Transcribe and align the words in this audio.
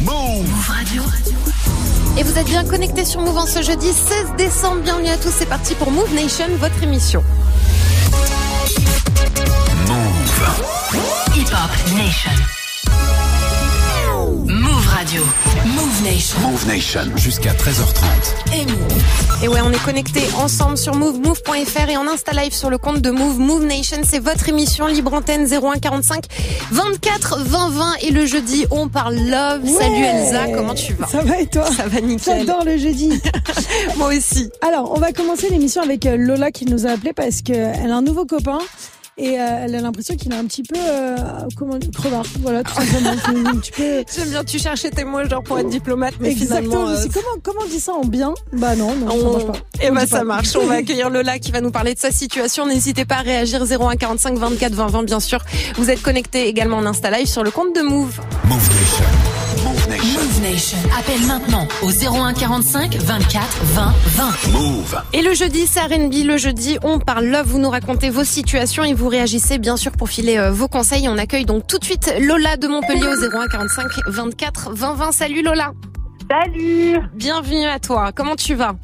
Move 0.00 0.44
Radio. 0.66 1.02
Et 2.18 2.24
vous 2.24 2.36
êtes 2.36 2.46
bien 2.46 2.64
connectés 2.64 3.04
sur 3.04 3.20
Move 3.20 3.36
en 3.36 3.46
ce 3.46 3.62
jeudi 3.62 3.92
16 3.92 4.32
décembre. 4.36 4.82
Bienvenue 4.82 5.08
à 5.08 5.16
tous, 5.16 5.30
c'est 5.30 5.46
parti 5.46 5.76
pour 5.76 5.92
Move 5.92 6.12
Nation, 6.14 6.48
votre 6.58 6.82
émission. 6.82 7.22
Move. 9.86 11.36
Hip 11.36 11.46
Hop 11.52 11.96
Nation. 11.96 12.65
Move 15.06 15.12
Radio. 15.12 15.22
Move 15.66 16.02
Nation. 16.02 16.40
Move 16.40 16.66
Nation. 16.66 17.16
Jusqu'à 17.16 17.52
13h30. 17.52 18.54
Et 18.54 18.66
Move. 18.66 19.42
Et 19.42 19.48
ouais, 19.48 19.60
on 19.62 19.70
est 19.70 19.84
connectés 19.84 20.26
ensemble 20.36 20.76
sur 20.76 20.94
Move, 20.94 21.20
Move.fr 21.20 21.88
et 21.88 21.96
en 21.96 22.08
Insta 22.08 22.32
Live 22.32 22.52
sur 22.52 22.70
le 22.70 22.78
compte 22.78 23.00
de 23.00 23.10
Move. 23.10 23.38
Move 23.38 23.64
Nation, 23.66 23.98
c'est 24.04 24.18
votre 24.18 24.48
émission 24.48 24.86
libre 24.86 25.14
antenne 25.14 25.46
0145 25.46 26.24
24 26.72 27.38
20 27.40 27.68
20 27.70 27.92
et 28.02 28.10
le 28.10 28.26
jeudi, 28.26 28.66
on 28.70 28.88
parle 28.88 29.14
love. 29.14 29.62
Ouais. 29.62 29.70
Salut 29.70 30.02
Elsa, 30.02 30.48
comment 30.52 30.74
tu 30.74 30.94
vas? 30.94 31.06
Ça 31.06 31.22
va 31.22 31.40
et 31.40 31.46
toi? 31.46 31.66
Ça 31.70 31.86
va 31.86 32.00
nickel. 32.00 32.38
J'adore 32.38 32.64
le 32.64 32.76
jeudi. 32.76 33.20
Moi 33.96 34.08
aussi. 34.08 34.50
Alors, 34.60 34.92
on 34.92 34.98
va 34.98 35.12
commencer 35.12 35.48
l'émission 35.50 35.82
avec 35.82 36.06
euh, 36.06 36.16
Lola 36.16 36.50
qui 36.50 36.64
nous 36.64 36.86
a 36.86 36.90
appelé 36.90 37.12
parce 37.12 37.42
qu'elle 37.42 37.90
a 37.90 37.96
un 37.96 38.02
nouveau 38.02 38.24
copain. 38.24 38.58
Et 39.18 39.40
euh, 39.40 39.64
elle 39.64 39.74
a 39.74 39.80
l'impression 39.80 40.14
qu'il 40.14 40.30
est 40.30 40.36
un 40.36 40.44
petit 40.44 40.62
peu 40.62 40.78
euh, 40.78 41.16
comment 41.56 41.76
dire, 41.78 41.90
crevard, 41.90 42.24
voilà 42.40 42.62
tout 42.62 42.74
simplement. 42.74 43.10
un 43.50 43.56
petit 43.56 43.70
peu. 43.72 44.04
J'aime 44.14 44.28
bien, 44.28 44.44
tu 44.44 44.58
cherchais 44.58 44.90
tes 44.90 45.04
mots 45.04 45.24
genre 45.26 45.42
pour 45.42 45.58
être 45.58 45.70
diplomate, 45.70 46.14
mais 46.20 46.32
Exactement. 46.32 46.70
finalement. 46.70 46.88
euh, 46.90 46.96
C'est 47.02 47.12
comment 47.14 47.36
comment 47.42 47.60
on 47.64 47.68
dit 47.68 47.80
ça 47.80 47.92
en 47.94 48.04
bien? 48.04 48.34
Bah 48.52 48.76
non, 48.76 48.94
non, 48.94 49.08
ça 49.08 49.14
On... 49.16 49.32
marche 49.32 49.46
pas. 49.46 49.52
Eh 49.82 49.90
On 49.90 49.94
dit 49.94 50.06
ça 50.06 50.18
pas. 50.18 50.24
marche. 50.24 50.54
On 50.56 50.66
va 50.66 50.74
accueillir 50.78 51.08
Lola 51.08 51.38
qui 51.38 51.50
va 51.50 51.62
nous 51.62 51.70
parler 51.70 51.94
de 51.94 51.98
sa 51.98 52.10
situation. 52.10 52.66
N'hésitez 52.66 53.06
pas 53.06 53.16
à 53.16 53.22
réagir 53.22 53.62
01 53.64 53.96
45 53.96 54.36
24 54.36 54.74
20 54.74 54.86
20 54.88 55.02
bien 55.04 55.20
sûr. 55.20 55.38
Vous 55.76 55.88
êtes 55.88 56.02
connectés 56.02 56.46
également 56.48 56.76
en 56.76 56.84
Insta 56.84 57.10
Live 57.10 57.26
sur 57.26 57.42
le 57.42 57.50
compte 57.50 57.74
de 57.74 57.80
Move. 57.80 58.20
Move 58.44 58.68
Nation. 58.68 59.04
Nation. 60.50 60.78
Appelle 60.96 61.22
maintenant 61.26 61.66
au 61.82 61.90
01 61.90 62.32
45 62.34 62.94
24 62.94 63.64
20 63.64 63.94
20. 64.04 64.52
Move. 64.52 65.02
Et 65.12 65.22
le 65.22 65.34
jeudi, 65.34 65.66
c'est 65.66 65.80
R&B. 65.80 66.24
Le 66.24 66.36
jeudi, 66.36 66.78
on 66.84 67.00
parle 67.00 67.24
love. 67.26 67.46
Vous 67.46 67.58
nous 67.58 67.70
racontez 67.70 68.10
vos 68.10 68.22
situations 68.22 68.84
et 68.84 68.94
vous 68.94 69.08
réagissez 69.08 69.58
bien 69.58 69.76
sûr 69.76 69.90
pour 69.92 70.08
filer 70.08 70.38
euh, 70.38 70.52
vos 70.52 70.68
conseils. 70.68 71.08
On 71.08 71.18
accueille 71.18 71.46
donc 71.46 71.66
tout 71.66 71.78
de 71.78 71.84
suite 71.84 72.14
Lola 72.20 72.56
de 72.56 72.68
Montpellier 72.68 73.06
au 73.06 73.36
01 73.36 73.48
45 73.48 73.86
24 74.06 74.70
20 74.72 74.94
20. 74.94 75.12
Salut 75.12 75.42
Lola. 75.42 75.72
Salut 76.30 77.00
Bienvenue 77.14 77.66
à 77.66 77.80
toi. 77.80 78.12
Comment 78.14 78.36
tu 78.36 78.54
vas? 78.54 78.76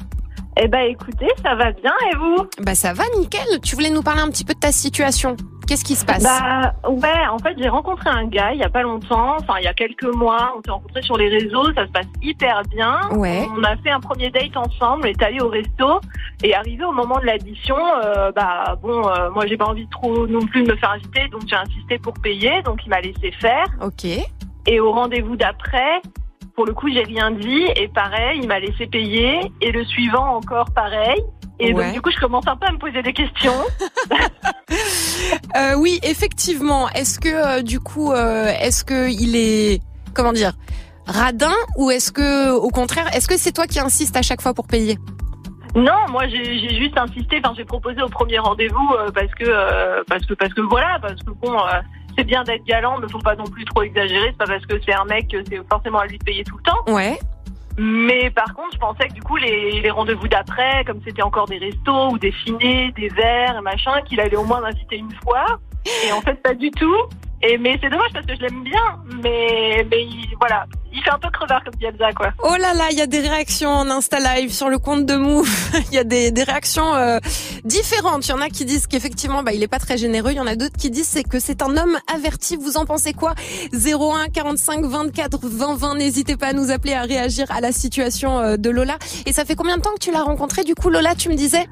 Eh 0.61 0.67
ben 0.67 0.81
écoutez, 0.89 1.27
ça 1.43 1.55
va 1.55 1.71
bien 1.71 1.93
et 2.11 2.15
vous? 2.17 2.45
Bah 2.59 2.75
ça 2.75 2.93
va 2.93 3.03
nickel. 3.17 3.41
Tu 3.63 3.75
voulais 3.75 3.89
nous 3.89 4.03
parler 4.03 4.21
un 4.21 4.29
petit 4.29 4.43
peu 4.43 4.53
de 4.53 4.59
ta 4.59 4.71
situation? 4.71 5.37
Qu'est-ce 5.67 5.83
qui 5.85 5.95
se 5.95 6.03
passe? 6.05 6.23
Bah 6.23 6.73
ouais, 6.89 7.27
en 7.31 7.37
fait 7.39 7.55
j'ai 7.57 7.69
rencontré 7.69 8.09
un 8.09 8.25
gars 8.25 8.51
il 8.53 8.59
y 8.59 8.63
a 8.63 8.69
pas 8.69 8.81
longtemps, 8.81 9.35
enfin 9.39 9.55
il 9.59 9.63
y 9.63 9.67
a 9.67 9.73
quelques 9.73 10.03
mois, 10.13 10.53
on 10.57 10.61
s'est 10.63 10.71
rencontrés 10.71 11.01
sur 11.01 11.17
les 11.17 11.29
réseaux, 11.29 11.65
ça 11.73 11.85
se 11.87 11.91
passe 11.91 12.05
hyper 12.21 12.61
bien. 12.75 12.99
Ouais. 13.11 13.47
On 13.57 13.63
a 13.63 13.75
fait 13.77 13.91
un 13.91 13.99
premier 14.01 14.29
date 14.29 14.55
ensemble, 14.57 15.03
on 15.05 15.07
est 15.07 15.23
allé 15.23 15.39
au 15.41 15.47
resto 15.49 16.01
et 16.43 16.53
arrivé 16.53 16.83
au 16.83 16.91
moment 16.91 17.17
de 17.19 17.25
l'addition, 17.25 17.77
euh, 18.03 18.31
bah 18.33 18.75
bon, 18.81 19.07
euh, 19.07 19.29
moi 19.31 19.45
j'ai 19.47 19.55
pas 19.57 19.65
envie 19.67 19.87
trop 19.89 20.27
non 20.27 20.45
plus 20.45 20.63
de 20.63 20.71
me 20.71 20.75
faire 20.77 20.91
inviter, 20.91 21.27
donc 21.29 21.43
j'ai 21.47 21.55
insisté 21.55 21.97
pour 21.97 22.13
payer, 22.21 22.61
donc 22.63 22.81
il 22.85 22.89
m'a 22.89 22.99
laissé 22.99 23.31
faire. 23.39 23.65
Ok. 23.81 24.05
Et 24.67 24.79
au 24.79 24.91
rendez-vous 24.91 25.35
d'après, 25.37 26.01
pour 26.55 26.65
le 26.65 26.73
coup 26.73 26.89
j'ai 26.91 27.03
rien 27.03 27.31
dit 27.31 27.63
et 27.77 27.87
pareil, 27.87 28.39
il 28.41 28.47
m'a 28.47 28.59
laissé 28.59 28.85
payer 28.87 29.39
et 29.61 29.71
le 29.71 29.83
suivant 29.85 30.35
encore 30.35 30.71
pareil. 30.75 31.21
Et 31.59 31.71
Ouais. 31.73 31.83
donc 31.85 31.93
du 31.93 32.01
coup 32.01 32.09
je 32.11 32.19
commence 32.19 32.47
un 32.47 32.55
peu 32.57 32.65
à 32.67 32.71
me 32.71 32.77
poser 32.79 33.01
des 33.01 33.13
questions. 33.13 33.53
Euh, 35.55 35.75
oui, 35.75 35.99
effectivement. 36.03 36.89
Est-ce 36.89 37.19
que 37.19 37.29
euh, 37.29 37.61
du 37.61 37.79
coup, 37.79 38.11
euh, 38.11 38.51
est-ce 38.59 38.83
que 38.83 39.09
il 39.09 39.35
est, 39.35 39.81
comment 40.13 40.33
dire, 40.33 40.53
radin 41.05 41.53
ou 41.77 41.91
est-ce 41.91 42.11
que, 42.11 42.51
au 42.51 42.69
contraire, 42.69 43.07
est-ce 43.15 43.27
que 43.27 43.37
c'est 43.37 43.51
toi 43.51 43.67
qui 43.67 43.79
insistes 43.79 44.15
à 44.17 44.21
chaque 44.21 44.41
fois 44.41 44.53
pour 44.53 44.67
payer? 44.67 44.97
Non, 45.75 46.05
moi 46.09 46.27
j'ai 46.27 46.59
juste 46.77 46.95
insisté, 46.99 47.41
enfin 47.43 47.55
j'ai 47.57 47.65
proposé 47.65 47.99
au 48.03 48.07
premier 48.07 48.37
rendez-vous 48.37 48.89
parce 49.15 49.33
que 49.33 50.03
parce 50.03 50.23
que 50.23 50.35
parce 50.35 50.53
que 50.53 50.61
voilà, 50.61 50.99
parce 51.01 51.19
que 51.23 51.31
bon 51.31 51.57
c'est 52.15 52.23
bien 52.23 52.43
d'être 52.43 52.63
galant, 52.65 52.99
mais 52.99 53.09
faut 53.09 53.17
pas 53.17 53.35
non 53.35 53.45
plus 53.45 53.65
trop 53.65 53.81
exagérer, 53.81 54.27
c'est 54.27 54.37
pas 54.37 54.45
parce 54.45 54.65
que 54.67 54.75
c'est 54.85 54.93
un 54.93 55.05
mec 55.05 55.29
que 55.29 55.37
c'est 55.49 55.59
forcément 55.67 55.97
à 55.99 56.05
lui 56.05 56.19
de 56.19 56.23
payer 56.23 56.43
tout 56.43 56.57
le 56.57 56.63
temps. 56.63 56.93
Ouais. 56.93 57.17
Mais 57.77 58.29
par 58.29 58.53
contre, 58.53 58.73
je 58.73 58.77
pensais 58.77 59.07
que 59.07 59.13
du 59.13 59.21
coup 59.21 59.37
les, 59.37 59.89
rendez-vous 59.89 60.27
d'après, 60.27 60.83
comme 60.85 60.99
c'était 61.03 61.23
encore 61.23 61.47
des 61.47 61.57
restos 61.57 62.11
ou 62.11 62.19
des 62.19 62.31
finés, 62.31 62.91
des 62.95 63.09
verres 63.09 63.61
machin, 63.61 64.01
qu'il 64.03 64.19
allait 64.19 64.35
au 64.35 64.45
moins 64.45 64.61
m'inviter 64.61 64.97
une 64.97 65.13
fois. 65.23 65.45
Et 66.05 66.11
en 66.11 66.21
fait 66.21 66.41
pas 66.41 66.53
du 66.53 66.71
tout. 66.71 66.95
Et 67.45 67.57
mais 67.57 67.77
c'est 67.81 67.89
dommage 67.89 68.09
parce 68.13 68.25
que 68.25 68.35
je 68.35 68.41
l'aime 68.41 68.63
bien, 68.63 68.81
mais 69.21 69.85
mais 69.91 70.03
il- 70.03 70.33
voilà, 70.39 70.65
il 70.93 71.01
fait 71.03 71.09
un 71.11 71.19
peu 71.19 71.29
crevard 71.29 71.61
comme 71.63 71.73
dit 71.75 71.85
quoi. 72.15 72.29
Oh 72.43 72.55
là 72.59 72.73
là, 72.73 72.85
il 72.91 72.97
y 72.97 73.01
a 73.01 73.07
des 73.07 73.19
réactions 73.19 73.69
en 73.69 73.89
Insta 73.89 74.19
Live 74.19 74.51
sur 74.53 74.69
le 74.69 74.77
compte 74.77 75.05
de 75.05 75.15
Move. 75.15 75.49
Il 75.91 75.95
y 75.95 75.97
a 75.99 76.03
des, 76.03 76.31
des 76.31 76.43
réactions 76.43 76.93
euh, 76.95 77.19
différentes. 77.65 78.25
Il 78.27 78.31
y 78.31 78.33
en 78.33 78.41
a 78.41 78.49
qui 78.49 78.65
disent 78.65 78.87
qu'effectivement, 78.87 79.43
bah, 79.43 79.53
il 79.53 79.61
est 79.63 79.67
pas 79.67 79.79
très 79.79 79.97
généreux. 79.97 80.31
Il 80.31 80.37
y 80.37 80.39
en 80.39 80.47
a 80.47 80.55
d'autres 80.55 80.77
qui 80.77 80.89
disent 80.89 81.07
c'est 81.07 81.23
que 81.23 81.39
c'est 81.39 81.61
un 81.61 81.75
homme 81.77 81.97
averti. 82.13 82.55
Vous 82.57 82.77
en 82.77 82.85
pensez 82.85 83.13
quoi? 83.13 83.33
01 83.73 84.27
45 84.33 84.85
24 84.85 85.39
20 85.47 85.75
20. 85.75 85.95
N'hésitez 85.95 86.37
pas 86.37 86.47
à 86.47 86.53
nous 86.53 86.71
appeler 86.71 86.93
à 86.93 87.01
réagir 87.03 87.45
à 87.51 87.61
la 87.61 87.71
situation 87.71 88.39
euh, 88.39 88.57
de 88.57 88.69
Lola. 88.69 88.97
Et 89.25 89.33
ça 89.33 89.45
fait 89.45 89.55
combien 89.55 89.77
de 89.77 89.81
temps 89.81 89.93
que 89.93 89.99
tu 89.99 90.11
l'as 90.11 90.23
rencontré? 90.23 90.63
Du 90.63 90.75
coup, 90.75 90.89
Lola, 90.89 91.15
tu 91.15 91.29
me 91.29 91.35
disais? 91.35 91.65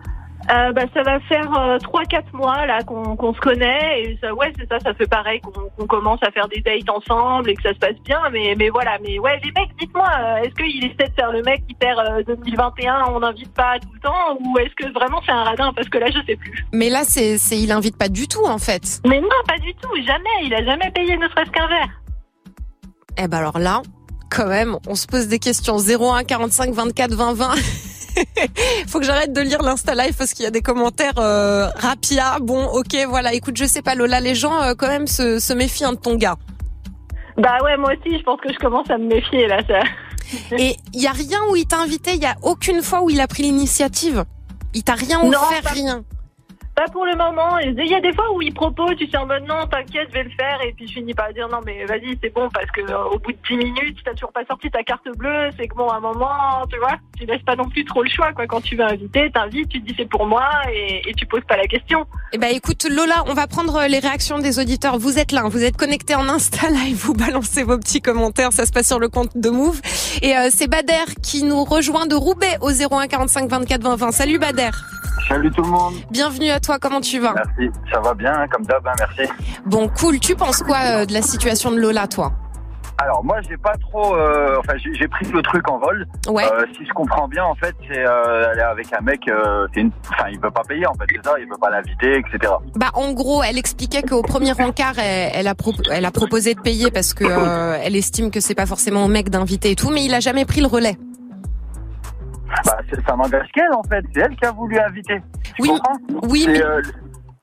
Euh, 0.49 0.71
bah, 0.71 0.83
ça 0.93 1.03
va 1.03 1.19
faire 1.21 1.47
euh, 1.55 1.77
trois 1.77 2.03
quatre 2.05 2.33
mois 2.33 2.65
là 2.65 2.81
qu'on 2.83 3.33
se 3.33 3.39
connaît 3.39 4.01
et 4.01 4.17
ça 4.19 4.33
ouais 4.33 4.51
c'est 4.57 4.67
ça 4.67 4.79
ça 4.79 4.93
fait 4.95 5.05
pareil 5.07 5.39
qu'on 5.39 5.85
commence 5.85 6.19
à 6.23 6.31
faire 6.31 6.47
des 6.47 6.61
dates 6.61 6.89
ensemble 6.89 7.51
et 7.51 7.53
que 7.53 7.61
ça 7.61 7.73
se 7.73 7.77
passe 7.77 7.95
bien 8.03 8.19
mais 8.31 8.55
mais 8.57 8.69
voilà 8.69 8.97
mais 9.03 9.19
ouais 9.19 9.39
les 9.43 9.51
mecs 9.51 9.69
dites-moi 9.79 10.07
euh, 10.19 10.37
est-ce 10.37 10.55
qu'il 10.55 10.83
essaie 10.83 11.09
de 11.09 11.13
faire 11.13 11.31
le 11.31 11.43
mec 11.43 11.61
hyper 11.69 11.97
euh, 11.99 12.23
2021 12.27 13.05
on 13.13 13.19
n'invite 13.19 13.53
pas 13.53 13.77
tout 13.79 13.89
le 13.93 13.99
temps 13.99 14.37
ou 14.39 14.57
est-ce 14.57 14.73
que 14.75 14.91
vraiment 14.93 15.21
c'est 15.25 15.31
un 15.31 15.43
radin? 15.43 15.71
Parce 15.73 15.87
que 15.89 15.99
là 15.99 16.07
je 16.07 16.19
sais 16.25 16.35
plus 16.35 16.65
Mais 16.73 16.89
là, 16.89 17.03
c'est, 17.03 17.37
c'est, 17.37 17.59
il 17.59 17.71
invite 17.71 17.97
pas 17.97 18.09
du 18.09 18.27
tout 18.27 18.45
en 18.45 18.57
fait. 18.57 18.99
mais 19.05 19.21
non 19.21 19.27
pas 19.47 19.59
du 19.59 19.73
tout 19.75 19.95
jamais 20.05 20.45
il 20.45 20.53
a 20.55 20.65
jamais 20.65 20.89
payé 20.91 21.17
ne 21.17 21.27
serait-ce 21.29 21.51
qu'un 21.51 21.67
verre 21.67 22.01
Eh 23.17 23.27
ben 23.27 23.37
alors 23.37 23.59
là, 23.59 23.83
quand 24.31 24.47
même, 24.47 24.77
on 24.87 24.95
se 24.95 25.05
pose 25.07 25.27
des 25.27 25.39
questions. 25.39 25.77
01 25.77 26.23
45 26.23 26.71
24 26.73 27.13
20 27.13 27.33
20. 27.33 27.53
Faut 28.87 28.99
que 28.99 29.05
j'arrête 29.05 29.33
de 29.33 29.41
lire 29.41 29.61
l'Insta 29.61 29.95
Live 29.95 30.15
parce 30.17 30.33
qu'il 30.33 30.43
y 30.43 30.47
a 30.47 30.51
des 30.51 30.61
commentaires 30.61 31.17
euh, 31.17 31.69
rapia. 31.75 32.37
Bon, 32.41 32.65
ok, 32.65 32.95
voilà. 33.07 33.33
Écoute, 33.33 33.57
je 33.57 33.65
sais 33.65 33.81
pas, 33.81 33.95
Lola, 33.95 34.19
les 34.19 34.35
gens 34.35 34.61
euh, 34.61 34.73
quand 34.77 34.87
même 34.87 35.07
se, 35.07 35.39
se 35.39 35.53
méfient 35.53 35.85
hein, 35.85 35.93
de 35.93 35.97
ton 35.97 36.15
gars. 36.15 36.35
bah 37.37 37.57
ouais 37.63 37.77
moi 37.77 37.91
aussi 37.93 38.17
je 38.17 38.23
pense 38.23 38.39
que 38.41 38.51
je 38.51 38.57
commence 38.59 38.89
à 38.89 38.97
me 38.97 39.07
méfier 39.07 39.47
là 39.47 39.59
ça 39.67 39.79
Et 40.57 40.75
il 40.93 41.01
y 41.01 41.07
a 41.07 41.11
rien 41.11 41.39
où 41.49 41.55
il 41.55 41.65
t'a 41.65 41.79
invité? 41.79 42.13
Il 42.13 42.21
y 42.21 42.25
a 42.25 42.35
aucune 42.41 42.81
fois 42.81 43.01
où 43.01 43.09
il 43.09 43.19
a 43.19 43.27
pris 43.27 43.43
l'initiative? 43.43 44.23
Il 44.73 44.83
t'a 44.83 44.93
rien 44.93 45.19
offert, 45.21 45.63
rien? 45.73 46.03
Pas 46.75 46.85
pour 46.91 47.05
le 47.05 47.15
moment. 47.15 47.57
Il 47.59 47.87
y 47.87 47.95
a 47.95 47.99
des 47.99 48.13
fois 48.13 48.33
où 48.33 48.41
il 48.41 48.53
propose, 48.53 48.95
tu 48.97 49.07
sais, 49.09 49.17
en 49.17 49.25
mode 49.25 49.43
non, 49.47 49.65
t'inquiète, 49.67 50.07
je 50.09 50.13
vais 50.13 50.23
le 50.23 50.29
faire. 50.31 50.59
Et 50.65 50.73
puis 50.73 50.87
je 50.87 50.93
finis 50.93 51.13
par 51.13 51.33
dire 51.33 51.47
non, 51.49 51.59
mais 51.65 51.85
vas-y, 51.85 52.17
c'est 52.21 52.33
bon, 52.33 52.49
parce 52.53 52.69
que 52.71 52.81
euh, 52.81 53.03
au 53.11 53.19
bout 53.19 53.31
de 53.31 53.37
10 53.49 53.57
minutes, 53.57 53.97
t'as 54.03 54.13
toujours 54.13 54.31
pas 54.31 54.45
sorti 54.45 54.69
ta 54.71 54.83
carte 54.83 55.07
bleue, 55.17 55.49
c'est 55.57 55.67
que 55.67 55.75
bon, 55.75 55.87
à 55.89 55.97
un 55.97 55.99
moment, 55.99 56.65
tu 56.71 56.77
vois, 56.77 56.97
tu 57.17 57.25
laisses 57.25 57.43
pas 57.43 57.55
non 57.55 57.67
plus 57.69 57.83
trop 57.85 58.03
le 58.03 58.09
choix, 58.09 58.31
quoi. 58.33 58.47
Quand 58.47 58.61
tu 58.61 58.75
veux 58.75 58.85
inviter, 58.85 59.29
t'invites, 59.31 59.69
tu 59.69 59.81
te 59.81 59.87
dis 59.87 59.95
c'est 59.97 60.09
pour 60.09 60.25
moi 60.25 60.47
et, 60.73 61.09
et 61.09 61.13
tu 61.13 61.25
poses 61.25 61.43
pas 61.47 61.57
la 61.57 61.67
question. 61.67 62.05
Eh 62.33 62.37
ben 62.37 62.55
écoute, 62.55 62.87
Lola, 62.89 63.23
on 63.27 63.33
va 63.33 63.47
prendre 63.47 63.85
les 63.87 63.99
réactions 63.99 64.39
des 64.39 64.59
auditeurs. 64.59 64.97
Vous 64.97 65.19
êtes 65.19 65.31
là, 65.31 65.41
hein, 65.43 65.49
vous 65.49 65.63
êtes 65.63 65.77
connectés 65.77 66.15
en 66.15 66.27
Insta 66.29 66.69
Live, 66.69 66.97
vous 66.97 67.13
balancez 67.13 67.63
vos 67.63 67.77
petits 67.77 68.01
commentaires, 68.01 68.53
ça 68.53 68.65
se 68.65 68.71
passe 68.71 68.87
sur 68.87 68.99
le 68.99 69.09
compte 69.09 69.35
de 69.35 69.49
Move. 69.49 69.81
Et 70.21 70.37
euh, 70.37 70.49
c'est 70.49 70.67
Bader 70.67 71.15
qui 71.21 71.43
nous 71.43 71.63
rejoint 71.63 72.05
de 72.05 72.15
Roubaix 72.15 72.57
au 72.61 72.71
01 72.71 73.07
45 73.07 73.49
24 73.49 73.83
20 73.83 73.95
20. 73.95 74.11
Salut 74.11 74.39
Bader. 74.39 74.69
Salut 75.27 75.51
tout 75.51 75.61
le 75.63 75.69
monde. 75.69 75.93
Bienvenue 76.11 76.49
à 76.49 76.59
toi, 76.59 76.77
comment 76.79 76.99
tu 77.01 77.19
vas 77.19 77.33
Merci. 77.33 77.71
Ça 77.91 77.99
va 78.01 78.13
bien, 78.13 78.33
hein, 78.33 78.47
comme 78.51 78.65
d'hab, 78.65 78.85
hein, 78.85 78.91
merci. 78.99 79.31
Bon, 79.65 79.87
cool. 79.99 80.19
Tu 80.19 80.35
penses 80.35 80.61
quoi 80.63 80.77
euh, 80.83 81.05
de 81.05 81.13
la 81.13 81.21
situation 81.21 81.71
de 81.71 81.77
Lola, 81.77 82.07
toi 82.07 82.33
Alors 82.97 83.23
moi, 83.23 83.37
j'ai 83.47 83.55
pas 83.57 83.75
trop. 83.77 84.15
euh, 84.15 84.57
enfin, 84.59 84.73
j'ai 84.77 85.07
pris 85.07 85.25
le 85.31 85.41
truc 85.41 85.69
en 85.69 85.79
vol. 85.79 86.05
Ouais. 86.27 86.43
Euh, 86.51 86.65
si 86.77 86.85
je 86.85 86.91
comprends 86.93 87.27
bien, 87.29 87.45
en 87.45 87.55
fait, 87.55 87.73
c'est 87.89 87.99
euh, 88.05 88.49
elle 88.51 88.59
est 88.59 88.63
avec 88.63 88.91
un 88.93 89.01
mec. 89.01 89.21
une... 89.75 89.91
Enfin, 90.09 90.25
il 90.31 90.39
veut 90.39 90.51
pas 90.51 90.63
payer, 90.67 90.85
en 90.85 90.93
fait, 90.95 91.05
c'est 91.15 91.25
ça. 91.25 91.35
Il 91.39 91.45
veut 91.45 91.57
pas 91.61 91.69
l'inviter, 91.69 92.17
etc. 92.17 92.51
Bah, 92.75 92.89
en 92.93 93.13
gros, 93.13 93.41
elle 93.41 93.57
expliquait 93.57 94.01
qu'au 94.01 94.23
premier 94.23 94.51
encart, 94.59 94.99
elle, 94.99 95.31
elle 95.33 95.47
a 95.47 95.55
pro- 95.55 95.73
elle 95.91 96.05
a 96.05 96.11
proposé 96.11 96.55
de 96.55 96.59
payer 96.61 96.91
parce 96.91 97.13
que 97.13 97.23
elle 97.83 97.95
estime 97.95 98.31
que 98.31 98.39
c'est 98.41 98.55
pas 98.55 98.65
forcément 98.65 99.05
au 99.05 99.07
mec 99.07 99.29
d'inviter 99.29 99.71
et 99.71 99.75
tout, 99.75 99.91
mais 99.91 100.03
il 100.03 100.13
a 100.13 100.19
jamais 100.19 100.43
pris 100.45 100.59
le 100.61 100.67
relais. 100.67 100.97
Bah, 102.65 102.77
c'est- 102.89 103.05
ça 103.07 103.15
n'engage 103.15 103.47
qu'elle, 103.53 103.73
en 103.73 103.83
fait. 103.83 104.03
C'est 104.13 104.21
elle 104.21 104.35
qui 104.35 104.45
a 104.45 104.51
voulu 104.51 104.77
inviter. 104.79 105.21
Tu 105.55 105.61
Oui, 105.63 105.69
comprends 105.69 105.97
Oui, 106.29 106.45
mais 106.47 106.63
euh, 106.63 106.81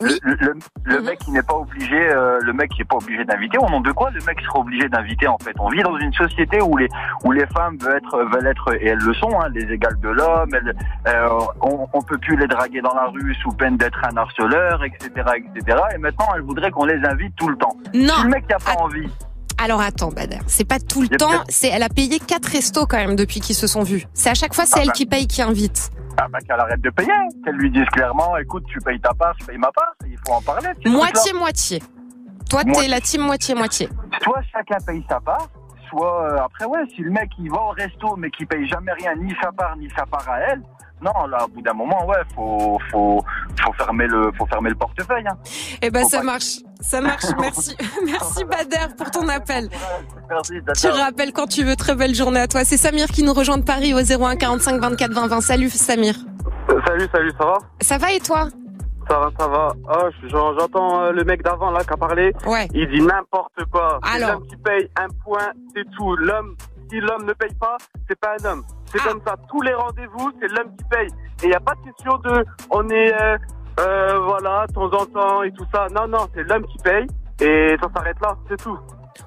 Oui. 0.00 0.16
Le, 0.22 0.34
le, 0.34 0.54
le 0.84 0.98
Mhm. 1.00 1.06
mec 1.06 1.18
qui 1.18 1.32
n'est 1.32 1.42
pas 1.42 1.56
obligé, 1.56 1.98
euh, 2.12 2.38
le 2.42 2.52
mec 2.52 2.70
qui 2.70 2.78
n'est 2.78 2.84
pas 2.84 2.98
obligé 2.98 3.24
d'inviter. 3.24 3.58
Au 3.58 3.68
nom 3.68 3.80
de 3.80 3.90
quoi 3.90 4.10
le 4.12 4.20
mec 4.26 4.40
sera 4.42 4.60
obligé 4.60 4.88
d'inviter 4.88 5.26
en 5.26 5.38
fait? 5.38 5.50
On 5.58 5.68
vit 5.70 5.82
dans 5.82 5.96
une 5.98 6.12
société 6.12 6.62
où 6.62 6.76
les 6.76 6.86
où 7.24 7.32
les 7.32 7.46
femmes 7.48 7.76
veulent 7.80 7.96
être 7.96 8.16
veulent 8.32 8.46
être 8.46 8.74
et 8.80 8.86
elles 8.90 8.98
le 9.00 9.12
sont, 9.14 9.40
hein, 9.40 9.48
les 9.52 9.64
égales 9.72 9.98
de 9.98 10.08
l'homme. 10.10 10.50
euh, 11.08 11.28
on, 11.62 11.88
on 11.92 12.00
peut 12.02 12.18
plus 12.18 12.36
les 12.36 12.46
draguer 12.46 12.80
dans 12.80 12.94
la 12.94 13.06
rue 13.06 13.34
sous 13.42 13.50
peine 13.50 13.76
d'être 13.76 14.00
un 14.04 14.16
harceleur, 14.16 14.84
etc., 14.84 15.10
etc. 15.34 15.78
Et 15.92 15.98
maintenant 15.98 16.26
elles 16.36 16.42
voudraient 16.42 16.70
qu'on 16.70 16.84
les 16.86 17.04
invite 17.04 17.34
tout 17.34 17.48
le 17.48 17.56
temps. 17.56 17.74
Si 17.92 18.06
non. 18.06 18.14
le 18.22 18.28
mec 18.28 18.48
n'a 18.48 18.58
pas 18.58 18.80
envie, 18.80 19.08
Alors 19.60 19.80
attends, 19.80 20.10
Bader, 20.10 20.38
c'est 20.46 20.66
pas 20.66 20.78
tout 20.78 21.02
le 21.02 21.08
temps. 21.08 21.42
C'est, 21.48 21.68
elle 21.68 21.82
a 21.82 21.88
payé 21.88 22.20
quatre 22.20 22.46
restos 22.46 22.86
quand 22.86 22.96
même 22.98 23.16
depuis 23.16 23.40
qu'ils 23.40 23.56
se 23.56 23.66
sont 23.66 23.82
vus. 23.82 24.04
C'est 24.14 24.30
à 24.30 24.34
chaque 24.34 24.54
fois, 24.54 24.66
c'est 24.66 24.78
Ah 24.78 24.82
elle 24.82 24.86
bah. 24.88 24.92
qui 24.92 25.06
paye, 25.06 25.26
qui 25.26 25.42
invite. 25.42 25.90
Ah 26.20 26.26
bah 26.30 26.38
qu'elle 26.40 26.58
arrête 26.60 26.80
de 26.80 26.90
payer, 26.90 27.10
qu'elle 27.44 27.54
lui 27.56 27.70
dise 27.70 27.84
clairement, 27.92 28.36
écoute, 28.38 28.64
tu 28.72 28.78
payes 28.80 29.00
ta 29.00 29.12
part, 29.14 29.34
je 29.40 29.46
paye 29.46 29.58
ma 29.58 29.70
part, 29.72 29.92
il 30.06 30.16
faut 30.26 30.34
en 30.34 30.42
parler. 30.42 30.68
Moitié, 30.86 31.32
moitié. 31.32 31.82
Toi, 32.50 32.62
t'es 32.64 32.70
Moitié. 32.70 32.88
la 32.88 33.00
team 33.00 33.22
moitié-moitié. 33.22 33.86
trucs-là. 33.88 34.18
Soit 34.24 34.42
chacun 34.52 34.78
paye 34.86 35.04
sa 35.08 35.20
part, 35.20 35.48
soit 35.90 36.22
euh, 36.32 36.38
après 36.44 36.64
ouais, 36.64 36.80
si 36.94 37.02
le 37.02 37.10
mec 37.10 37.28
il 37.38 37.50
va 37.50 37.60
au 37.62 37.68
resto 37.70 38.16
mais 38.16 38.30
qu'il 38.30 38.46
paye 38.46 38.66
jamais 38.68 38.92
rien, 38.92 39.14
ni 39.16 39.32
sa 39.42 39.52
part 39.52 39.76
ni 39.76 39.88
sa 39.96 40.06
part 40.06 40.28
à 40.28 40.38
elle, 40.40 40.62
non 41.02 41.26
là 41.28 41.44
au 41.44 41.48
bout 41.48 41.62
d'un 41.62 41.72
moment 41.74 42.04
ouais, 42.06 42.16
faut 42.34 42.78
faut 42.90 43.22
faut 43.62 43.72
fermer 43.74 44.06
le 44.06 44.32
faut 44.36 44.46
fermer 44.46 44.70
le 44.70 44.76
portefeuille. 44.76 45.26
Hein. 45.28 45.36
Eh 45.82 45.90
ben, 45.90 46.02
Faut 46.02 46.08
ça 46.08 46.18
pas- 46.18 46.24
marche. 46.24 46.58
Ça 46.80 47.00
marche. 47.00 47.24
Merci. 47.40 47.76
Merci, 48.06 48.44
Bader, 48.44 48.94
pour 48.96 49.10
ton 49.10 49.28
appel. 49.28 49.68
Merci. 50.30 50.54
Tu 50.80 50.86
rappelles 50.88 51.32
quand 51.32 51.46
tu 51.46 51.64
veux. 51.64 51.76
Très 51.76 51.94
belle 51.94 52.14
journée 52.14 52.40
à 52.40 52.46
toi. 52.48 52.64
C'est 52.64 52.76
Samir 52.76 53.06
qui 53.06 53.22
nous 53.22 53.32
rejoint 53.32 53.58
de 53.58 53.64
Paris 53.64 53.94
au 53.94 53.98
01 53.98 54.36
45 54.36 54.80
24 54.80 55.12
20 55.12 55.26
20. 55.28 55.40
Salut, 55.40 55.70
Samir. 55.70 56.14
Euh, 56.70 56.80
Salut, 56.86 57.08
salut, 57.12 57.32
ça 57.38 57.44
va? 57.46 57.58
Ça 57.80 57.98
va 57.98 58.12
et 58.12 58.20
toi? 58.20 58.48
Ça 59.08 59.18
va, 59.18 59.30
ça 59.38 59.48
va. 59.48 59.72
J'en- 60.28 60.58
j'entends 60.58 61.00
euh, 61.00 61.12
le 61.12 61.24
mec 61.24 61.42
d'avant 61.42 61.70
là 61.70 61.82
qui 61.82 61.92
a 61.92 61.96
parlé. 61.96 62.32
Ouais. 62.46 62.68
Il 62.74 62.88
dit 62.90 63.00
n'importe 63.00 63.54
quoi. 63.72 63.98
C'est 64.04 64.16
Alors. 64.22 64.32
l'homme 64.40 64.46
qui 64.48 64.56
paye 64.56 64.88
un 65.00 65.08
point, 65.24 65.48
c'est 65.74 65.84
tout. 65.96 66.14
L'homme, 66.16 66.54
si 66.90 67.00
l'homme 67.00 67.24
ne 67.24 67.32
paye 67.32 67.54
pas, 67.58 67.76
c'est 68.08 68.20
pas 68.20 68.34
un 68.40 68.44
homme. 68.52 68.64
C'est 68.92 68.98
Ah. 69.04 69.08
comme 69.08 69.20
ça. 69.26 69.34
Tous 69.50 69.62
les 69.62 69.72
rendez-vous, 69.74 70.30
c'est 70.40 70.48
l'homme 70.48 70.76
qui 70.76 70.84
paye. 70.90 71.08
Et 71.42 71.44
il 71.44 71.48
n'y 71.48 71.54
a 71.54 71.60
pas 71.60 71.72
de 71.74 71.90
question 71.90 72.18
de 72.18 72.44
on 72.70 72.86
est 72.90 73.14
euh, 73.14 73.38
euh, 73.78 74.18
voilà, 74.20 74.66
de 74.66 74.72
temps 74.72 74.92
en 74.92 75.06
temps 75.06 75.42
et 75.42 75.52
tout 75.52 75.66
ça. 75.72 75.86
Non, 75.94 76.08
non, 76.08 76.26
c'est 76.34 76.42
l'homme 76.42 76.64
qui 76.66 76.78
paye. 76.78 77.06
Et 77.40 77.76
ça 77.80 77.88
s'arrête 77.94 78.16
là, 78.20 78.36
c'est 78.48 78.60
tout. 78.60 78.78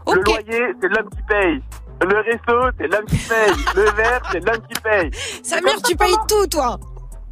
Le 0.07 0.21
loyer, 0.21 0.73
c'est 0.81 0.89
l'homme 0.89 1.09
qui 1.09 1.21
paye. 1.27 1.61
Le 2.01 2.17
resto, 2.17 2.77
c'est 2.77 2.87
l'homme 2.87 3.05
qui 3.05 3.17
paye. 3.17 3.53
le 3.75 3.91
verre, 3.91 4.21
c'est 4.31 4.45
l'homme 4.45 4.61
qui 4.67 4.81
paye. 4.81 5.11
Samir, 5.43 5.81
tu 5.83 5.95
payes 5.95 6.15
tout, 6.27 6.47
toi. 6.47 6.77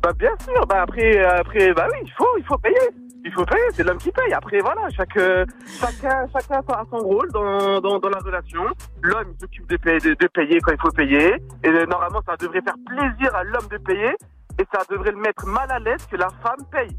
Bah 0.01 0.13
bien 0.17 0.31
sûr, 0.45 0.65
bah 0.67 0.83
après, 0.83 1.19
après, 1.25 1.73
bah 1.73 1.87
oui, 1.91 1.97
il 2.03 2.11
faut, 2.11 2.37
il 2.37 2.45
faut 2.45 2.57
payer. 2.57 2.89
Il 3.25 3.33
faut 3.33 3.43
payer, 3.45 3.63
c'est 3.73 3.83
l'homme 3.83 3.97
qui 3.97 4.11
paye. 4.11 4.31
Après 4.33 4.59
voilà, 4.59 4.89
chaque, 4.95 5.17
euh, 5.17 5.45
chacun, 5.67 6.25
chacun 6.31 6.59
a 6.59 6.83
son 6.89 6.97
rôle 6.99 7.29
dans, 7.31 7.81
dans, 7.81 7.99
dans 7.99 8.09
la 8.09 8.19
relation. 8.19 8.63
L'homme 9.01 9.33
s'occupe 9.39 9.69
de 9.69 9.75
payer, 9.77 9.99
de, 9.99 10.13
de 10.13 10.27
payer 10.27 10.59
quand 10.61 10.71
il 10.71 10.79
faut 10.79 10.91
payer. 10.91 11.35
Et 11.63 11.67
euh, 11.67 11.85
normalement, 11.85 12.21
ça 12.25 12.37
devrait 12.37 12.61
faire 12.61 12.75
plaisir 12.87 13.35
à 13.35 13.43
l'homme 13.43 13.67
de 13.69 13.77
payer. 13.77 14.15
Et 14.59 14.65
ça 14.73 14.81
devrait 14.89 15.11
le 15.11 15.17
mettre 15.17 15.45
mal 15.45 15.71
à 15.71 15.79
l'aise 15.79 16.05
que 16.11 16.17
la 16.17 16.27
femme 16.43 16.63
paye. 16.71 16.95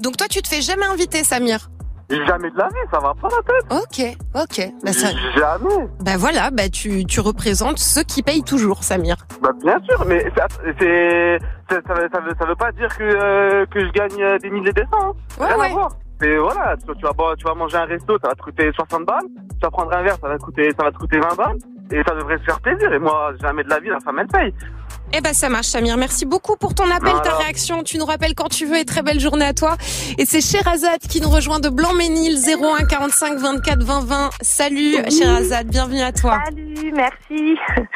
Donc 0.00 0.16
toi, 0.16 0.28
tu 0.28 0.40
te 0.42 0.48
fais 0.48 0.60
jamais 0.62 0.86
inviter, 0.86 1.24
Samir. 1.24 1.68
Jamais 2.08 2.50
de 2.50 2.56
la 2.58 2.66
vie, 2.68 2.74
ça 2.92 2.98
va 2.98 3.14
pas 3.14 3.28
la 3.28 3.42
tête. 3.42 3.72
Ok, 3.72 4.16
ok. 4.34 4.72
Bah, 4.84 4.92
ça, 4.92 5.08
Jamais. 5.36 5.88
bah 6.00 6.16
voilà, 6.18 6.50
bah 6.50 6.68
tu, 6.68 7.04
tu 7.04 7.20
représentes 7.20 7.78
ceux 7.78 8.02
qui 8.02 8.22
payent 8.24 8.42
toujours, 8.42 8.82
Samir. 8.82 9.14
Bah 9.40 9.50
bien 9.62 9.78
sûr, 9.88 10.04
mais 10.06 10.24
c'est, 10.80 11.38
ça, 11.70 11.80
ça, 11.86 11.94
veut- 11.94 12.08
ça, 12.12 12.20
veut, 12.20 12.34
ça 12.36 12.46
veut 12.46 12.56
pas 12.56 12.72
dire 12.72 12.88
que, 12.96 13.04
euh, 13.04 13.64
que 13.66 13.78
je 13.86 13.90
gagne 13.92 14.20
euh, 14.22 14.38
des 14.38 14.50
milliers 14.50 14.72
de 14.72 14.82
cents. 14.90 15.10
Hein. 15.10 15.12
Ouais, 15.38 15.46
Rien 15.46 15.54
à 15.54 15.58
ouais. 15.58 15.72
voir. 15.72 15.90
Mais 16.20 16.36
voilà, 16.36 16.76
tu, 16.78 16.92
tu 16.96 17.02
vas, 17.02 17.36
tu 17.36 17.44
vas 17.44 17.54
manger 17.54 17.76
un 17.76 17.84
resto, 17.84 18.18
ça 18.20 18.28
va 18.28 18.34
te 18.34 18.42
coûter 18.42 18.70
60 18.74 19.06
balles. 19.06 19.26
Tu 19.52 19.58
vas 19.62 19.70
prendre 19.70 19.92
un 19.96 20.02
verre, 20.02 20.16
ça 20.20 20.28
va 20.28 20.36
te 20.36 20.42
coûter, 20.42 20.68
ça 20.76 20.84
va 20.84 20.90
te 20.90 20.98
coûter 20.98 21.20
20 21.20 21.34
balles. 21.36 21.58
Et 21.92 22.02
ça 22.06 22.14
devrait 22.14 22.38
se 22.38 22.44
faire 22.44 22.60
plaisir. 22.60 22.92
Et 22.92 22.98
moi, 22.98 23.32
jamais 23.40 23.64
de 23.64 23.68
la 23.68 23.80
vie, 23.80 23.88
la 23.88 24.00
femme, 24.00 24.18
elle 24.20 24.26
paye. 24.28 24.54
Eh 25.12 25.20
ben 25.20 25.32
ça 25.32 25.48
marche, 25.48 25.66
Samir. 25.66 25.96
Merci 25.96 26.24
beaucoup 26.24 26.56
pour 26.56 26.72
ton 26.72 26.88
appel, 26.88 27.12
ta 27.24 27.36
réaction. 27.36 27.82
Tu 27.82 27.98
nous 27.98 28.04
rappelles 28.04 28.34
quand 28.36 28.48
tu 28.48 28.64
veux 28.64 28.78
et 28.78 28.84
très 28.84 29.02
belle 29.02 29.18
journée 29.18 29.44
à 29.44 29.52
toi. 29.52 29.76
Et 30.18 30.24
c'est 30.24 30.40
Sherazade 30.40 31.00
qui 31.00 31.20
nous 31.20 31.28
rejoint 31.28 31.58
de 31.58 31.68
Blanc-Ménil, 31.68 32.36
01 32.36 32.84
45 32.86 33.38
24 33.38 33.82
20 33.82 34.04
20. 34.04 34.30
Salut 34.40 34.94
Sherazade, 35.10 35.66
bienvenue 35.66 36.02
à 36.02 36.12
toi. 36.12 36.38
Salut, 36.44 36.92
merci. 36.94 37.56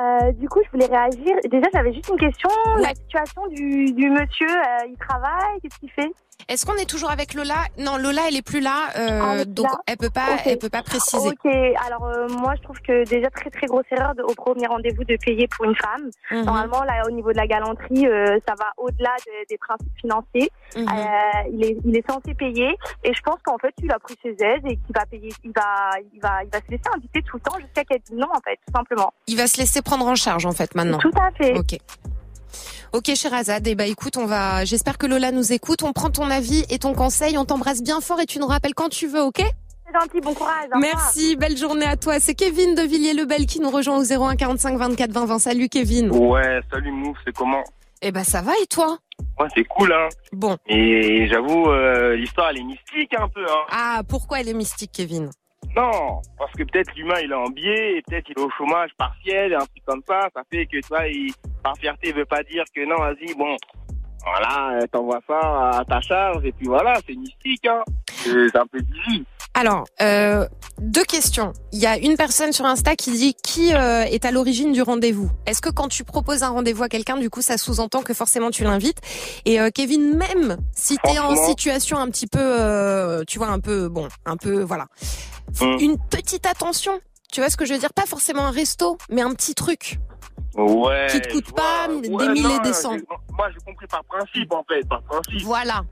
Euh, 0.00 0.32
du 0.32 0.48
coup, 0.48 0.60
je 0.64 0.70
voulais 0.70 0.86
réagir. 0.86 1.36
Déjà, 1.50 1.66
j'avais 1.74 1.92
juste 1.92 2.08
une 2.08 2.18
question. 2.18 2.48
Ouais. 2.76 2.82
La 2.82 2.94
situation 2.94 3.46
du, 3.48 3.92
du 3.92 4.08
monsieur, 4.08 4.48
euh, 4.48 4.86
il 4.88 4.96
travaille, 4.96 5.60
qu'est-ce 5.60 5.78
qu'il 5.78 5.90
fait? 5.90 6.10
Est-ce 6.48 6.66
qu'on 6.66 6.74
est 6.76 6.88
toujours 6.88 7.10
avec 7.10 7.34
Lola? 7.34 7.54
Non, 7.78 7.96
Lola, 7.96 8.22
elle 8.28 8.36
est 8.36 8.42
plus 8.42 8.60
là, 8.60 8.88
euh, 8.96 9.20
Ah, 9.40 9.44
donc 9.44 9.66
là 9.66 9.78
elle 9.86 9.96
peut 9.96 10.10
pas, 10.10 10.36
elle 10.44 10.58
peut 10.58 10.68
pas 10.68 10.82
préciser. 10.82 11.28
Ok, 11.28 11.46
alors 11.86 12.04
euh, 12.06 12.28
moi, 12.28 12.54
je 12.56 12.62
trouve 12.62 12.78
que 12.80 13.04
déjà 13.08 13.30
très 13.30 13.50
très 13.50 13.66
grosse 13.66 13.84
erreur 13.90 14.14
de- 14.14 14.22
au 14.22 14.34
premier 14.34 14.66
rendez-vous 14.66 15.04
de 15.04 15.16
payer 15.16 15.46
pour 15.48 15.64
une 15.66 15.76
femme. 15.76 16.10
Mhm, 16.30 16.44
Normalement, 16.44 16.82
là, 16.84 17.02
au 17.06 17.10
niveau 17.10 17.32
de 17.32 17.36
la 17.36 17.46
galanterie, 17.46 18.06
euh, 18.06 18.38
ça 18.48 18.54
va 18.58 18.66
au-delà 18.76 19.14
de- 19.26 19.48
des 19.48 19.58
principes 19.58 19.92
financiers. 20.00 20.50
mhm. 20.76 20.86
Il, 21.52 21.64
est, 21.64 21.76
il 21.84 21.96
est 21.96 22.08
censé 22.10 22.34
payer 22.34 22.76
et 23.04 23.12
je 23.14 23.20
pense 23.22 23.38
qu'en 23.44 23.58
fait, 23.58 23.74
il 23.82 23.90
a 23.90 23.98
pris 23.98 24.14
ses 24.22 24.30
aises 24.30 24.62
et 24.64 24.76
qu'il 24.76 24.94
va 24.94 25.04
payer, 25.06 25.32
il 25.44 25.52
va, 25.54 25.90
il 26.14 26.20
va, 26.20 26.42
il 26.44 26.50
va 26.50 26.58
se 26.58 26.70
laisser 26.70 26.82
inviter 26.94 27.22
tout 27.22 27.36
le 27.36 27.40
temps 27.42 27.58
jusqu'à 27.58 27.84
qu'elle 27.84 28.00
dise 28.00 28.16
non, 28.16 28.28
en 28.32 28.40
fait, 28.40 28.56
tout 28.66 28.72
simplement. 28.74 29.12
Il 29.26 29.36
va 29.36 29.46
se 29.46 29.58
laisser 29.58 29.82
prendre 29.82 30.06
en 30.06 30.14
charge 30.14 30.46
en 30.46 30.52
fait 30.52 30.74
maintenant. 30.74 30.98
Tout 30.98 31.10
à 31.20 31.30
fait. 31.32 31.56
Ok. 31.58 31.78
Ok, 32.92 33.14
Sherazade. 33.14 33.66
Eh 33.66 33.74
ben, 33.74 33.88
écoute, 33.88 34.16
on 34.16 34.26
va. 34.26 34.64
J'espère 34.64 34.98
que 34.98 35.06
Lola 35.06 35.32
nous 35.32 35.52
écoute. 35.52 35.82
On 35.82 35.92
prend 35.92 36.10
ton 36.10 36.30
avis 36.30 36.64
et 36.70 36.78
ton 36.78 36.94
conseil. 36.94 37.38
On 37.38 37.44
t'embrasse 37.44 37.82
bien 37.82 38.00
fort 38.00 38.20
et 38.20 38.26
tu 38.26 38.38
nous 38.38 38.46
rappelles 38.46 38.74
quand 38.74 38.88
tu 38.88 39.06
veux, 39.06 39.22
ok? 39.22 39.40
C'est 39.92 40.00
gentil, 40.00 40.20
bon 40.20 40.34
courage. 40.34 40.68
Merci, 40.78 41.36
belle 41.36 41.56
journée 41.56 41.86
à 41.86 41.96
toi. 41.96 42.20
C'est 42.20 42.34
Kevin 42.34 42.74
de 42.74 42.82
Villiers-le-Bel 42.82 43.46
qui 43.46 43.60
nous 43.60 43.70
rejoint 43.70 43.98
au 43.98 44.04
01 44.04 44.36
45 44.36 44.76
24 44.78 45.10
20 45.10 45.26
20. 45.26 45.38
Salut 45.40 45.68
Kevin. 45.68 46.10
Ouais, 46.10 46.60
salut 46.70 46.92
Mouf, 46.92 47.16
c'est 47.24 47.34
comment? 47.34 47.64
Eh 48.02 48.12
ben 48.12 48.24
ça 48.24 48.40
va 48.40 48.52
et 48.62 48.66
toi? 48.66 48.98
Ouais, 49.38 49.48
c'est 49.54 49.64
cool, 49.64 49.92
hein. 49.92 50.08
Bon. 50.32 50.56
Et 50.66 51.28
j'avoue, 51.28 51.68
euh, 51.70 52.16
l'histoire, 52.16 52.50
elle 52.50 52.58
est 52.58 52.64
mystique 52.64 53.12
un 53.18 53.28
peu, 53.28 53.44
hein. 53.44 53.64
Ah, 53.70 54.02
pourquoi 54.08 54.40
elle 54.40 54.48
est 54.48 54.54
mystique, 54.54 54.92
Kevin? 54.92 55.30
Non, 55.76 56.20
parce 56.36 56.52
que 56.52 56.64
peut-être 56.64 56.94
l'humain, 56.96 57.20
il 57.22 57.30
est 57.30 57.34
en 57.34 57.48
biais, 57.48 57.98
et 57.98 58.02
peut-être 58.02 58.28
il 58.28 58.38
est 58.38 58.42
au 58.42 58.50
chômage 58.50 58.90
partiel, 58.98 59.52
et 59.52 59.54
un 59.54 59.58
truc 59.58 59.84
comme 59.86 60.02
ça. 60.06 60.28
Ça 60.34 60.42
fait 60.50 60.66
que, 60.66 60.78
tu 60.78 60.88
vois, 60.88 61.06
il, 61.06 61.32
par 61.62 61.76
fierté, 61.76 62.08
il 62.08 62.14
veut 62.14 62.24
pas 62.24 62.42
dire 62.42 62.64
que 62.74 62.84
non, 62.84 62.96
vas-y, 62.96 63.34
bon, 63.34 63.56
voilà, 64.24 64.78
euh, 64.78 64.86
t'envoies 64.90 65.20
ça 65.26 65.78
à 65.78 65.84
ta 65.84 66.00
charge, 66.00 66.44
et 66.44 66.52
puis 66.52 66.66
voilà, 66.66 66.94
c'est 67.06 67.14
mystique, 67.14 67.66
hein. 67.66 67.82
C'est 68.08 68.56
un 68.56 68.66
peu 68.66 68.80
dizzy. 68.80 69.24
Alors, 69.54 69.84
euh, 70.00 70.46
deux 70.80 71.04
questions. 71.04 71.52
Il 71.72 71.80
y 71.80 71.86
a 71.86 71.98
une 71.98 72.16
personne 72.16 72.52
sur 72.52 72.64
Insta 72.64 72.94
qui 72.96 73.10
dit 73.12 73.34
qui 73.34 73.74
euh, 73.74 74.04
est 74.04 74.24
à 74.24 74.30
l'origine 74.30 74.72
du 74.72 74.80
rendez-vous? 74.80 75.30
Est-ce 75.46 75.60
que 75.60 75.68
quand 75.70 75.88
tu 75.88 76.04
proposes 76.04 76.42
un 76.42 76.50
rendez-vous 76.50 76.84
à 76.84 76.88
quelqu'un, 76.88 77.16
du 77.16 77.30
coup, 77.30 77.42
ça 77.42 77.58
sous-entend 77.58 78.02
que 78.02 78.14
forcément 78.14 78.50
tu 78.50 78.62
l'invites? 78.64 78.98
Et 79.44 79.60
euh, 79.60 79.70
Kevin, 79.74 80.16
même 80.16 80.56
si 80.74 80.96
t'es 81.02 81.18
en 81.18 81.34
situation 81.36 81.98
un 81.98 82.08
petit 82.08 82.26
peu, 82.28 82.38
euh, 82.40 83.24
tu 83.26 83.38
vois, 83.38 83.48
un 83.48 83.58
peu, 83.60 83.88
bon, 83.88 84.08
un 84.24 84.36
peu, 84.36 84.62
voilà, 84.62 84.86
Mm. 85.60 85.78
une 85.80 85.98
petite 85.98 86.46
attention. 86.46 87.00
Tu 87.32 87.40
vois 87.40 87.50
ce 87.50 87.56
que 87.56 87.64
je 87.66 87.72
veux 87.72 87.78
dire? 87.80 87.92
Pas 87.92 88.06
forcément 88.06 88.46
un 88.46 88.52
resto, 88.52 88.98
mais 89.10 89.22
un 89.22 89.34
petit 89.34 89.54
truc. 89.54 89.98
Ouais. 90.54 91.06
Qui 91.10 91.20
te 91.20 91.32
coûte 91.32 91.52
pas 91.52 91.88
vois. 91.88 92.00
des 92.00 92.08
Ouais, 92.08 92.28
milliers 92.28 92.42
non, 92.56 92.62
des 92.62 92.72
cents. 92.72 92.96
Moi, 93.36 93.48
j'ai 93.52 93.58
compris 93.66 93.86
par 93.88 94.04
principe, 94.04 94.52
en 94.52 94.64
fait, 94.68 94.86
par 94.88 95.02
principe. 95.02 95.42
Voilà. 95.44 95.82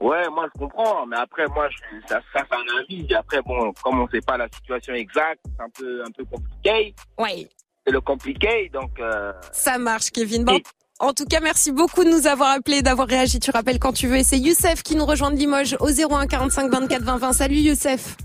Ouais, 0.00 0.28
moi 0.30 0.46
je 0.54 0.58
comprends, 0.60 1.04
mais 1.06 1.16
après 1.16 1.46
moi 1.48 1.68
je 1.70 1.76
suis 1.76 2.08
ça, 2.08 2.20
ça 2.32 2.42
c'est 2.48 2.54
un 2.56 2.78
avis. 2.80 3.06
Et 3.10 3.14
après 3.14 3.42
bon, 3.42 3.72
comme 3.82 4.00
on 4.00 4.08
sait 4.08 4.20
pas 4.20 4.36
la 4.36 4.46
situation 4.54 4.94
exacte, 4.94 5.40
c'est 5.44 5.62
un 5.62 5.70
peu 5.70 6.02
un 6.06 6.10
peu 6.10 6.24
compliqué. 6.24 6.94
Ouais. 7.18 7.48
C'est 7.86 7.92
le 7.92 8.00
compliqué, 8.00 8.70
donc 8.72 8.90
euh, 9.00 9.32
Ça 9.52 9.78
marche, 9.78 10.10
Kevin. 10.10 10.44
Bon. 10.44 10.54
Et- 10.56 10.62
En 11.00 11.12
tout 11.14 11.24
cas, 11.26 11.38
merci 11.40 11.70
beaucoup 11.72 12.02
de 12.04 12.10
nous 12.10 12.26
avoir 12.26 12.50
appelés, 12.50 12.82
d'avoir 12.82 13.06
réagi. 13.06 13.38
Tu 13.38 13.50
rappelles 13.52 13.78
quand 13.78 13.92
tu 13.92 14.08
veux. 14.08 14.16
Et 14.16 14.24
c'est 14.24 14.36
Youssef 14.38 14.82
qui 14.82 14.96
nous 14.96 15.06
rejoint 15.06 15.30
de 15.30 15.36
Limoges 15.36 15.76
au 15.78 15.88
01 15.90 16.26
45 16.26 16.70
24 16.72 17.02
20 17.02 17.16
20. 17.18 17.32
Salut 17.32 17.54
Youssef. 17.56 18.16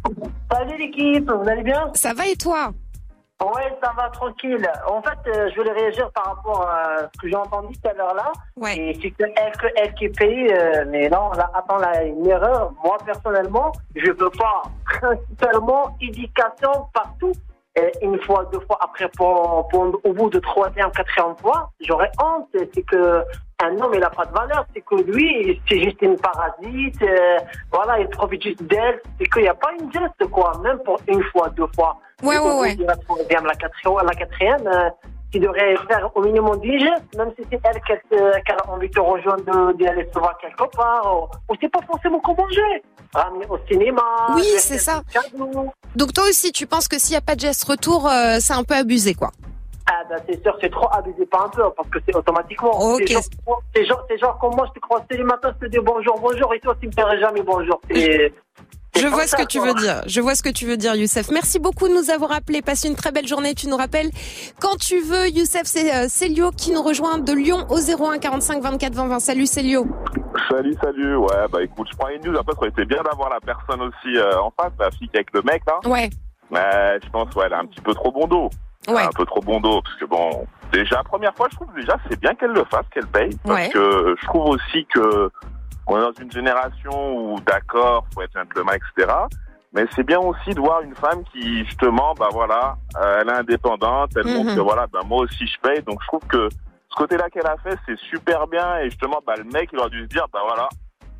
Salut 0.51 0.77
l'équipe, 0.79 1.29
vous 1.29 1.47
allez 1.49 1.61
bien? 1.63 1.91
Ça 1.93 2.13
va 2.15 2.27
et 2.27 2.35
toi? 2.35 2.73
Ouais, 3.41 3.77
ça 3.83 3.91
va 3.97 4.09
tranquille. 4.09 4.65
En 4.87 5.01
fait, 5.01 5.17
euh, 5.27 5.49
je 5.49 5.55
voulais 5.55 5.73
réagir 5.73 6.09
par 6.11 6.35
rapport 6.35 6.67
à 6.67 7.09
ce 7.13 7.19
que 7.19 7.27
j'ai 7.27 7.35
entendu 7.35 7.75
tout 7.77 7.89
à 7.89 7.93
l'heure 7.93 8.13
là. 8.13 8.31
Ouais. 8.55 8.77
Et 8.77 8.99
c'est 9.01 9.11
que 9.11 9.23
elle, 9.35 9.51
que 9.53 9.67
elle 9.75 9.93
qui 9.95 10.07
paye, 10.09 10.47
euh, 10.53 10.85
mais 10.87 11.09
non, 11.09 11.31
là, 11.31 11.51
attends, 11.53 11.77
là, 11.77 12.03
une 12.03 12.25
erreur. 12.25 12.71
Moi, 12.83 12.97
personnellement, 13.05 13.71
je 13.95 14.11
veux 14.11 14.29
pas 14.29 14.63
principalement 14.85 15.95
éducation 15.99 16.71
partout. 16.93 17.33
Une 18.03 18.19
fois, 18.21 18.45
deux 18.51 18.59
fois, 18.59 18.77
après, 18.81 19.09
pour, 19.17 19.67
pour- 19.69 19.99
au 20.03 20.13
bout 20.13 20.29
de 20.29 20.37
troisième, 20.39 20.91
quatrième 20.91 21.35
fois, 21.41 21.71
j'aurais 21.81 22.11
honte. 22.23 22.47
C'est 22.53 22.83
que 22.83 23.23
un 23.63 23.79
homme, 23.79 23.93
il 23.95 24.03
a 24.03 24.09
pas 24.11 24.25
de 24.25 24.31
valeur. 24.33 24.65
C'est 24.75 24.81
que 24.81 24.95
lui, 24.95 25.59
c'est 25.67 25.79
juste 25.81 26.01
une 26.03 26.17
parasite. 26.17 27.01
euh, 27.01 27.37
voilà, 27.71 27.99
il 27.99 28.07
profite 28.09 28.43
juste 28.43 28.61
d'elle. 28.63 29.01
C'est 29.19 29.25
qu'il 29.27 29.41
n'y 29.41 29.47
a 29.47 29.55
pas 29.55 29.71
une 29.79 29.91
geste, 29.91 30.23
quoi. 30.31 30.51
Même 30.61 30.77
pour 30.85 30.99
une 31.07 31.23
fois, 31.31 31.49
deux 31.49 31.65
fois. 31.75 31.97
Ouais, 32.21 32.37
ouais, 32.37 32.59
ouais. 32.61 32.75
La 32.79 32.95
troisième, 32.95 33.45
la 33.45 33.55
quatrième, 33.55 34.05
la 34.05 34.13
quatrième 34.13 34.67
euh, 34.67 34.89
qui 35.33 35.39
devrait 35.39 35.75
faire 35.87 36.09
au 36.15 36.21
minimum 36.21 36.59
10 36.61 36.79
gestes, 36.79 37.17
même 37.17 37.31
si 37.35 37.43
c'est 37.51 37.59
elle 37.63 37.81
qu'elle 37.81 38.55
a 38.63 38.69
envie 38.69 38.87
de 38.87 38.93
te 38.93 38.99
rejoindre, 38.99 39.43
de- 39.43 39.73
d'y 39.77 39.87
aller 39.87 40.07
se 40.13 40.19
voir 40.19 40.37
quelque 40.37 40.63
part, 40.77 41.27
ou, 41.49 41.55
c'est 41.59 41.69
pas 41.69 41.79
forcément 41.87 42.19
qu'on 42.19 42.35
manger. 42.35 42.83
Ramener 43.15 43.45
au 43.49 43.57
cinéma. 43.67 44.01
Oui, 44.35 44.43
c'est 44.59 44.77
ça. 44.77 45.01
Donc 45.95 46.13
toi 46.13 46.23
aussi, 46.25 46.51
tu 46.51 46.67
penses 46.67 46.87
que 46.87 46.99
s'il 46.99 47.11
n'y 47.13 47.17
a 47.17 47.21
pas 47.21 47.33
de 47.35 47.39
geste 47.41 47.63
retour, 47.63 48.07
euh, 48.07 48.37
c'est 48.39 48.53
un 48.53 48.63
peu 48.63 48.75
abusé, 48.75 49.15
quoi. 49.15 49.31
Ah 49.87 50.01
ben 50.09 50.17
c'est 50.29 50.41
sûr, 50.41 50.55
c'est 50.61 50.69
trop 50.71 50.87
abusé, 50.93 51.25
pas 51.25 51.43
un 51.45 51.49
peu, 51.49 51.63
parce 51.75 51.89
que 51.89 51.99
c'est 52.05 52.15
automatiquement. 52.15 52.71
Ok. 52.93 53.03
C'est 53.07 53.85
genre, 53.85 54.05
genre, 54.09 54.17
genre 54.19 54.37
comme 54.39 54.55
moi, 54.55 54.65
je 54.69 54.73
te 54.73 54.79
croise 54.79 55.01
tous 55.09 55.17
les 55.17 55.23
matins, 55.23 55.51
je 55.59 55.65
te 55.65 55.71
dis 55.71 55.79
bonjour, 55.79 56.17
bonjour, 56.19 56.53
et 56.53 56.59
toi, 56.59 56.75
tu 56.79 56.87
me 56.87 56.91
dirais 56.91 57.19
jamais 57.19 57.41
bonjour. 57.41 57.81
C'est 57.91 58.33
Je 58.95 59.07
vois 59.07 59.25
ce 59.25 59.35
que 59.35 59.45
tu 59.45 59.59
veux 59.59 59.73
dire. 59.73 60.01
Je 60.05 60.21
vois 60.21 60.35
ce 60.35 60.43
que 60.43 60.49
tu 60.49 60.65
veux 60.65 60.77
dire, 60.77 60.95
Youssef. 60.95 61.29
Merci 61.31 61.59
beaucoup 61.59 61.87
de 61.87 61.93
nous 61.93 62.11
avoir 62.11 62.31
appelés. 62.31 62.61
Passe 62.61 62.83
une 62.83 62.95
très 62.95 63.11
belle 63.11 63.27
journée. 63.27 63.55
Tu 63.55 63.67
nous 63.67 63.75
rappelles 63.77 64.09
quand 64.59 64.77
tu 64.77 64.99
veux, 65.01 65.29
Youssef. 65.29 65.63
C'est 65.65 65.93
euh, 65.95 66.07
Célio 66.07 66.51
qui 66.51 66.71
nous 66.71 66.81
rejoint 66.83 67.17
de 67.17 67.33
Lyon 67.33 67.65
au 67.69 67.77
01 67.79 68.19
45 68.19 68.61
24 68.61 68.93
20 68.93 69.07
20. 69.07 69.19
Salut 69.19 69.45
Célio. 69.47 69.87
Salut, 70.49 70.75
salut. 70.83 71.15
Ouais, 71.15 71.27
bah 71.51 71.63
écoute, 71.63 71.87
je 71.91 71.97
prends 71.97 72.09
une 72.09 72.21
news. 72.23 72.37
Après, 72.37 72.53
ça 72.53 72.59
aurait 72.59 72.69
été 72.69 72.85
bien 72.85 73.01
d'avoir 73.03 73.29
la 73.29 73.39
personne 73.39 73.81
aussi 73.81 74.15
euh, 74.17 74.39
en 74.39 74.51
face, 74.61 74.71
la 74.79 74.91
fille 74.91 75.09
avec 75.13 75.27
le 75.33 75.41
mec 75.41 75.63
là. 75.65 75.79
Ouais. 75.89 76.09
Mais 76.51 76.99
je 77.03 77.09
pense, 77.09 77.33
ouais, 77.35 77.45
elle 77.47 77.53
a 77.53 77.59
un 77.59 77.65
petit 77.65 77.81
peu 77.81 77.93
trop 77.95 78.11
bon 78.11 78.27
dos. 78.27 78.49
Ouais. 78.87 79.01
Un 79.01 79.09
peu 79.15 79.25
trop 79.25 79.41
bon 79.41 79.59
dos. 79.59 79.81
Parce 79.81 79.95
que 79.95 80.05
bon, 80.05 80.45
déjà, 80.71 81.01
première 81.03 81.33
fois, 81.35 81.47
je 81.49 81.55
trouve 81.55 81.73
déjà, 81.75 81.97
c'est 82.09 82.19
bien 82.19 82.35
qu'elle 82.35 82.51
le 82.51 82.63
fasse, 82.69 82.85
qu'elle 82.93 83.07
paye. 83.07 83.35
Parce 83.43 83.59
Ouais. 83.59 83.69
que 83.69 84.15
je 84.21 84.25
trouve 84.27 84.49
aussi 84.49 84.85
que 84.93 85.29
on 85.87 85.97
est 85.97 86.01
dans 86.01 86.13
une 86.21 86.31
génération 86.31 87.17
où, 87.17 87.39
d'accord, 87.41 88.05
faut 88.13 88.21
être 88.21 88.33
gentleman, 88.33 88.75
etc. 88.75 89.11
Mais 89.73 89.85
c'est 89.95 90.03
bien 90.03 90.19
aussi 90.19 90.51
de 90.51 90.59
voir 90.59 90.81
une 90.81 90.95
femme 90.95 91.23
qui, 91.31 91.65
justement, 91.65 92.13
bah 92.13 92.29
voilà, 92.31 92.75
euh, 93.01 93.19
elle 93.21 93.29
est 93.29 93.33
indépendante, 93.39 94.11
elle 94.15 94.27
montre 94.27 94.55
que 94.55 94.61
voilà, 94.61 94.85
bah 94.87 94.99
moi 95.05 95.21
aussi 95.23 95.47
je 95.47 95.59
paye. 95.59 95.81
Donc 95.81 95.99
je 96.03 96.07
trouve 96.07 96.21
que 96.27 96.47
ce 96.89 96.95
côté-là 96.95 97.27
qu'elle 97.31 97.47
a 97.47 97.57
fait, 97.57 97.75
c'est 97.87 97.97
super 97.97 98.45
bien. 98.47 98.77
Et 98.79 98.89
justement, 98.91 99.19
bah 99.25 99.33
le 99.35 99.45
mec, 99.45 99.69
il 99.73 99.79
aurait 99.79 99.89
dû 99.89 100.01
se 100.03 100.07
dire, 100.09 100.27
bah 100.31 100.41
voilà, 100.45 100.69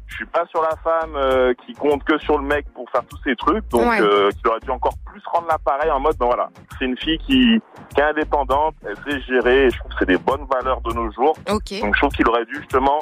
je 0.06 0.16
suis 0.18 0.26
pas 0.28 0.46
sur 0.52 0.62
la 0.62 0.76
femme 0.84 1.16
euh, 1.16 1.56
qui 1.66 1.74
compte 1.74 2.04
que 2.04 2.16
sur 2.20 2.38
le 2.38 2.46
mec 2.46 2.68
pour 2.76 2.88
faire 2.92 3.04
tous 3.10 3.18
ces 3.24 3.36
trucs. 3.36 3.68
Donc 3.70 3.82
Ouais. 3.90 4.00
euh, 4.02 4.30
qu'il 4.30 4.48
aurait 4.48 4.60
dû 4.60 4.70
encore 4.70 4.94
plus 5.08 5.22
rendre 5.34 5.48
l'appareil 5.48 5.90
en 5.90 6.00
mode, 6.00 6.16
ben 6.20 6.28
voilà, 6.28 6.50
c'est 6.78 6.86
une 6.86 6.98
fille 7.00 7.18
qui, 7.18 7.60
qui 7.96 8.00
est 8.00 8.04
indépendante, 8.04 8.76
elle 8.86 8.98
sait 8.98 9.20
gérer. 9.22 9.66
Et 9.66 9.70
je 9.72 9.80
trouve 9.80 9.92
que 9.94 9.98
c'est 9.98 10.06
des 10.06 10.18
bonnes 10.20 10.46
valeurs 10.54 10.80
de 10.82 10.94
nos 10.94 11.12
jours. 11.12 11.36
Ok. 11.50 11.74
Donc 11.82 11.96
je 11.96 12.00
trouve 12.02 12.14
qu'il 12.14 12.28
aurait 12.30 12.46
dû 12.46 12.54
justement 12.58 13.00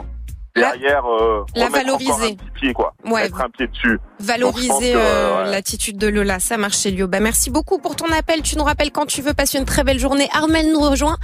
derrière 0.55 1.03
euh, 1.05 1.45
la 1.55 1.69
valoriser. 1.69 2.11
un 2.11 2.35
petit 2.35 2.49
pied 2.55 2.73
quoi, 2.73 2.93
Ouais. 3.05 3.23
mettre 3.23 3.41
un 3.41 3.49
pied 3.49 3.67
dessus. 3.67 3.99
Valoriser 4.19 4.93
euh, 4.95 5.43
ouais. 5.45 5.51
l'attitude 5.51 5.97
de 5.97 6.07
Lola, 6.07 6.39
ça 6.39 6.57
marche 6.57 6.77
chez 6.79 6.91
Lio. 6.91 7.07
Bah 7.07 7.19
merci 7.19 7.49
beaucoup 7.49 7.79
pour 7.79 7.95
ton 7.95 8.11
appel. 8.11 8.41
Tu 8.41 8.57
nous 8.57 8.63
rappelles 8.63 8.91
quand 8.91 9.05
tu 9.05 9.21
veux 9.21 9.33
passer 9.33 9.57
une 9.57 9.65
très 9.65 9.83
belle 9.83 9.99
journée. 9.99 10.29
Armel 10.33 10.71
nous 10.71 10.81
rejoint 10.81 11.17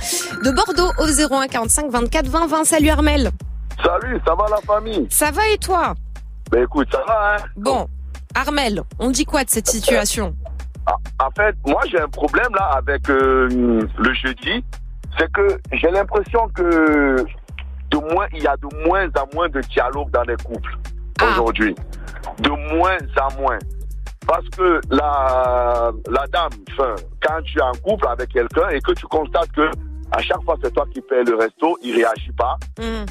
de 0.44 0.52
Bordeaux 0.52 0.92
au 1.00 1.06
01 1.34 1.48
45 1.48 1.90
24 1.92 2.28
20 2.28 2.48
20. 2.48 2.64
Salut 2.66 2.90
Armel. 2.90 3.32
Salut, 3.84 4.20
ça 4.26 4.34
va 4.36 4.46
la 4.50 4.58
famille? 4.62 5.08
Ça 5.10 5.32
va 5.32 5.48
et 5.50 5.58
toi? 5.58 5.94
Ben 6.52 6.64
écoute, 6.64 6.88
ça 6.92 7.04
va, 7.08 7.36
hein 7.36 7.44
Bon, 7.58 7.88
Armel, 8.34 8.82
on 9.00 9.12
dit 9.12 9.26
quoi 9.26 9.44
de 9.44 9.50
cette 9.50 9.68
situation? 9.68 10.36
En 11.20 11.30
fait, 11.38 11.54
moi 11.66 11.82
j'ai 11.92 12.00
un 12.00 12.08
problème 12.08 12.48
là 12.56 12.72
avec 12.78 13.10
euh, 13.10 13.50
le 13.98 14.14
jeudi, 14.14 14.64
c'est 15.20 15.30
que 15.32 15.60
j'ai 15.74 15.92
l'impression 15.92 16.48
que 16.56 17.26
de 17.92 17.98
moins, 18.14 18.28
il 18.34 18.44
y 18.44 18.48
a 18.48 18.56
de 18.58 18.86
moins 18.86 19.08
en 19.08 19.36
moins 19.36 19.50
de 19.50 19.62
dialogue 19.62 20.10
dans 20.12 20.24
les 20.24 20.36
couples 20.38 20.78
aujourd'hui. 21.22 21.76
De 22.40 22.50
moins 22.50 22.98
en 23.22 23.42
moins. 23.42 23.60
Parce 24.28 24.48
que 24.50 24.82
la, 24.90 25.92
la 26.10 26.28
dame, 26.28 26.50
enfin, 26.72 26.96
quand 27.22 27.42
tu 27.44 27.58
es 27.58 27.62
en 27.62 27.72
couple 27.84 28.08
avec 28.08 28.30
quelqu'un 28.30 28.70
et 28.70 28.82
que 28.82 28.92
tu 28.92 29.06
constates 29.08 29.52
que 29.54 29.72
à 30.12 30.22
chaque 30.22 30.42
fois 30.44 30.58
c'est 30.64 30.74
toi 30.74 30.86
qui 30.94 31.02
payes 31.02 31.24
le 31.26 31.36
resto, 31.36 31.78
il 31.82 31.96
réagit 31.96 32.32
pas. 32.38 32.58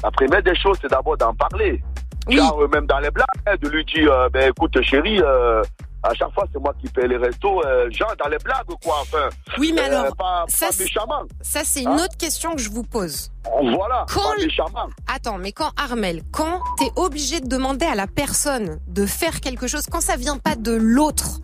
La 0.03 0.11
première 0.11 0.43
des 0.43 0.55
choses, 0.55 0.77
c'est 0.81 0.89
d'abord 0.89 1.17
d'en 1.17 1.33
parler. 1.33 1.81
Genre, 2.29 2.61
euh, 2.61 2.67
même 2.67 2.85
dans 2.85 2.99
les 2.99 3.09
blagues, 3.09 3.25
hein, 3.45 3.55
de 3.61 3.69
lui 3.69 3.85
dire, 3.85 4.11
euh, 4.11 4.29
ben 4.29 4.49
écoute 4.49 4.81
chérie, 4.81 5.21
euh, 5.21 5.61
à 6.09 6.13
chaque 6.13 6.33
fois 6.33 6.45
c'est 6.53 6.59
moi 6.59 6.73
qui 6.81 6.87
paye 6.89 7.07
les 7.07 7.17
restos, 7.17 7.61
euh, 7.65 7.89
genre 7.91 8.13
dans 8.23 8.29
les 8.29 8.37
blagues 8.37 8.65
quoi, 8.83 8.95
enfin. 9.01 9.29
Oui, 9.57 9.71
mais 9.73 9.81
Euh, 9.81 10.01
alors, 10.01 10.15
pas, 10.15 10.45
ça, 10.47 10.67
pas. 10.67 11.23
Ça, 11.41 11.61
c'est 11.63 11.81
une 11.83 11.89
Hein? 11.89 12.03
autre 12.05 12.17
question 12.17 12.53
que 12.55 12.61
je 12.61 12.69
vous 12.69 12.83
pose. 12.83 13.31
Voilà, 13.61 14.05
Quand 14.13 14.33
pas. 14.73 14.87
Attends, 15.13 15.37
mais 15.37 15.51
quand 15.51 15.71
Armel, 15.77 16.21
quand 16.31 16.61
t'es 16.77 16.91
obligé 16.95 17.39
de 17.39 17.47
demander 17.47 17.85
à 17.85 17.95
la 17.95 18.07
personne 18.07 18.79
de 18.87 19.05
faire 19.05 19.39
quelque 19.41 19.67
chose, 19.67 19.85
quand 19.91 20.01
ça 20.01 20.15
vient 20.17 20.37
pas 20.37 20.55
de 20.55 20.71
l'autre, 20.73 21.39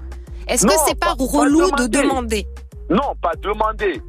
est-ce 0.48 0.66
que 0.66 0.74
c'est 0.86 1.00
pas, 1.00 1.16
pas- 1.16 1.24
relou 1.24 1.72
de 1.72 1.88
demander. 1.88 2.46
Non, 2.90 3.16
pas 3.22 3.32
demander. 3.42 4.02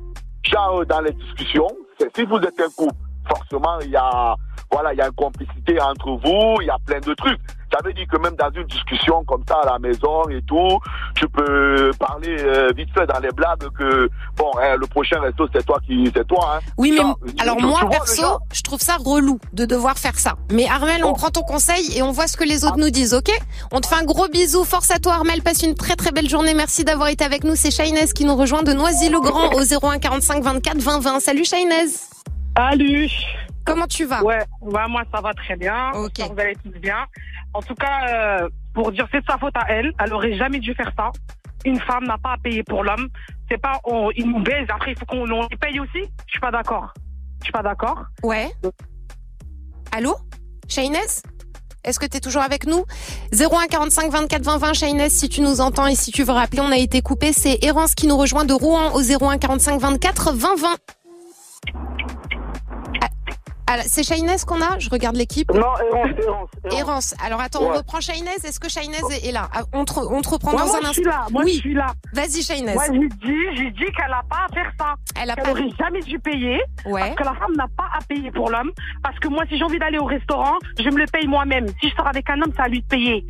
Genre 0.45 0.85
dans 0.87 1.01
les 1.01 1.13
discussions, 1.13 1.69
si 2.15 2.25
vous 2.25 2.37
êtes 2.39 2.61
un 2.61 2.69
couple, 2.77 2.95
forcément 3.29 3.79
il 3.81 3.91
y 3.91 3.97
a 3.97 4.35
voilà, 4.73 4.93
il 4.93 4.99
y 4.99 5.03
a 5.03 5.07
une 5.07 5.13
complicité 5.13 5.81
entre 5.81 6.11
vous, 6.25 6.57
il 6.61 6.67
y 6.67 6.71
a 6.71 6.77
plein 6.85 6.99
de 6.99 7.15
trucs. 7.15 7.39
Ça 7.75 7.81
veut 7.85 7.93
dire 7.93 8.07
que 8.09 8.19
même 8.19 8.37
dans 8.37 8.51
une 8.55 8.69
discussion 8.69 9.25
comme 9.25 9.43
ça 9.49 9.57
à 9.65 9.73
la 9.73 9.79
maison 9.81 10.29
et 10.31 10.41
tout, 10.43 10.79
tu 11.17 11.29
peux 11.29 11.91
parler 11.99 12.37
euh, 12.41 12.71
vite 12.77 12.89
fait 12.97 13.05
dans 13.07 13.19
les 13.19 13.31
blagues 13.33 13.67
que 13.77 14.09
bon, 14.37 14.49
hein, 14.63 14.77
le 14.79 14.87
prochain 14.87 15.19
resto 15.21 15.49
c'est 15.53 15.67
toi 15.67 15.79
qui 15.85 16.09
c'est 16.15 16.25
toi. 16.27 16.57
Hein. 16.57 16.61
Oui, 16.79 16.93
mais 16.97 17.01
alors 17.43 17.57
tu- 17.57 17.65
moi 17.65 17.79
tu 17.81 17.87
vois, 17.87 17.91
perso, 17.97 18.39
je 18.53 18.63
trouve 18.63 18.79
ça 18.81 18.97
relou 19.05 19.41
de 19.53 19.65
devoir 19.65 19.99
faire 19.99 20.17
ça. 20.17 20.35
Mais 20.53 20.69
Armel, 20.69 21.05
on 21.05 21.15
prend 21.15 21.31
ton 21.31 21.43
conseil 21.43 21.97
et 21.99 22.03
on 22.03 22.13
voit 22.13 22.29
ce 22.29 22.37
que 22.37 22.45
les 22.45 22.65
autres 22.65 22.79
nous 22.79 22.91
disent, 22.91 23.13
ok? 23.15 23.31
On 23.73 23.81
te 23.81 23.89
fait 23.89 23.97
un 23.97 24.05
gros 24.05 24.29
bisou, 24.29 24.65
force 24.65 24.93
à 24.93 24.99
toi 25.01 25.15
Armel, 25.15 25.43
passe 25.43 25.63
une 25.65 25.75
très 25.75 25.97
très 25.97 26.13
belle 26.13 26.29
journée. 26.29 26.55
Merci 26.55 26.85
d'avoir 26.85 27.09
été 27.09 27.25
avec 27.25 27.43
nous. 27.43 27.57
C'est 27.57 27.73
Shainez 27.73 28.07
qui 28.15 28.25
nous 28.25 28.37
rejoint 28.37 28.63
de 28.63 28.73
Noisy-le-Grand 28.73 29.55
au 29.55 29.63
01 29.63 29.99
45 29.99 30.45
24 30.45 30.79
20 30.79 31.01
20. 31.01 31.21
Salut 31.21 31.45
Shainez. 31.45 31.89
Salut. 32.57 33.11
Comment 33.67 33.87
tu 33.87 34.05
vas? 34.05 34.23
Ouais, 34.23 34.41
ouais, 34.61 34.89
moi 34.91 35.03
ça 35.13 35.23
va 35.23 35.33
très 35.33 35.57
bien. 35.57 35.91
Que 36.15 36.23
Vous 36.23 36.39
allez 36.39 36.55
tous 36.63 36.79
bien. 36.81 36.97
En 37.55 37.63
tout 37.63 37.75
cas, 37.75 38.09
euh, 38.43 38.49
pour 38.75 38.91
dire 38.93 39.07
c'est 39.11 39.21
de 39.21 39.27
sa 39.27 39.39
faute 39.39 39.57
à 39.57 39.65
elle. 39.69 39.93
Elle 40.01 40.13
aurait 40.13 40.37
jamais 40.37 40.59
dû 40.59 40.75
faire 40.75 40.91
ça. 40.97 41.11
Une 41.65 41.81
femme 41.81 42.05
n'a 42.05 42.19
pas 42.19 42.33
à 42.33 42.37
payer 42.37 42.63
pour 42.63 42.85
l'homme. 42.85 43.09
C'est 43.51 43.59
pas, 43.59 43.81
on, 43.85 44.11
il 44.17 44.29
nous 44.29 44.43
baise. 44.43 44.67
Après, 44.69 44.93
il 44.93 44.99
faut 44.99 45.07
qu'on 45.07 45.31
on 45.31 45.47
paye 45.61 45.81
aussi. 45.81 46.03
Je 46.27 46.31
suis 46.33 46.41
pas 46.41 46.51
d'accord. 46.51 46.93
Je 47.41 47.45
suis 47.45 47.53
pas 47.53 47.63
d'accord. 47.63 48.05
Ouais. 48.23 48.51
Allô? 49.93 50.17
Shainez 50.69 50.99
est-ce 51.87 51.99
que 51.99 52.07
tu 52.07 52.17
es 52.17 52.21
toujours 52.21 52.41
avec 52.41 52.67
nous? 52.67 52.83
01 53.39 53.67
45 53.67 54.11
24 54.11 54.43
20 54.43 54.57
20 54.57 54.73
Shainez 54.73 55.11
si 55.11 55.29
tu 55.29 55.43
nous 55.43 55.61
entends 55.61 55.87
et 55.87 55.95
si 55.95 56.13
tu 56.13 56.23
veux 56.23 56.33
rappeler 56.33 56.61
on 56.63 56.73
a 56.73 56.79
été 56.79 57.03
coupé 57.03 57.31
c'est 57.35 57.63
Erance 57.63 57.95
qui 57.95 58.07
nous 58.07 58.17
rejoint 58.17 58.47
de 58.47 58.55
Rouen 58.55 58.93
au 58.95 59.03
01 59.03 59.37
45 59.37 59.81
24 59.81 60.33
20 60.33 60.55
20 60.57 60.69
Ah, 61.75 61.94
c'est 63.87 64.03
Shainez 64.03 64.37
qu'on 64.47 64.61
a 64.63 64.79
Je 64.79 64.89
regarde 64.91 65.17
l'équipe. 65.17 65.51
Non, 65.53 65.61
Errance, 65.61 66.11
Errance. 66.19 66.51
Errance. 66.81 67.15
Alors 67.25 67.41
attends, 67.41 67.63
on 67.63 67.73
reprend 67.73 68.01
Shainez. 68.01 68.31
Est-ce 68.45 68.61
que 68.61 68.69
Shainez 68.69 68.99
est 69.23 69.33
là 69.33 69.49
Ah, 69.53 69.63
on 69.73 69.85
te, 69.85 69.93
on 69.99 70.21
te 70.23 70.29
reprend 70.31 70.53
Ouais, 70.53 70.59
dans 70.59 70.67
moi, 70.67 70.77
un 70.77 70.81
je 70.83 70.87
instant. 70.89 70.93
suis 70.93 71.05
là. 71.05 71.27
Moi, 71.31 71.43
oui. 71.45 71.53
je 71.55 71.59
suis 71.61 71.75
là. 71.75 71.87
Vas-y 72.13 72.43
Shainez. 72.43 72.75
Moi, 72.75 72.85
j'ai 72.93 73.09
dit, 73.09 73.41
j'ai 73.57 73.71
dit 73.71 73.93
qu'elle 73.97 74.13
a 74.13 74.23
pas 74.29 74.47
à 74.49 74.55
faire 74.55 74.71
ça. 74.79 74.95
Elle 75.21 75.31
a 75.31 75.35
qu'elle 75.35 75.45
pas- 75.45 75.51
aurait 75.53 75.69
jamais 75.79 76.01
dû 76.01 76.19
payer. 76.19 76.61
Ouais. 76.87 77.01
Parce 77.01 77.15
que 77.17 77.25
la 77.25 77.35
femme 77.35 77.55
n'a 77.57 77.67
pas 77.77 77.89
à 77.97 77.99
payer 78.09 78.31
pour 78.31 78.51
l'homme. 78.51 78.71
Parce 79.03 79.19
que 79.19 79.29
moi, 79.29 79.45
si 79.49 79.57
j'ai 79.59 79.65
envie 79.65 79.79
d'aller 79.79 79.99
au 79.99 80.05
restaurant, 80.07 80.57
je 80.79 80.89
me 80.91 80.99
le 80.99 81.07
paye 81.13 81.27
moi-même. 81.27 81.67
Si 81.81 81.89
je 81.91 81.95
sors 81.95 82.07
avec 82.07 82.29
un 82.31 82.41
homme, 82.43 82.53
c'est 82.55 82.63
à 82.63 82.69
lui 82.69 82.81
de 82.83 82.87
payer. 82.87 83.25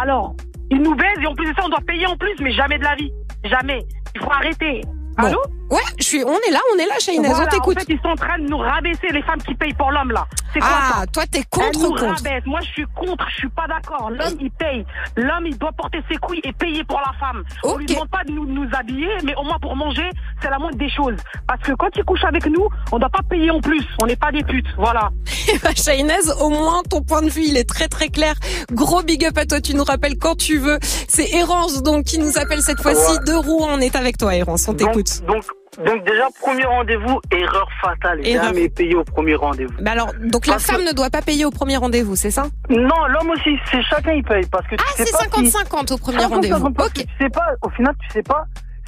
Alors, 0.00 0.34
il 0.70 0.80
nous 0.82 0.94
baise 0.94 1.16
et 1.20 1.26
en 1.26 1.34
plus 1.34 1.50
de 1.50 1.54
ça, 1.56 1.62
on 1.64 1.68
doit 1.68 1.80
payer 1.86 2.06
en 2.06 2.16
plus, 2.16 2.34
mais 2.40 2.52
jamais 2.52 2.78
de 2.78 2.84
la 2.84 2.94
vie. 2.94 3.12
Jamais. 3.44 3.84
Il 4.14 4.20
faut 4.20 4.30
arrêter. 4.30 4.82
Allô? 5.16 5.40
Ouais, 5.70 5.78
je 5.98 6.04
suis. 6.04 6.24
On 6.24 6.32
est 6.32 6.50
là, 6.50 6.58
on 6.74 6.78
est 6.78 6.86
là, 6.86 6.94
Shainez. 6.98 7.28
Voilà, 7.28 7.44
on 7.44 7.46
t'écoute. 7.46 7.76
En 7.76 7.80
fait, 7.80 7.92
ils 7.92 8.00
sont 8.00 8.08
en 8.08 8.16
train 8.16 8.38
de 8.38 8.48
nous 8.48 8.58
rabaisser 8.58 9.08
les 9.12 9.22
femmes 9.22 9.42
qui 9.42 9.54
payent 9.54 9.74
pour 9.74 9.90
l'homme 9.92 10.10
là. 10.10 10.26
C'est 10.52 10.58
quoi 10.58 10.68
Ah, 10.72 11.00
ça 11.00 11.06
toi, 11.06 11.24
t'es 11.30 11.44
contre 11.48 11.66
Elles 11.72 11.80
nous 11.80 11.86
ou 11.86 11.94
contre 11.94 12.14
rabaissent. 12.24 12.46
Moi, 12.46 12.60
je 12.62 12.68
suis 12.70 12.86
contre. 12.96 13.24
Je 13.30 13.36
suis 13.36 13.48
pas 13.50 13.66
d'accord. 13.68 14.10
L'homme, 14.10 14.36
il 14.40 14.50
paye. 14.50 14.84
L'homme, 15.16 15.46
il 15.46 15.56
doit 15.56 15.70
porter 15.72 15.98
ses 16.10 16.16
couilles 16.16 16.40
et 16.42 16.52
payer 16.52 16.82
pour 16.84 16.98
la 16.98 17.12
femme. 17.18 17.44
On 17.62 17.76
lui 17.76 17.86
demande 17.86 18.08
pas 18.10 18.24
de 18.26 18.32
nous, 18.32 18.46
nous 18.46 18.68
habiller, 18.72 19.08
mais 19.22 19.34
au 19.36 19.44
moins 19.44 19.58
pour 19.60 19.76
manger, 19.76 20.08
c'est 20.42 20.50
la 20.50 20.58
moindre 20.58 20.76
des 20.76 20.90
choses. 20.90 21.16
Parce 21.46 21.62
que 21.62 21.72
quand 21.72 21.88
il 21.94 22.04
couche 22.04 22.24
avec 22.24 22.46
nous, 22.46 22.68
on 22.90 22.98
doit 22.98 23.08
pas 23.08 23.22
payer 23.28 23.50
en 23.50 23.60
plus. 23.60 23.84
On 24.02 24.06
n'est 24.06 24.16
pas 24.16 24.32
des 24.32 24.42
putes. 24.42 24.66
Voilà. 24.76 25.10
Shainez, 25.76 26.30
au 26.40 26.50
moins 26.50 26.82
ton 26.88 27.02
point 27.02 27.22
de 27.22 27.30
vue, 27.30 27.44
il 27.46 27.56
est 27.56 27.68
très 27.68 27.86
très 27.86 28.08
clair. 28.08 28.34
Gros 28.72 29.02
big 29.02 29.24
up 29.24 29.38
à 29.38 29.46
toi, 29.46 29.60
tu 29.60 29.74
nous 29.74 29.84
rappelles 29.84 30.18
quand 30.18 30.34
tu 30.36 30.58
veux. 30.58 30.78
C'est 30.82 31.30
Errance 31.34 31.82
donc 31.82 32.04
qui 32.06 32.18
nous 32.18 32.38
appelle 32.38 32.60
cette 32.62 32.80
fois-ci 32.80 33.18
de 33.26 33.34
Rouen. 33.34 33.68
On 33.74 33.80
est 33.80 33.94
avec 33.94 34.18
toi, 34.18 34.34
Errance, 34.34 34.66
on 34.68 34.74
t'écoute. 34.74 35.22
Donc, 35.26 35.36
donc 35.36 35.44
déjà, 35.78 36.26
premier 36.40 36.64
rendez-vous, 36.64 37.20
erreur 37.30 37.68
fatale. 37.82 38.26
Erreur. 38.26 38.46
Jamais 38.46 38.68
payé 38.68 38.94
au 38.94 39.04
premier 39.04 39.34
rendez-vous. 39.34 39.74
Mais 39.80 39.90
alors, 39.90 40.08
donc 40.20 40.46
la 40.46 40.56
que- 40.56 40.62
femme 40.62 40.82
ne 40.84 40.92
doit 40.92 41.10
pas 41.10 41.22
payer 41.22 41.44
au 41.44 41.50
premier 41.50 41.76
rendez-vous, 41.76 42.16
c'est 42.16 42.30
ça? 42.30 42.46
Non, 42.68 43.06
l'homme 43.08 43.30
aussi, 43.30 43.56
c'est 43.70 43.82
chacun 43.82 44.12
il 44.12 44.24
paye 44.24 44.46
parce 44.46 44.66
que 44.66 44.76
tu 44.76 44.84
Ah, 44.86 44.92
sais 44.96 45.04
c'est 45.06 45.12
pas 45.12 45.18
si- 45.38 45.50
50-50 45.50 45.92
au 45.92 45.98
premier 45.98 46.18
50-50 46.18 46.30
rendez-vous. 46.52 46.72
que 46.90 47.00
Tu 47.02 47.08
sais 47.20 47.30
pas, 47.30 47.46
au 47.62 47.70
final, 47.70 47.94
tu 48.00 48.10
sais 48.10 48.22
pas 48.22 48.44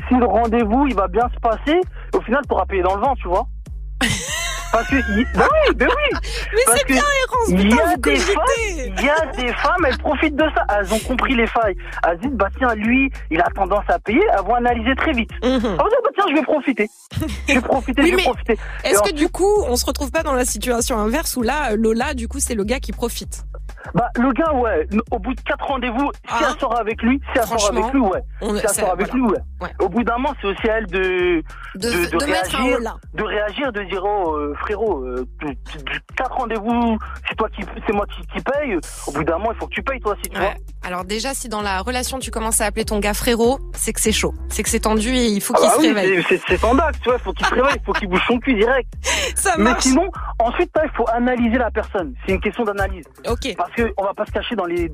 si 0.08 0.14
le 0.16 0.26
rendez-vous 0.26 0.86
il 0.88 0.94
va 0.94 1.06
bien 1.08 1.28
se 1.34 1.38
passer. 1.40 1.80
Au 2.14 2.20
final, 2.22 2.42
tu 2.48 2.52
auras 2.54 2.66
payé 2.66 2.82
dans 2.82 2.96
le 2.96 3.00
vent, 3.02 3.14
tu 3.16 3.28
vois. 3.28 3.46
Parce 4.72 4.88
que, 4.88 4.96
bah 5.36 5.46
oui, 5.68 5.74
bah 5.76 5.84
oui. 5.86 6.18
Mais 6.54 6.62
c'est 6.74 6.86
bien, 6.86 7.02
Errance, 7.02 7.48
Il 7.50 7.60
y 7.60 7.68
putain, 7.68 7.84
a 7.84 7.90
vous 7.94 7.96
des 8.00 8.16
femmes, 8.16 8.42
il 8.96 9.04
y 9.04 9.10
a 9.10 9.26
des 9.36 9.52
femmes, 9.52 9.84
elles 9.86 9.98
profitent 9.98 10.34
de 10.34 10.44
ça. 10.56 10.64
Elles 10.78 10.94
ont 10.94 10.98
compris 11.00 11.34
les 11.36 11.46
failles. 11.46 11.76
Elles 12.08 12.18
disent, 12.20 12.30
bah 12.32 12.48
tiens, 12.56 12.74
lui, 12.74 13.12
il 13.30 13.38
a 13.42 13.50
tendance 13.54 13.84
à 13.88 13.98
payer. 13.98 14.22
Elles 14.32 14.42
vont 14.46 14.54
analyser 14.54 14.94
très 14.96 15.12
vite. 15.12 15.28
Vont 15.42 15.58
dire, 15.58 15.76
bah 15.76 16.10
tiens, 16.24 16.34
je 16.34 16.40
vais 16.40 16.42
profiter. 16.42 16.88
Je 17.48 17.54
vais 17.54 17.60
profiter, 17.60 18.02
Oui, 18.02 18.10
je 18.10 18.16
vais 18.16 18.22
profiter. 18.22 18.58
Est-ce 18.84 19.02
que 19.02 19.12
du 19.12 19.28
coup, 19.28 19.62
on 19.66 19.76
se 19.76 19.84
retrouve 19.84 20.10
pas 20.10 20.22
dans 20.22 20.34
la 20.34 20.44
situation 20.44 20.98
inverse 20.98 21.36
où 21.36 21.42
là, 21.42 21.76
Lola, 21.76 22.14
du 22.14 22.28
coup, 22.28 22.40
c'est 22.40 22.54
le 22.54 22.64
gars 22.64 22.80
qui 22.80 22.92
profite? 22.92 23.44
Bah, 23.94 24.08
le 24.16 24.32
gars, 24.32 24.52
ouais, 24.54 24.88
au 25.10 25.18
bout 25.18 25.34
de 25.34 25.40
quatre 25.40 25.64
rendez-vous, 25.66 26.10
si 26.28 26.34
elle 26.44 26.58
sort 26.60 26.78
avec 26.78 27.02
lui, 27.02 27.20
si 27.32 27.38
elle 27.40 27.46
sort 27.46 27.70
avec 27.70 27.92
lui, 27.92 28.00
ouais. 28.00 28.20
on- 28.40 28.54
si 28.56 28.62
elle 28.62 28.68
sort 28.70 28.92
avec 28.92 29.08
voilà. 29.10 29.26
lui, 29.26 29.32
ouais. 29.60 29.70
Au 29.80 29.88
bout 29.88 30.02
d'un 30.04 30.14
moment, 30.18 30.34
c'est 30.40 30.46
aussi 30.48 30.68
à 30.70 30.78
elle 30.78 30.86
de, 30.86 31.42
De- 31.76 31.88
de, 31.90 32.16
de 32.16 32.22
un 32.22 32.26
réagir, 32.26 32.78
de 33.14 33.22
réagir, 33.22 33.72
de 33.72 33.82
dire, 33.84 34.02
oh, 34.04 34.34
euh, 34.36 34.54
frérot, 34.60 35.02
euh, 35.04 35.26
quatre 36.16 36.34
rendez-vous, 36.36 36.98
c'est 37.28 37.34
toi 37.36 37.48
qui, 37.50 37.62
c'est 37.86 37.92
moi 37.92 38.06
qui, 38.06 38.26
qui 38.28 38.40
paye. 38.42 38.76
Au 39.06 39.12
bout 39.12 39.24
d'un 39.24 39.38
moment, 39.38 39.52
il 39.52 39.58
faut 39.58 39.66
que 39.66 39.74
tu 39.74 39.82
payes, 39.82 40.00
toi, 40.00 40.14
si 40.22 40.30
tu 40.30 40.38
vois. 40.38 40.48
Ouais. 40.48 40.56
Alors 40.84 41.04
déjà, 41.04 41.32
si 41.34 41.48
dans 41.48 41.62
la 41.62 41.80
relation 41.80 42.18
tu 42.18 42.30
commences 42.32 42.60
à 42.60 42.66
appeler 42.66 42.84
ton 42.84 42.98
gars 42.98 43.14
frérot, 43.14 43.60
c'est 43.72 43.92
que 43.92 44.00
c'est 44.00 44.10
chaud, 44.12 44.34
c'est 44.48 44.64
que 44.64 44.68
c'est 44.68 44.80
tendu 44.80 45.10
et 45.10 45.26
il 45.26 45.40
faut 45.40 45.54
Ah 45.56 45.60
qu'il 45.60 45.68
bah 45.68 45.74
se 45.76 45.80
oui, 45.80 45.88
réveille. 45.92 46.24
c'est- 46.28 46.38
c'est 46.38 46.42
c'est 46.48 46.58
tendax, 46.60 46.98
tu 47.00 47.08
vois, 47.08 47.18
faut 47.20 47.32
qu'il 47.32 47.46
se 47.46 47.54
réveille, 47.54 47.78
faut 47.86 47.92
qu'il 47.92 48.08
bouge 48.08 48.22
son 48.26 48.38
cul 48.38 48.54
direct. 48.54 48.88
Ça 49.36 49.54
Mais 49.58 49.64
marche. 49.64 49.84
sinon, 49.84 50.08
ensuite, 50.40 50.70
il 50.82 50.90
faut 50.96 51.06
analyser 51.12 51.56
la 51.58 51.70
personne. 51.70 52.14
C'est 52.26 52.32
une 52.34 52.40
question 52.40 52.64
d'analyse. 52.64 53.04
Ok. 53.28 53.54
Parce 53.56 53.70
que 53.74 53.92
on 53.96 54.04
va 54.04 54.14
pas 54.14 54.26
se 54.26 54.32
cacher 54.32 54.56
dans 54.56 54.66
les 54.66 54.90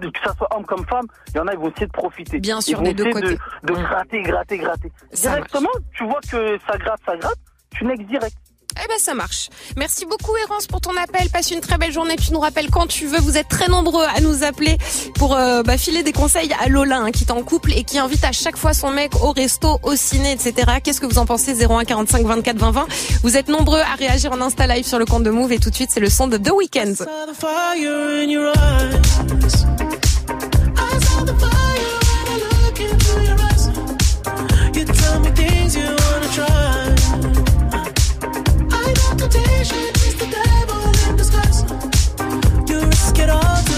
que 0.00 0.20
ça 0.24 0.34
soit 0.36 0.48
homme 0.56 0.64
comme 0.64 0.84
femme, 0.86 1.06
il 1.28 1.36
y 1.36 1.40
en 1.40 1.46
a, 1.46 1.52
ils 1.52 1.58
vont 1.58 1.70
essayer 1.70 1.86
de 1.86 1.92
profiter. 1.92 2.40
Bien 2.40 2.58
Ils 2.58 2.62
sûr, 2.62 2.78
vont 2.78 2.84
des 2.84 2.94
deux 2.94 3.06
essayer 3.06 3.22
côtés. 3.22 3.38
De, 3.62 3.72
de 3.74 3.78
gratter, 3.80 4.22
gratter, 4.22 4.58
gratter. 4.58 4.92
Ça 5.12 5.30
Directement, 5.30 5.68
tu 5.92 6.04
vois 6.04 6.20
que 6.20 6.58
ça 6.68 6.76
gratte, 6.78 7.00
ça 7.06 7.16
gratte, 7.16 7.38
tu 7.70 7.84
next 7.84 8.06
direct. 8.08 8.36
Eh 8.82 8.88
ben 8.88 8.98
ça 8.98 9.14
marche. 9.14 9.50
Merci 9.76 10.04
beaucoup 10.04 10.36
Erance 10.36 10.66
pour 10.66 10.80
ton 10.80 10.96
appel. 10.96 11.30
Passe 11.30 11.50
une 11.50 11.60
très 11.60 11.78
belle 11.78 11.92
journée. 11.92 12.16
Tu 12.16 12.32
nous 12.32 12.40
rappelles 12.40 12.70
quand 12.70 12.86
tu 12.86 13.06
veux. 13.06 13.18
Vous 13.20 13.36
êtes 13.38 13.48
très 13.48 13.68
nombreux 13.68 14.04
à 14.04 14.20
nous 14.20 14.42
appeler 14.42 14.78
pour 15.14 15.34
euh, 15.34 15.62
bah, 15.62 15.78
filer 15.78 16.02
des 16.02 16.12
conseils 16.12 16.50
à 16.62 16.68
Lola 16.68 16.98
hein, 16.98 17.10
qui 17.10 17.24
est 17.24 17.30
en 17.30 17.42
couple 17.42 17.72
et 17.72 17.84
qui 17.84 17.98
invite 17.98 18.24
à 18.24 18.32
chaque 18.32 18.56
fois 18.56 18.74
son 18.74 18.90
mec 18.90 19.14
au 19.22 19.32
resto, 19.32 19.78
au 19.82 19.96
ciné, 19.96 20.32
etc. 20.32 20.54
Qu'est-ce 20.82 21.00
que 21.00 21.06
vous 21.06 21.18
en 21.18 21.26
pensez? 21.26 21.54
01 21.64 21.84
45 21.84 22.26
24 22.26 22.58
20 22.58 22.70
20. 22.72 22.86
Vous 23.22 23.36
êtes 23.36 23.48
nombreux 23.48 23.80
à 23.80 23.94
réagir 23.94 24.32
en 24.32 24.40
Insta 24.40 24.66
Live 24.66 24.86
sur 24.86 24.98
le 24.98 25.06
compte 25.06 25.22
de 25.22 25.30
Move 25.30 25.52
et 25.52 25.58
tout 25.58 25.70
de 25.70 25.74
suite 25.74 25.90
c'est 25.92 26.00
le 26.00 26.10
son 26.10 26.26
de 26.26 26.36
The 26.36 26.50
Weeknd. 26.50 26.94
Temptation 39.34 39.78
is 40.06 40.14
the 40.14 40.26
devil 40.30 41.10
in 41.10 41.16
disguise. 41.16 41.62
You 42.70 42.86
risk 42.86 43.18
it 43.18 43.28
all 43.28 43.73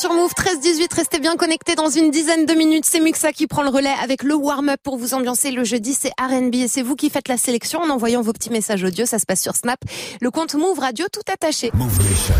sur 0.00 0.14
Move 0.14 0.32
13-18. 0.32 0.94
Restez 0.94 1.18
bien 1.18 1.36
connectés 1.36 1.74
dans 1.74 1.90
une 1.90 2.10
dizaine 2.10 2.46
de 2.46 2.54
minutes. 2.54 2.86
C'est 2.86 3.00
Muxa 3.00 3.32
qui 3.32 3.46
prend 3.46 3.62
le 3.62 3.68
relais 3.68 3.92
avec 4.02 4.22
le 4.22 4.34
warm-up 4.34 4.80
pour 4.82 4.96
vous 4.96 5.12
ambiancer 5.12 5.50
le 5.50 5.62
jeudi. 5.62 5.92
C'est 5.92 6.10
R&B 6.18 6.54
et 6.54 6.68
c'est 6.68 6.80
vous 6.80 6.96
qui 6.96 7.10
faites 7.10 7.28
la 7.28 7.36
sélection 7.36 7.80
en 7.80 7.90
envoyant 7.90 8.22
vos 8.22 8.32
petits 8.32 8.48
messages 8.48 8.82
audio. 8.82 9.04
Ça 9.04 9.18
se 9.18 9.26
passe 9.26 9.42
sur 9.42 9.54
Snap. 9.54 9.78
Le 10.22 10.30
compte 10.30 10.54
Move 10.54 10.78
Radio 10.78 11.04
tout 11.12 11.20
attaché. 11.30 11.70
Move 11.74 11.98
Nation. 11.98 12.34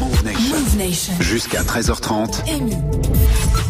Move 0.00 0.76
Nation. 0.76 1.12
Jusqu'à 1.20 1.62
13h30. 1.62 2.42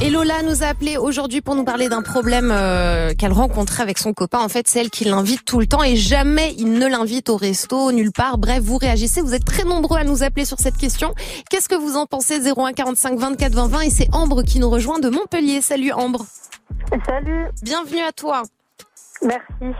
Et 0.03 0.11
Lola 0.11 0.43
nous 0.43 0.63
a 0.63 0.67
appelé 0.67 0.99
aujourd'hui 0.99 1.41
pour 1.41 1.55
nous 1.55 1.65
parler 1.65 1.89
d'un 1.89 2.03
problème 2.03 2.51
euh, 2.53 3.15
qu'elle 3.15 3.33
rencontrait 3.33 3.83
avec 3.83 3.97
son 3.97 4.13
copain. 4.13 4.41
En 4.41 4.51
fait, 4.51 4.69
c'est 4.69 4.79
elle 4.81 4.91
qui 4.91 5.07
l'invite 5.07 5.47
tout 5.47 5.59
le 5.59 5.67
temps 5.67 5.83
et 5.83 5.97
jamais 5.97 6.55
il 6.59 6.75
ne 6.75 6.87
l'invite 6.87 7.31
au 7.31 7.37
resto, 7.39 7.91
nulle 7.93 8.13
part. 8.13 8.37
Bref, 8.37 8.61
vous 8.61 8.77
réagissez. 8.77 9.23
Vous 9.23 9.33
êtes 9.33 9.47
très 9.47 9.65
nombreux 9.65 9.99
à 9.99 10.05
nous 10.05 10.23
appeler 10.23 10.45
sur 10.45 10.59
cette 10.59 10.77
question. 10.77 11.15
Qu'est-ce 11.49 11.71
que 11.71 11.75
vous 11.75 11.97
en 11.97 12.05
pensez? 12.05 12.41
01 12.41 12.75
45 12.75 13.19
24 13.19 13.55
20 13.55 13.69
20 13.69 13.81
et 13.81 13.91
c'est 13.91 14.09
Ambre 14.13 14.43
qui 14.43 14.59
nous 14.59 14.69
rejoint 14.69 14.99
de 14.99 15.09
Montpellier. 15.09 15.63
Salut 15.63 15.93
Ambre. 15.93 16.27
Salut. 17.07 17.47
Bienvenue 17.63 18.03
à 18.03 18.13
toi. 18.13 18.43
Merci. 19.23 19.75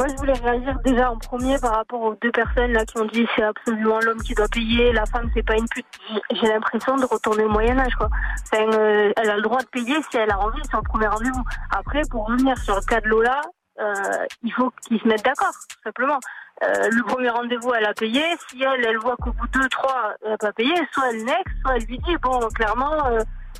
Moi, 0.00 0.08
je 0.08 0.16
voulais 0.16 0.32
réagir 0.32 0.78
déjà 0.82 1.10
en 1.10 1.18
premier 1.18 1.58
par 1.58 1.74
rapport 1.74 2.00
aux 2.00 2.14
deux 2.22 2.30
personnes 2.32 2.72
là 2.72 2.86
qui 2.86 2.96
ont 2.96 3.04
dit 3.04 3.26
c'est 3.36 3.42
absolument 3.42 4.00
l'homme 4.00 4.22
qui 4.22 4.32
doit 4.32 4.48
payer, 4.48 4.94
la 4.94 5.04
femme 5.04 5.30
c'est 5.34 5.42
pas 5.42 5.58
une 5.58 5.68
pute. 5.68 5.84
J'ai 6.32 6.46
l'impression 6.46 6.96
de 6.96 7.04
retourner 7.04 7.44
au 7.44 7.50
Moyen 7.50 7.78
Âge 7.78 7.94
quoi. 7.96 8.08
Enfin, 8.50 8.64
euh, 8.78 9.12
elle 9.14 9.28
a 9.28 9.36
le 9.36 9.42
droit 9.42 9.60
de 9.60 9.66
payer 9.66 9.94
si 10.10 10.16
elle 10.16 10.30
a 10.30 10.40
envie 10.40 10.66
sur 10.70 10.78
le 10.78 10.84
premier 10.84 11.06
rendez-vous. 11.06 11.44
Après, 11.70 12.00
pour 12.10 12.26
revenir 12.28 12.56
sur 12.56 12.76
le 12.76 12.80
cas 12.80 13.02
de 13.02 13.08
Lola, 13.08 13.42
euh, 13.78 14.24
il 14.42 14.50
faut 14.54 14.72
qu'ils 14.88 14.98
se 15.00 15.06
mettent 15.06 15.26
d'accord, 15.26 15.52
tout 15.68 15.82
simplement. 15.84 16.18
euh, 16.64 16.88
le 16.90 17.02
premier 17.02 17.28
rendez-vous, 17.28 17.70
elle 17.74 17.84
a 17.84 17.92
payé. 17.92 18.22
Si 18.48 18.62
elle, 18.62 18.82
elle 18.82 18.96
voit 18.96 19.16
qu'au 19.16 19.32
bout 19.32 19.48
de 19.48 19.58
deux, 19.60 19.68
trois, 19.68 20.14
elle 20.24 20.30
n'a 20.30 20.38
pas 20.38 20.52
payé, 20.54 20.72
soit 20.94 21.10
elle 21.10 21.26
next, 21.26 21.54
soit 21.60 21.76
elle 21.76 21.84
lui 21.84 21.98
dit, 21.98 22.16
bon, 22.22 22.38
clairement, 22.54 22.96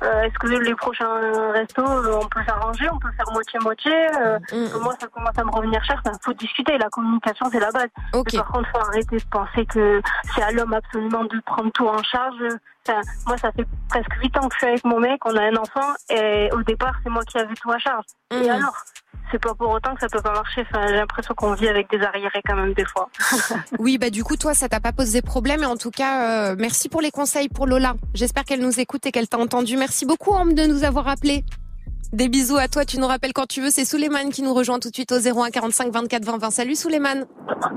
euh, 0.03 0.23
est-ce 0.23 0.33
que 0.39 0.47
les 0.47 0.75
prochains 0.75 1.51
restos, 1.51 1.85
euh, 1.85 2.19
on 2.21 2.27
peut 2.27 2.41
s'arranger, 2.47 2.89
on 2.91 2.97
peut 2.97 3.11
faire 3.15 3.31
moitié-moitié 3.31 3.93
euh, 4.19 4.39
que 4.49 4.77
Moi, 4.79 4.95
ça 4.99 5.07
commence 5.07 5.37
à 5.37 5.43
me 5.43 5.51
revenir 5.51 5.83
cher. 5.83 6.01
Il 6.05 6.11
faut 6.21 6.33
discuter. 6.33 6.77
La 6.77 6.89
communication, 6.89 7.47
c'est 7.51 7.59
la 7.59 7.71
base. 7.71 7.89
Mais 8.13 8.37
par 8.37 8.47
contre, 8.47 8.69
faut 8.69 8.79
arrêter 8.79 9.17
de 9.17 9.23
penser 9.29 9.65
que 9.65 10.01
c'est 10.33 10.41
à 10.41 10.51
l'homme 10.51 10.73
absolument 10.73 11.25
de 11.25 11.39
prendre 11.45 11.71
tout 11.71 11.87
en 11.87 12.01
charge. 12.01 12.43
Enfin, 12.87 13.01
moi, 13.27 13.37
ça 13.37 13.51
fait 13.51 13.67
presque 13.89 14.13
huit 14.21 14.35
ans 14.37 14.47
que 14.47 14.53
je 14.55 14.57
suis 14.57 14.67
avec 14.67 14.85
mon 14.85 14.99
mec. 14.99 15.23
On 15.25 15.35
a 15.35 15.43
un 15.43 15.55
enfant 15.55 15.93
et 16.09 16.49
au 16.51 16.63
départ, 16.63 16.95
c'est 17.03 17.09
moi 17.09 17.23
qui 17.23 17.37
avais 17.37 17.53
tout 17.53 17.71
à 17.71 17.77
charge. 17.77 18.05
Et 18.31 18.49
alors? 18.49 18.73
C'est 19.31 19.39
pas 19.39 19.53
pour 19.55 19.69
autant 19.69 19.93
que 19.95 20.01
ça 20.01 20.09
peut 20.09 20.21
pas 20.21 20.33
marcher. 20.33 20.61
Enfin, 20.61 20.87
j'ai 20.87 20.95
l'impression 20.95 21.33
qu'on 21.33 21.53
vit 21.53 21.67
avec 21.67 21.89
des 21.89 22.01
arriérés 22.01 22.41
quand 22.45 22.55
même 22.55 22.73
des 22.73 22.85
fois. 22.85 23.09
Oui, 23.79 23.97
bah 23.97 24.09
du 24.09 24.23
coup, 24.23 24.35
toi, 24.35 24.53
ça 24.53 24.69
t'a 24.69 24.79
pas 24.79 24.91
posé 24.91 25.21
problème. 25.21 25.63
Et 25.63 25.65
en 25.65 25.77
tout 25.77 25.91
cas, 25.91 26.51
euh, 26.51 26.55
merci 26.57 26.89
pour 26.89 27.01
les 27.01 27.11
conseils 27.11 27.49
pour 27.49 27.65
Lola. 27.65 27.95
J'espère 28.13 28.43
qu'elle 28.43 28.61
nous 28.61 28.79
écoute 28.79 29.05
et 29.05 29.11
qu'elle 29.11 29.27
t'a 29.27 29.37
entendu. 29.37 29.77
Merci 29.77 30.05
beaucoup, 30.05 30.31
Homme, 30.33 30.53
de 30.53 30.65
nous 30.65 30.83
avoir 30.83 31.07
appelés. 31.07 31.43
Des 32.13 32.27
bisous 32.27 32.57
à 32.57 32.67
toi. 32.67 32.83
Tu 32.83 32.99
nous 32.99 33.07
rappelles 33.07 33.33
quand 33.33 33.47
tu 33.47 33.61
veux. 33.61 33.69
C'est 33.69 33.85
Souleymane 33.85 34.31
qui 34.31 34.41
nous 34.41 34.53
rejoint 34.53 34.79
tout 34.79 34.89
de 34.89 34.95
suite 34.95 35.11
au 35.13 35.19
01 35.19 35.49
45 35.49 35.93
24 35.93 36.25
20 36.25 36.37
20. 36.37 36.51
Salut, 36.51 36.75
Souleymane. 36.75 37.25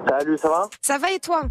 Salut, 0.08 0.36
ça 0.36 0.48
va? 0.48 0.68
Ça 0.82 0.98
va 0.98 1.12
et 1.12 1.20
toi? 1.20 1.42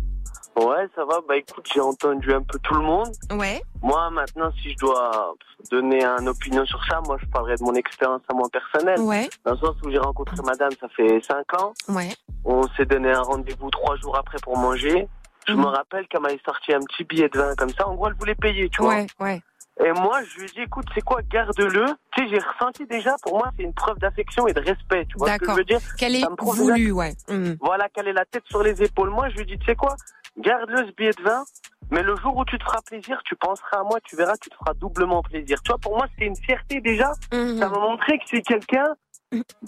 Ouais, 0.55 0.87
ça 0.95 1.03
va. 1.05 1.19
Bah 1.27 1.35
écoute, 1.37 1.67
j'ai 1.73 1.79
entendu 1.79 2.33
un 2.33 2.41
peu 2.43 2.59
tout 2.59 2.75
le 2.75 2.81
monde. 2.81 3.11
Ouais. 3.31 3.61
Moi, 3.81 4.09
maintenant, 4.11 4.51
si 4.61 4.71
je 4.71 4.77
dois 4.77 5.33
donner 5.71 6.03
une 6.03 6.29
opinion 6.29 6.65
sur 6.65 6.83
ça, 6.85 7.01
moi, 7.05 7.17
je 7.21 7.25
parlerai 7.27 7.55
de 7.55 7.63
mon 7.63 7.73
expérience 7.73 8.21
à 8.29 8.33
moi 8.33 8.47
personnelle. 8.51 8.99
Ouais. 9.01 9.29
Dans 9.45 9.51
le 9.51 9.57
sens 9.57 9.75
où 9.83 9.89
j'ai 9.89 9.97
rencontré 9.99 10.35
madame, 10.45 10.71
ça 10.79 10.87
fait 10.89 11.19
cinq 11.21 11.59
ans. 11.61 11.73
Ouais. 11.89 12.09
On 12.45 12.67
s'est 12.77 12.85
donné 12.85 13.11
un 13.11 13.21
rendez-vous 13.21 13.69
trois 13.71 13.95
jours 13.97 14.17
après 14.17 14.37
pour 14.43 14.57
manger. 14.57 15.07
Je 15.47 15.53
Mhm. 15.53 15.59
me 15.61 15.65
rappelle 15.65 16.07
qu'elle 16.07 16.21
m'avait 16.21 16.39
sorti 16.45 16.73
un 16.73 16.79
petit 16.81 17.03
billet 17.03 17.27
de 17.29 17.37
vin 17.37 17.53
comme 17.55 17.69
ça. 17.69 17.87
En 17.87 17.95
gros, 17.95 18.07
elle 18.07 18.13
voulait 18.15 18.35
payer, 18.35 18.69
tu 18.69 18.81
vois. 18.81 18.95
Ouais, 18.95 19.07
ouais. 19.19 19.41
Et 19.83 19.91
moi, 19.91 20.21
je 20.23 20.37
lui 20.37 20.45
ai 20.45 20.49
dit, 20.49 20.61
écoute, 20.61 20.85
c'est 20.93 21.01
quoi, 21.01 21.21
garde-le. 21.23 21.85
Tu 22.15 22.23
sais, 22.23 22.29
j'ai 22.29 22.37
ressenti 22.39 22.85
déjà, 22.85 23.15
pour 23.23 23.39
moi, 23.39 23.49
c'est 23.57 23.63
une 23.63 23.73
preuve 23.73 23.97
d'affection 23.97 24.47
et 24.47 24.53
de 24.53 24.59
respect. 24.61 25.05
Tu 25.09 25.17
vois 25.17 25.33
ce 25.33 25.37
que 25.39 25.47
je 25.49 25.51
veux 25.55 25.63
dire 25.63 25.79
Qu'elle 25.97 26.15
est 26.15 26.23
voulue, 26.39 26.91
ouais. 26.91 27.13
Mhm. 27.27 27.57
Voilà, 27.59 27.89
qu'elle 27.89 28.07
ait 28.07 28.13
la 28.13 28.23
tête 28.25 28.43
sur 28.45 28.61
les 28.61 28.83
épaules. 28.83 29.09
Moi, 29.09 29.29
je 29.29 29.35
lui 29.37 29.41
ai 29.41 29.45
dit, 29.45 29.57
tu 29.57 29.65
sais 29.65 29.75
quoi, 29.75 29.95
garde-le 30.38 30.88
ce 30.88 30.91
billet 30.91 31.12
de 31.17 31.24
vin. 31.24 31.43
Mais 31.91 32.02
le 32.02 32.15
jour 32.15 32.36
où 32.38 32.46
tu 32.46 32.58
te 32.58 32.63
feras 32.63 32.82
plaisir, 32.82 33.22
tu 33.24 33.36
penseras 33.36 33.80
à 33.80 33.84
moi, 33.84 34.00
tu 34.04 34.15
verras, 34.15 34.36
tu 34.38 34.50
te 34.50 34.56
feras 34.56 34.74
doublement 34.74 35.22
plaisir. 35.22 35.62
Tu 35.63 35.69
vois, 35.69 35.78
pour 35.78 35.96
moi, 35.98 36.08
c'était 36.12 36.26
une 36.26 36.36
fierté 36.36 36.82
déjà. 36.82 37.12
Mhm. 37.32 37.60
Ça 37.60 37.69
m'a 37.69 37.80
montré 37.80 38.17
que 38.17 38.24
c'est 38.28 38.41
quelqu'un 38.41 38.96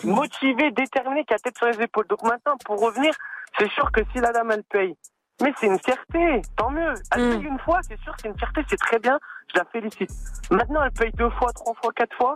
motivé, 0.03 0.71
déterminé, 0.71 1.23
qui 1.25 1.33
a 1.33 1.39
tête 1.39 1.57
sur 1.57 1.67
les 1.67 1.81
épaules. 1.81 2.07
Donc 2.07 2.23
maintenant, 2.23 2.55
pour 2.65 2.79
revenir, 2.79 3.13
c'est 3.57 3.69
sûr 3.71 3.91
que 3.91 4.01
si 4.11 4.19
la 4.19 4.31
dame, 4.31 4.51
elle 4.51 4.63
paye, 4.63 4.95
mais 5.41 5.53
c'est 5.57 5.67
une 5.67 5.79
fierté, 5.79 6.41
tant 6.55 6.69
mieux. 6.69 6.93
Elle 7.11 7.29
paye 7.29 7.47
une 7.47 7.59
fois, 7.59 7.79
c'est 7.87 7.99
sûr, 8.01 8.13
c'est 8.21 8.27
une 8.27 8.37
fierté, 8.37 8.61
c'est 8.67 8.77
très 8.77 8.99
bien, 8.99 9.19
je 9.53 9.59
la 9.59 9.65
félicite. 9.65 10.11
Maintenant, 10.51 10.83
elle 10.83 10.91
paye 10.91 11.11
deux 11.13 11.29
fois, 11.31 11.51
trois 11.53 11.73
fois, 11.75 11.91
quatre 11.93 12.15
fois. 12.15 12.33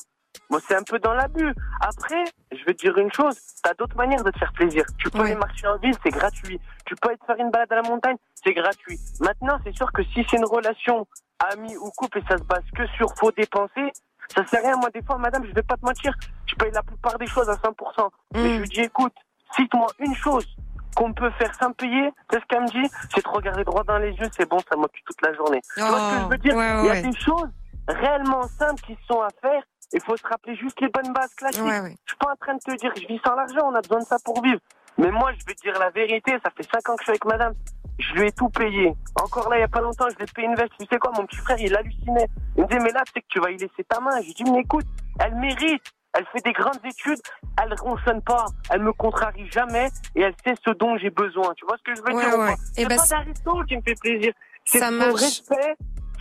Moi, 0.50 0.60
c'est 0.68 0.76
un 0.76 0.84
peu 0.84 0.98
dans 1.00 1.14
l'abus. 1.14 1.54
Après, 1.80 2.24
je 2.52 2.64
vais 2.66 2.74
te 2.74 2.80
dire 2.80 2.98
une 2.98 3.12
chose, 3.14 3.38
t'as 3.64 3.74
d'autres 3.76 3.96
manières 3.96 4.24
de 4.24 4.32
te 4.32 4.40
faire 4.40 4.52
plaisir. 4.54 4.84
Tu 4.98 5.10
peux 5.10 5.22
aller 5.22 5.36
marcher 5.36 5.68
en 5.68 5.78
ville, 5.78 5.94
c'est 6.04 6.10
gratuit. 6.10 6.60
Tu 6.86 6.96
peux 6.96 7.10
aller 7.10 7.18
te 7.18 7.26
faire 7.26 7.36
une 7.38 7.52
balade 7.52 7.72
à 7.72 7.76
la 7.76 7.82
montagne, 7.84 8.16
c'est 8.34 8.54
gratuit. 8.54 9.00
Maintenant, 9.20 9.60
c'est 9.64 9.76
sûr 9.76 9.92
que 9.92 10.04
si 10.04 10.26
c'est 10.30 10.38
une 10.38 10.46
relation 10.46 11.08
amie 11.52 11.78
ou 11.78 11.92
couple 11.92 12.20
et 12.20 12.24
ça 12.28 12.38
se 12.38 12.44
base 12.44 12.64
que 12.76 12.86
sur 12.98 13.14
faut 13.16 13.32
dépenser, 13.32 13.92
ça 14.34 14.46
sert 14.48 14.64
à 14.66 14.68
rien. 14.70 14.78
Moi, 14.78 14.90
des 14.90 15.04
fois, 15.04 15.18
madame, 15.18 15.46
je 15.46 15.54
vais 15.54 15.64
pas 15.64 15.78
te 15.78 15.86
mentir, 15.86 16.14
je 16.48 16.56
paye 16.56 16.72
la 16.72 16.84
plupart 16.84 17.18
des 17.20 17.28
choses 17.28 17.50
à 17.50 17.54
100%. 17.56 18.10
Mais 18.34 18.56
je 18.56 18.60
lui 18.62 18.70
dis, 18.70 18.82
écoute, 18.82 19.14
cite-moi 19.56 19.88
une 20.00 20.16
chose 20.16 20.48
qu'on 20.96 21.14
peut 21.14 21.30
faire 21.38 21.54
sans 21.56 21.72
payer, 21.74 22.12
c'est 22.32 22.40
ce 22.40 22.46
qu'elle 22.48 22.64
me 22.64 22.68
dit, 22.68 22.90
c'est 23.14 23.24
de 23.24 23.30
regarder 23.30 23.64
droit 23.64 23.84
dans 23.84 24.00
les 24.00 24.12
yeux, 24.12 24.28
c'est 24.36 24.50
bon, 24.50 24.58
ça 24.68 24.76
m'occupe 24.76 25.06
toute 25.06 25.22
la 25.22 25.34
journée. 25.34 25.62
tu 25.76 25.82
vois 25.82 26.00
ce 26.00 26.16
que 26.16 26.22
je 26.22 26.28
veux 26.28 26.38
dire? 26.40 26.54
Oh, 26.56 26.58
ouais, 26.58 26.80
Il 26.82 26.86
y 26.88 26.90
a 26.90 27.02
des 27.02 27.18
choses 27.18 27.50
réellement 27.88 28.44
simples 28.44 28.82
qui 28.82 28.98
sont 29.08 29.22
à 29.22 29.30
faire. 29.42 29.64
Il 29.94 30.02
faut 30.02 30.16
se 30.18 30.28
rappeler 30.28 30.56
juste 30.56 30.80
les 30.82 30.90
bonnes 30.90 31.12
bases 31.14 31.34
classiques. 31.36 31.62
Ouais, 31.64 31.80
ouais. 31.80 31.96
Je 32.06 32.12
suis 32.12 32.18
pas 32.18 32.32
en 32.32 32.36
train 32.36 32.54
de 32.54 32.60
te 32.60 32.76
dire 32.78 32.94
que 32.94 33.02
je 33.02 33.08
vis 33.08 33.20
sans 33.26 33.36
l'argent, 33.36 33.62
on 33.72 33.76
a 33.76 33.82
besoin 33.82 34.00
de 34.00 34.06
ça 34.06 34.18
pour 34.24 34.42
vivre. 34.42 34.60
Mais 34.98 35.12
moi, 35.12 35.32
je 35.40 35.46
vais 35.46 35.54
te 35.56 35.62
dire 35.62 35.78
la 35.80 35.90
vérité, 35.90 36.34
ça 36.44 36.52
fait 36.56 36.64
5 36.72 36.90
ans 36.90 36.96
que 36.96 37.02
je 37.02 37.04
suis 37.06 37.12
avec 37.12 37.26
madame. 37.26 37.54
Je 37.98 38.14
lui 38.14 38.28
ai 38.28 38.32
tout 38.32 38.50
payé. 38.50 38.94
Encore 39.22 39.50
là, 39.50 39.58
il 39.58 39.62
y 39.62 39.64
a 39.64 39.68
pas 39.68 39.82
longtemps, 39.82 40.06
je 40.10 40.16
lui 40.16 40.24
ai 40.24 40.28
payé 40.34 40.48
une 40.48 40.56
veste. 40.56 40.72
Tu 40.80 40.86
sais 40.92 40.98
quoi, 41.00 41.12
mon 41.16 41.26
petit 41.26 41.38
frère, 41.38 41.58
il 41.60 41.76
hallucinait. 41.76 42.28
Il 42.58 42.64
me 42.64 42.68
disait, 42.68 42.80
mais 42.82 42.92
là, 42.92 43.02
c'est 43.14 43.22
que 43.22 43.26
tu 43.30 43.40
vas 43.40 43.52
y 43.52 43.58
laisser 43.58 43.84
ta 43.88 44.00
main. 44.00 44.22
J'ai 44.22 44.34
dit, 44.34 44.44
mais 44.52 44.60
écoute, 44.62 44.86
elle 45.20 45.36
mérite. 45.36 45.84
Elle 46.14 46.26
fait 46.34 46.42
des 46.44 46.54
grandes 46.54 46.84
études, 46.84 47.20
elle 47.62 47.72
ronchonne 47.80 48.24
pas, 48.24 48.46
elle 48.72 48.82
me 48.82 48.92
contrarie 48.94 49.48
jamais 49.52 49.90
et 50.16 50.22
elle 50.22 50.34
sait 50.44 50.56
ce 50.66 50.72
dont 50.72 50.98
j'ai 50.98 51.12
besoin. 51.12 51.54
Tu 51.56 51.66
vois 51.68 51.78
ce 51.78 51.84
que 51.84 51.96
je 51.96 52.02
veux 52.02 52.16
Ouais, 52.16 52.26
dire 52.26 52.36
ou 52.36 52.42
ouais. 52.42 52.56
Eh 52.78 52.82
C'est 52.82 52.86
ben, 52.88 52.98
pas 52.98 53.06
d'Aristo 53.06 53.64
qui 53.68 53.78
me 53.78 53.82
fait 53.84 53.94
plaisir. 54.02 54.34
C'est 54.66 54.80
son 54.80 54.92
marche. 54.92 55.12
respect, 55.22 55.76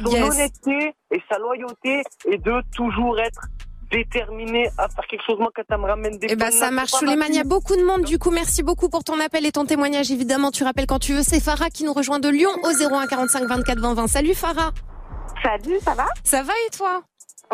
son 0.05 0.11
Yes. 0.11 0.29
honnêteté 0.31 0.95
et 1.11 1.23
sa 1.31 1.39
loyauté 1.39 2.03
et 2.27 2.37
de 2.37 2.63
toujours 2.77 3.19
être 3.19 3.41
déterminé 3.91 4.69
à 4.79 4.89
faire 4.89 5.07
quelque 5.07 5.25
chose. 5.25 5.39
Moi, 5.39 5.51
quand 5.55 5.63
elle 5.69 5.79
me 5.79 5.87
ramène 5.87 6.19
des 6.19 6.29
Eh 6.31 6.37
ben, 6.37 6.51
ça 6.51 6.71
marche. 6.71 6.91
Souleymane, 6.91 7.29
il 7.31 7.37
y 7.37 7.41
a 7.41 7.45
beaucoup 7.45 7.77
de 7.77 7.85
monde. 7.85 8.03
Du 8.05 8.19
coup, 8.19 8.31
merci 8.31 8.63
beaucoup 8.63 8.89
pour 8.89 9.05
ton 9.05 9.19
appel 9.21 9.47
et 9.47 9.53
ton 9.53 9.65
témoignage. 9.65 10.11
Évidemment, 10.11 10.51
tu 10.51 10.65
rappelles 10.65 10.87
quand 10.87 10.99
tu 10.99 11.15
veux. 11.15 11.23
C'est 11.23 11.41
Farah 11.41 11.71
qui 11.71 11.85
nous 11.85 11.93
rejoint 11.93 12.19
de 12.19 12.29
Lyon 12.29 12.51
au 12.63 12.69
01 12.71 13.07
45 13.07 13.45
24 13.45 13.79
20 13.79 13.95
20. 13.95 14.07
Salut 14.07 14.35
Farah. 14.35 14.73
Salut, 15.43 15.79
ça 15.81 15.95
va? 15.95 16.07
Ça 16.25 16.43
va 16.43 16.53
et 16.67 16.77
toi? 16.77 17.03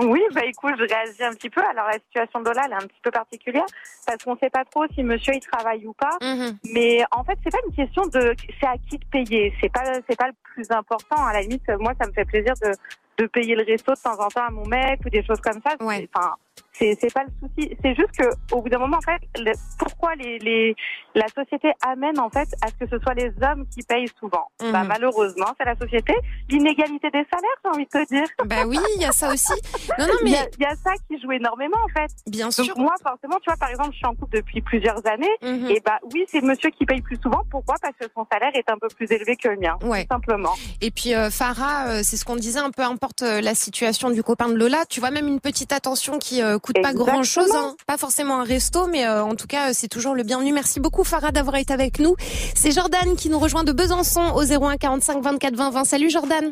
Oui, 0.03 0.20
bah 0.35 0.40
écoute, 0.44 0.75
je 0.77 0.85
réagis 0.92 1.23
un 1.23 1.35
petit 1.35 1.51
peu. 1.51 1.61
Alors 1.61 1.87
la 1.87 1.99
situation 2.01 2.40
de 2.40 2.47
Lola, 2.47 2.62
elle 2.66 2.73
est 2.73 2.83
un 2.83 2.87
petit 2.87 3.01
peu 3.01 3.12
particulière 3.12 3.66
parce 4.05 4.25
qu'on 4.25 4.37
sait 4.38 4.51
pas 4.51 4.64
trop 4.64 4.85
si 4.92 5.05
monsieur 5.05 5.35
il 5.35 5.40
travaille 5.40 5.87
ou 5.87 5.92
pas. 5.92 6.18
Mhm. 6.20 6.59
Mais 6.73 7.05
en 7.12 7.23
fait, 7.23 7.38
c'est 7.44 7.53
pas 7.53 7.61
une 7.68 7.75
question 7.77 8.05
de 8.07 8.35
c'est 8.61 8.66
à 8.66 8.75
qui 8.90 8.99
de 8.99 9.05
payer. 9.05 9.55
C'est 9.61 9.70
pas 9.70 9.85
c'est 10.09 10.16
pas 10.18 10.27
le 10.27 10.35
plus 10.42 10.68
important. 10.70 11.25
À 11.25 11.33
la 11.33 11.42
limite, 11.42 11.62
moi, 11.79 11.92
ça 12.01 12.09
me 12.09 12.12
fait 12.12 12.25
plaisir 12.25 12.55
de 12.62 12.73
de 13.18 13.27
payer 13.27 13.55
le 13.55 13.64
resto 13.64 13.92
de 13.92 14.00
temps 14.00 14.18
en 14.18 14.29
temps 14.29 14.46
à 14.46 14.50
mon 14.50 14.66
mec 14.66 15.00
ou 15.05 15.11
des 15.11 15.24
choses 15.24 15.40
comme 15.40 15.61
ça. 15.61 15.77
Enfin, 15.81 16.35
c'est 16.78 16.96
c'est 17.00 17.12
pas 17.12 17.22
le 17.24 17.30
souci. 17.48 17.76
C'est 17.82 17.94
juste 17.94 18.12
que 18.18 18.24
au 18.54 18.60
bout 18.62 18.68
d'un 18.68 18.78
moment, 18.78 18.96
en 18.98 19.00
fait, 19.00 19.20
le- 19.38 19.52
pourquoi 19.78 20.14
les, 20.16 20.38
les 20.40 20.76
la 21.14 21.26
société 21.28 21.70
amène 21.87 22.18
en 22.18 22.28
fait 22.30 22.48
à 22.62 22.68
ce 22.68 22.74
que 22.84 22.88
ce 22.90 22.98
soit 23.02 23.14
les 23.14 23.30
hommes 23.42 23.66
qui 23.68 23.82
payent 23.82 24.08
souvent? 24.18 24.46
Mhm. 24.62 24.72
Bah, 24.72 24.84
malheureusement, 24.84 25.46
c'est 25.58 25.64
la 25.66 25.76
société. 25.76 26.14
L'inégalité 26.48 27.10
des 27.10 27.24
salaires, 27.32 27.58
j'ai 27.64 27.70
envie 27.70 27.84
de 27.84 27.90
te 27.90 28.06
dire. 28.12 28.26
Bah 28.46 28.64
oui, 28.66 28.78
il 28.96 29.02
y 29.02 29.04
a 29.04 29.12
ça 29.12 29.32
aussi. 29.32 29.52
Non, 29.98 30.06
non, 30.06 30.14
Il 30.24 30.30
y 30.30 30.34
a- 30.37 30.42
mais- 30.44 30.50
il 30.58 30.62
y, 30.62 30.66
a 30.66 30.74
ça 30.76 30.92
qui 31.08 31.20
joue 31.20 31.32
énormément 31.32 31.78
en 31.84 31.88
fait. 31.88 32.10
Bien 32.26 32.46
Donc, 32.46 32.52
sûr. 32.66 32.78
moi, 32.78 32.94
forcément, 33.02 33.37
tu 33.37 33.50
vois, 33.50 33.56
par 33.56 33.70
exemple, 33.70 33.90
je 33.92 33.96
suis 33.96 34.06
en 34.06 34.14
couple 34.14 34.37
depuis 34.37 34.60
plusieurs 34.60 35.04
années. 35.06 35.30
Mhm. 35.42 35.70
Et 35.70 35.80
bah 35.84 35.98
oui, 36.12 36.24
c'est 36.28 36.42
monsieur 36.42 36.70
qui 36.70 36.84
paye 36.87 37.00
plus 37.00 37.18
souvent. 37.22 37.42
Pourquoi? 37.50 37.76
Parce 37.80 37.96
que 37.96 38.06
son 38.14 38.26
salaire 38.30 38.50
est 38.54 38.68
un 38.70 38.78
peu 38.78 38.88
plus 38.88 39.10
élevé 39.10 39.37
que 39.37 39.48
le 39.48 39.56
mien. 39.56 39.76
Ouais. 39.82 40.02
Tout 40.04 40.14
simplement. 40.14 40.54
Et 40.80 40.90
puis 40.90 41.14
euh, 41.14 41.30
Farah, 41.30 41.88
euh, 41.88 42.00
c'est 42.02 42.16
ce 42.16 42.24
qu'on 42.24 42.37
disait, 42.37 42.58
un 42.60 42.70
peu 42.70 42.82
importe 42.82 43.22
euh, 43.22 43.40
la 43.40 43.54
situation 43.54 44.10
du 44.10 44.22
copain 44.22 44.48
de 44.48 44.54
Lola, 44.54 44.84
tu 44.88 45.00
vois 45.00 45.10
même 45.10 45.28
une 45.28 45.40
petite 45.40 45.72
attention 45.72 46.18
qui 46.18 46.42
euh, 46.42 46.58
coûte 46.64 46.77
pas 46.83 46.90
Exactement. 46.90 47.05
grand 47.05 47.22
chose, 47.22 47.53
pas 47.87 47.98
forcément 47.98 48.40
un 48.40 48.44
resto, 48.44 48.87
mais 48.87 49.07
euh, 49.07 49.22
en 49.22 49.35
tout 49.35 49.46
cas 49.46 49.68
euh, 49.68 49.72
c'est 49.74 49.88
toujours 49.88 50.14
le 50.14 50.22
bienvenu. 50.22 50.53
Merci 50.53 50.81
beaucoup 50.81 51.05
Farah 51.05 51.31
d'avoir 51.31 51.57
été 51.57 51.72
avec 51.72 51.98
nous. 51.98 52.14
C'est 52.55 52.72
Jordan 52.72 53.16
qui 53.16 53.29
nous 53.29 53.38
rejoint 53.38 53.64
de 53.64 53.72
Besançon 53.72 54.33
au 54.35 54.42
01 54.42 54.77
45 54.79 55.22
24 55.22 55.55
20 55.57 55.70
20. 55.70 55.85
Salut 55.85 56.11
Jordan. 56.11 56.50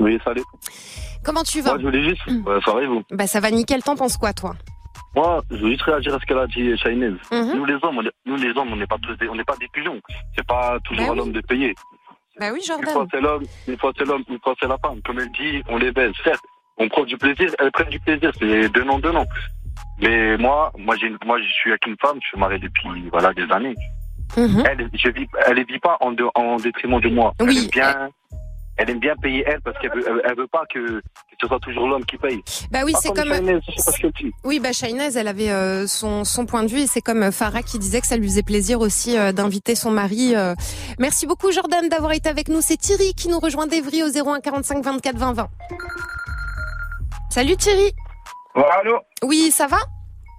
Oui, 0.00 0.18
salut. 0.24 0.42
Comment 1.24 1.42
tu 1.44 1.62
vas 1.62 1.70
Moi, 1.72 1.78
je 1.80 1.86
voulais 1.86 2.02
juste. 2.10 2.26
Ouais, 2.26 2.58
ça 2.64 2.72
va 2.74 2.82
et 2.82 2.86
vous 2.86 3.02
Bah 3.10 3.26
ça 3.26 3.40
va 3.40 3.50
nickel. 3.50 3.82
T'en 3.82 3.96
penses 3.96 4.16
quoi 4.18 4.32
toi? 4.34 4.54
Moi, 5.16 5.42
je 5.50 5.56
veux 5.56 5.70
juste 5.70 5.82
réagir 5.82 6.14
à 6.14 6.18
ce 6.20 6.26
qu'elle 6.26 6.38
a 6.38 6.46
dit, 6.48 6.76
Shainez. 6.76 7.10
Mhm. 7.32 7.52
Nous, 7.54 7.64
les 7.64 7.74
hommes, 7.82 7.98
on 7.98 8.02
est, 8.04 8.10
nous, 8.26 8.36
les 8.36 8.50
hommes, 8.50 8.72
on 8.72 8.76
n'est 8.76 8.86
pas 8.86 8.96
tous 9.00 9.16
des, 9.16 9.28
on 9.28 9.34
n'est 9.36 9.44
pas 9.44 9.56
des 9.60 9.68
pigeons. 9.72 10.00
C'est 10.36 10.44
pas 10.46 10.76
toujours 10.84 11.04
Bah 11.04 11.08
à 11.08 11.12
oui. 11.12 11.18
l'homme 11.18 11.32
de 11.32 11.40
payer. 11.40 11.74
Bah 12.40 12.48
oui 12.52 12.58
Une 12.58 12.64
fois 12.66 12.82
Jordan. 12.84 13.08
c'est 13.12 13.20
l'homme, 13.20 13.44
une 13.68 13.78
fois 13.78 13.92
c'est 13.96 14.04
l'homme, 14.04 14.24
une 14.28 14.40
fois 14.42 14.54
c'est 14.60 14.66
la 14.66 14.76
femme. 14.78 15.00
Comme 15.06 15.20
elle 15.20 15.30
dit, 15.30 15.62
on 15.68 15.76
les 15.78 15.92
baise. 15.92 16.12
Certes, 16.24 16.42
on 16.78 16.88
prend 16.88 17.04
du 17.04 17.16
plaisir, 17.16 17.50
elles 17.58 17.70
prennent 17.72 17.88
du 17.90 18.00
plaisir. 18.00 18.32
C'est 18.38 18.68
donnant, 18.70 18.98
donnant. 18.98 19.26
Mais 20.00 20.36
moi, 20.38 20.72
moi, 20.78 20.96
j'ai, 20.96 21.10
moi, 21.24 21.38
je 21.40 21.48
suis 21.52 21.70
avec 21.70 21.86
une 21.86 21.96
femme, 22.00 22.18
je 22.22 22.28
suis 22.28 22.38
marié 22.38 22.58
depuis, 22.58 23.08
voilà, 23.12 23.32
des 23.32 23.50
années. 23.52 23.74
Mhm. 24.36 24.64
Elle, 24.66 24.90
je 24.92 25.08
vis, 25.10 25.26
elle 25.46 25.58
ne 25.58 25.64
vit 25.64 25.78
pas 25.78 25.96
en, 26.00 26.12
de- 26.12 26.26
en 26.34 26.56
détriment 26.56 27.00
de 27.00 27.08
moi. 27.08 27.32
Oui. 27.40 27.46
Elle 27.56 27.58
aime 27.64 27.70
bien, 27.70 28.08
elle 28.76 28.90
aime 28.90 28.98
bien 28.98 29.14
payer 29.22 29.44
elle 29.46 29.60
parce 29.60 29.78
qu'elle 29.78 29.92
veut, 29.92 30.02
elle, 30.08 30.20
elle 30.24 30.36
veut 30.36 30.48
pas 30.48 30.64
que, 30.72 31.00
ce 31.40 31.46
soit 31.46 31.60
toujours 31.60 31.86
l'homme 31.86 32.04
qui 32.04 32.16
paye. 32.16 32.40
Bah 32.72 32.80
oui, 32.84 32.92
c'est 33.00 33.10
comme- 33.14 33.28
pas 33.28 33.36
ce. 33.36 34.06
Oui, 34.44 34.58
bah 34.58 34.72
Shainaz, 34.72 35.16
elle 35.16 35.28
avait 35.28 35.50
euh, 35.50 35.86
son, 35.86 36.24
son 36.24 36.46
point 36.46 36.64
de 36.64 36.68
vue 36.68 36.80
et 36.80 36.86
c'est 36.88 37.02
comme 37.02 37.22
euh, 37.22 37.30
Farah 37.30 37.62
qui 37.62 37.78
disait 37.78 38.00
que 38.00 38.06
ça 38.08 38.16
lui 38.16 38.26
faisait 38.26 38.42
plaisir 38.42 38.80
aussi 38.80 39.16
euh, 39.16 39.30
d'inviter 39.30 39.74
son 39.76 39.90
mari. 39.92 40.34
euh. 40.34 40.54
Merci 40.98 41.26
beaucoup 41.26 41.52
Jordan 41.52 41.88
d'avoir 41.88 42.12
été 42.12 42.28
avec 42.28 42.48
nous. 42.48 42.60
C'est 42.62 42.76
Thierry 42.78 43.14
qui 43.14 43.28
nous 43.28 43.38
rejoint 43.38 43.66
d'Evry 43.68 44.02
au 44.02 44.08
01 44.08 44.40
45 44.40 44.82
24 44.82 45.16
20 45.16 45.32
20. 45.34 45.48
Salut 47.34 47.56
Thierry. 47.56 47.90
Allô 48.54 49.00
Oui, 49.24 49.50
ça 49.50 49.66
va 49.66 49.78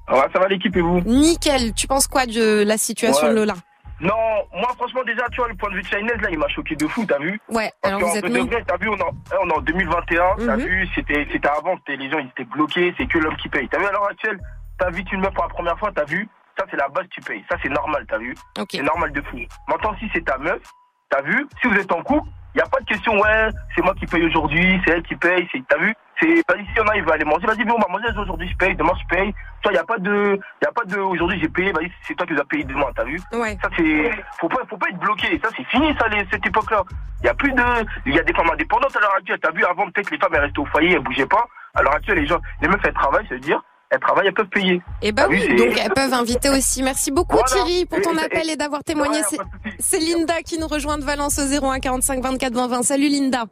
Ouais, 0.10 0.26
ça 0.32 0.40
va 0.40 0.48
l'équipe 0.48 0.74
et 0.78 0.82
vous 0.82 1.02
Nickel. 1.02 1.74
Tu 1.74 1.88
penses 1.88 2.08
quoi 2.08 2.26
de 2.26 2.64
la 2.66 2.78
situation 2.78 3.28
Ouais. 3.28 3.34
de 3.34 3.36
Lola 3.40 3.56
Non, 4.00 4.14
moi 4.54 4.70
franchement 4.78 5.04
déjà, 5.06 5.28
tu 5.30 5.42
vois, 5.42 5.50
le 5.50 5.56
point 5.56 5.70
de 5.72 5.76
vue 5.76 5.82
de 5.82 5.88
Chinese, 5.88 6.16
là, 6.22 6.30
il 6.32 6.40
m'a 6.40 6.48
choqué 6.48 6.78
de 6.78 6.88
fou, 6.88 7.06
t'as 7.06 7.20
vu 7.20 7.38
Ouais, 7.50 7.70
Parce 7.82 7.94
alors 7.96 8.10
vous 8.10 8.16
êtes 8.16 8.22
t'as 8.66 8.78
vu, 8.78 8.88
on 8.88 8.96
est 8.96 9.04
en, 9.04 9.12
on 9.44 9.50
est 9.50 9.54
en 9.58 9.60
2021, 9.62 10.36
t'as 10.38 10.56
Mhm. 10.56 10.64
vu, 10.64 10.88
c'était 10.96 11.28
c'était 11.34 11.50
avant, 11.50 11.76
c'était 11.80 11.98
les 11.98 12.10
gens, 12.10 12.20
ils 12.20 12.28
étaient 12.30 12.46
bloqués, 12.50 12.94
c'est 12.98 13.08
que 13.08 13.18
l'homme 13.18 13.36
qui 13.38 13.50
paye. 13.50 13.68
T'as 13.68 13.80
vu, 13.80 13.86
à 13.88 13.92
l'heure 13.92 14.08
actuelle, 14.10 14.40
t'invites 14.80 15.12
une 15.12 15.20
meuf 15.20 15.34
pour 15.34 15.44
la 15.44 15.50
première 15.50 15.78
fois, 15.78 15.92
t'as 15.94 16.06
vu 16.06 16.30
Ça, 16.58 16.64
c'est 16.72 16.78
la 16.78 16.88
base, 16.88 17.04
tu 17.12 17.20
payes. 17.20 17.44
Ça, 17.52 17.58
c'est 17.62 17.68
normal, 17.68 18.06
t'as 18.08 18.18
vu 18.18 18.34
C'est 18.72 18.82
normal 18.82 19.12
de 19.12 19.22
fou. 19.24 19.38
Maintenant, 19.68 19.94
si 20.00 20.06
c'est 20.14 20.24
ta 20.24 20.38
meuf, 20.38 20.62
t'as 21.10 21.22
vu 21.24 21.46
Si 21.62 21.68
vous 21.68 21.76
êtes 21.76 21.92
en 21.92 22.02
couple, 22.02 22.30
il 22.56 22.60
n'y 22.60 22.62
a 22.62 22.68
pas 22.68 22.80
de 22.80 22.86
question, 22.86 23.20
ouais, 23.20 23.50
c'est 23.76 23.82
moi 23.84 23.94
qui 23.96 24.06
paye 24.06 24.24
aujourd'hui, 24.24 24.82
c'est 24.86 24.94
elle 24.94 25.04
qui 25.04 25.16
paye, 25.18 25.46
c'est, 25.52 25.62
t'as 25.68 25.78
vu? 25.78 25.94
C'est, 26.22 26.42
vas-y, 26.48 26.66
si 26.74 26.80
en 26.80 26.88
a, 26.88 26.96
il 26.96 27.04
va 27.04 27.16
aller 27.16 27.26
manger, 27.26 27.46
vas-y, 27.46 27.66
viens, 27.66 27.74
on 27.76 27.82
va 27.82 27.88
manger 27.90 28.18
aujourd'hui, 28.18 28.48
je 28.48 28.56
paye, 28.56 28.74
demain, 28.76 28.94
je 28.98 29.14
paye. 29.14 29.34
Toi, 29.62 29.74
il 29.74 29.76
n'y 29.76 29.80
a 29.80 29.84
pas 29.84 29.98
de, 29.98 30.40
il 30.62 30.66
a 30.66 30.72
pas 30.72 30.86
de, 30.86 30.98
aujourd'hui, 30.98 31.38
j'ai 31.42 31.50
payé, 31.50 31.74
vas-y, 31.74 31.92
c'est 32.04 32.16
toi 32.16 32.26
qui 32.26 32.34
vas 32.34 32.46
payer 32.46 32.64
demain, 32.64 32.86
t'as 32.96 33.04
vu? 33.04 33.20
Ouais. 33.34 33.58
Ça, 33.62 33.68
c'est, 33.76 34.10
faut 34.40 34.48
pas, 34.48 34.62
faut 34.70 34.78
pas 34.78 34.88
être 34.88 35.00
bloqué. 35.00 35.38
Ça, 35.44 35.50
c'est 35.58 35.66
fini, 35.66 35.94
ça, 36.00 36.08
les, 36.08 36.26
cette 36.32 36.48
époque-là. 36.48 36.84
Il 37.22 37.26
y 37.26 37.30
a 37.30 37.34
plus 37.34 37.52
de, 37.52 37.64
il 38.06 38.16
y 38.16 38.20
a 38.20 38.24
des 38.24 38.34
femmes 38.34 38.50
indépendantes 38.54 38.96
à 38.96 39.02
l'heure 39.02 39.16
actuelle. 39.18 39.40
T'as 39.42 39.52
vu, 39.52 39.66
avant, 39.66 39.90
peut-être, 39.92 40.12
les 40.12 40.18
femmes, 40.18 40.32
elles 40.36 40.42
restaient 40.42 40.60
au 40.60 40.66
foyer, 40.68 40.94
elles 40.94 41.04
bougeaient 41.04 41.26
pas. 41.26 41.46
À 41.74 41.82
l'heure 41.82 41.96
actuelle, 41.96 42.20
les 42.20 42.26
gens, 42.26 42.40
les 42.62 42.70
meufs, 42.70 42.80
elles 42.86 42.94
travaillent, 42.94 43.28
ça 43.28 43.34
veut 43.34 43.42
dire, 43.42 43.62
elles 43.96 44.00
travaillent, 44.02 44.28
elles 44.28 44.34
peuvent 44.34 44.48
payer. 44.50 44.82
Et 45.02 45.12
bah 45.12 45.24
T'as 45.24 45.30
vu, 45.30 45.38
oui, 45.40 45.56
donc 45.56 45.78
elles 45.80 45.92
peuvent 45.94 46.14
inviter 46.14 46.50
aussi. 46.50 46.84
Merci 46.84 47.12
beaucoup 47.12 47.38
Voilà. 47.38 47.48
Thierry 47.48 47.86
pour 47.86 48.02
ton 48.02 48.14
Et- 48.18 48.24
appel 48.24 48.50
et 48.50 48.56
d'avoir 48.56 48.84
témoigné. 48.84 49.20
Ouais, 49.20 49.38
C'est- 49.80 50.00
Linda 50.00 50.42
qui 50.46 50.60
nous 50.60 50.68
rejoint 50.68 50.98
de 50.98 51.04
Valence 51.04 51.40
au 51.40 51.46
01 51.48 51.80
45 51.80 52.22
24 52.22 52.54
20 52.54 52.68
20. 52.68 52.84
Salut 52.84 53.08
Linda. 53.08 53.46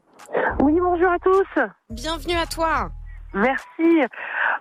Oui, 0.60 0.74
bonjour 0.80 1.10
à 1.12 1.20
tous. 1.20 1.62
Bienvenue 1.90 2.36
à 2.36 2.46
toi. 2.46 2.90
Merci. 3.34 4.02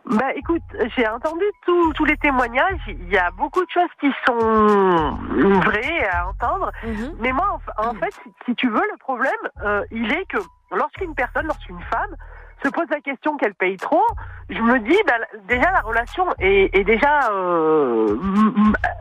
Bah 0.06 0.32
écoute, 0.34 0.62
j'ai 0.96 1.06
entendu 1.06 1.44
tous 1.66 1.92
tous 1.92 2.04
les 2.06 2.16
témoignages. 2.16 2.80
Il 2.88 3.08
y 3.12 3.18
a 3.18 3.30
beaucoup 3.32 3.60
de 3.62 3.70
choses 3.70 3.90
qui 4.00 4.08
sont 4.26 5.18
vraies 5.60 6.08
à 6.10 6.28
entendre. 6.28 6.70
Mhm. 6.84 7.12
Mais 7.20 7.32
moi, 7.32 7.58
en, 7.78 7.88
en 7.88 7.94
fait, 7.94 8.12
si- 8.22 8.32
si 8.46 8.54
tu 8.54 8.68
veux, 8.68 8.80
le 8.80 8.96
problème, 8.98 9.32
euh, 9.64 9.82
il 9.90 10.10
est 10.12 10.24
que 10.26 10.38
lorsqu'une 10.70 11.14
personne, 11.14 11.46
lorsqu'une 11.46 11.80
femme 11.92 12.16
se 12.62 12.68
pose 12.68 12.86
la 12.90 13.00
question 13.00 13.36
qu'elle 13.36 13.54
paye 13.54 13.76
trop, 13.76 14.04
je 14.48 14.60
me 14.60 14.78
dis, 14.80 14.96
bah, 15.06 15.14
déjà 15.48 15.70
la 15.72 15.80
relation 15.80 16.26
est, 16.38 16.74
est 16.76 16.84
déjà 16.84 17.30
euh, 17.30 18.16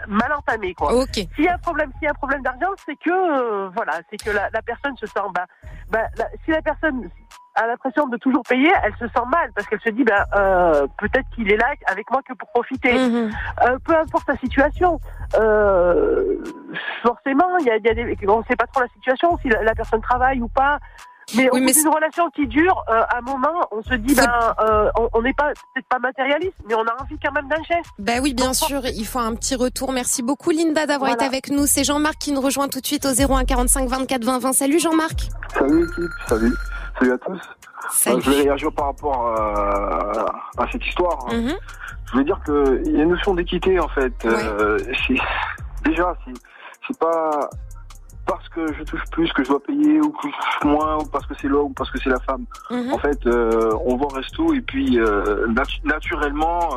mal 0.07 0.33
entamée, 0.33 0.73
quoi. 0.73 0.93
Ok. 0.93 1.13
S'il 1.35 1.43
y 1.45 1.47
a 1.47 1.53
un 1.55 1.57
problème, 1.57 1.91
s'il 1.93 2.03
y 2.03 2.07
a 2.07 2.11
un 2.11 2.15
problème 2.15 2.41
d'argent, 2.41 2.71
c'est 2.85 2.95
que 2.95 3.09
euh, 3.11 3.69
voilà, 3.75 3.93
c'est 4.09 4.17
que 4.17 4.31
la, 4.31 4.49
la 4.51 4.61
personne 4.61 4.95
se 4.97 5.05
sent 5.05 5.19
bah, 5.33 5.45
bah, 5.89 6.03
la- 6.17 6.29
si 6.45 6.51
la 6.51 6.61
personne 6.61 7.09
a 7.55 7.67
l'impression 7.67 8.07
de 8.07 8.15
toujours 8.17 8.43
payer, 8.47 8.71
elle 8.83 8.93
se 8.93 9.07
sent 9.09 9.25
mal 9.29 9.51
parce 9.53 9.67
qu'elle 9.67 9.81
se 9.81 9.89
dit 9.89 10.05
bah 10.05 10.25
euh, 10.37 10.87
peut-être 10.97 11.29
qu'il 11.35 11.51
est 11.51 11.57
là 11.57 11.73
avec 11.87 12.09
moi 12.09 12.21
que 12.25 12.33
pour 12.33 12.47
profiter. 12.49 12.93
Mhm. 12.93 13.29
Euh, 13.65 13.77
peu 13.85 13.93
importe 13.97 14.25
la 14.29 14.37
situation, 14.37 14.99
euh, 15.37 16.37
forcément 17.03 17.57
il 17.59 17.65
y 17.65 17.69
a, 17.71 17.75
y 17.77 17.89
a 17.89 17.93
des, 17.93 18.17
on 18.27 18.39
ne 18.39 18.43
sait 18.45 18.55
pas 18.55 18.67
trop 18.67 18.81
la 18.81 18.87
situation 18.89 19.37
si 19.41 19.49
la, 19.49 19.63
la 19.63 19.75
personne 19.75 20.01
travaille 20.01 20.41
ou 20.41 20.47
pas. 20.47 20.79
Mais 21.35 21.49
Oui, 21.51 21.61
mais 21.61 21.71
d'une 21.73 21.87
relation 21.87 22.29
qui 22.31 22.47
dure, 22.47 22.83
euh, 22.89 23.01
à 23.09 23.17
un 23.17 23.21
moment, 23.21 23.67
on 23.71 23.81
se 23.83 23.93
dit, 23.95 24.15
ben, 24.15 24.27
euh, 24.59 24.89
on- 25.13 25.21
n'est 25.21 25.33
pas 25.33 25.51
peut-être 25.73 25.87
pas 25.87 25.99
matérialiste, 25.99 26.53
mais 26.67 26.73
on 26.75 26.81
a 26.85 26.93
envie 27.01 27.17
quand 27.23 27.31
même 27.31 27.47
d'un 27.47 27.61
geste. 27.63 27.89
Ben 27.99 28.19
oui, 28.21 28.33
bien 28.33 28.53
sûr, 28.53 28.81
il 28.85 29.05
faut 29.05 29.19
un 29.19 29.35
petit 29.35 29.55
retour. 29.55 29.91
Merci 29.91 30.23
beaucoup 30.23 30.49
Linda 30.51 30.85
d'avoir 30.85 31.11
Voilà. 31.11 31.13
été 31.15 31.25
avec 31.25 31.49
nous. 31.49 31.65
C'est 31.67 31.83
Jean-Marc 31.83 32.15
qui 32.17 32.31
nous 32.31 32.41
rejoint 32.41 32.67
tout 32.67 32.81
de 32.81 32.85
suite 32.85 33.05
au 33.05 33.13
01 33.13 33.45
45 33.45 33.87
24 33.87 34.23
20 34.23 34.39
20. 34.39 34.53
Salut 34.53 34.79
Jean-Marc. 34.79 35.29
Salut 35.57 35.83
équipe, 35.83 36.11
salut. 36.27 36.53
Salut 36.99 37.11
à 37.13 37.17
tous. 37.19 37.39
Salut. 37.91 38.17
Euh, 38.17 38.21
je 38.23 38.29
vais 38.31 38.41
réagir 38.43 38.71
par 38.73 38.85
rapport 38.87 39.27
à, 39.27 40.25
à 40.63 40.71
cette 40.71 40.85
histoire. 40.85 41.17
hein. 41.29 41.35
Mhm. 41.37 41.53
Je 42.11 42.17
veux 42.17 42.23
dire 42.25 42.39
qu'il 42.45 42.91
y 42.95 42.99
a 42.99 43.03
une 43.03 43.09
notion 43.11 43.33
d'équité 43.35 43.79
en 43.79 43.87
fait. 43.87 44.13
Euh, 44.25 44.77
c'est- 45.07 45.21
déjà, 45.89 46.13
c'est 46.25 46.33
c'est 46.87 46.97
pas 46.99 47.49
parce 48.33 48.47
que 48.49 48.73
je 48.73 48.83
touche 48.83 49.03
plus 49.11 49.31
que 49.33 49.43
je 49.43 49.49
dois 49.49 49.61
payer 49.63 49.99
ou 50.01 50.09
que 50.11 50.27
je 50.27 50.35
touche 50.35 50.63
moins 50.65 50.97
ou 50.97 51.05
parce 51.05 51.25
que 51.27 51.33
c'est 51.39 51.47
l'homme 51.47 51.71
ou 51.71 51.73
parce 51.73 51.91
que 51.91 51.99
c'est 52.01 52.09
la 52.09 52.19
femme. 52.21 52.45
Mhm. 52.69 52.93
En 52.93 52.97
fait, 52.99 53.25
euh, 53.25 53.71
on 53.85 53.95
va 53.97 54.05
au 54.05 54.09
resto 54.09 54.53
et 54.53 54.61
puis 54.61 54.99
euh, 54.99 55.47
natu- 55.47 55.81
naturellement 55.85 56.69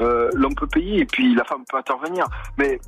euh, 0.00 0.30
l'homme 0.34 0.54
peut 0.54 0.66
payer 0.66 1.00
et 1.00 1.04
puis 1.06 1.34
la 1.34 1.44
femme 1.44 1.64
peut 1.70 1.76
intervenir. 1.78 2.24
Mais 2.58 2.80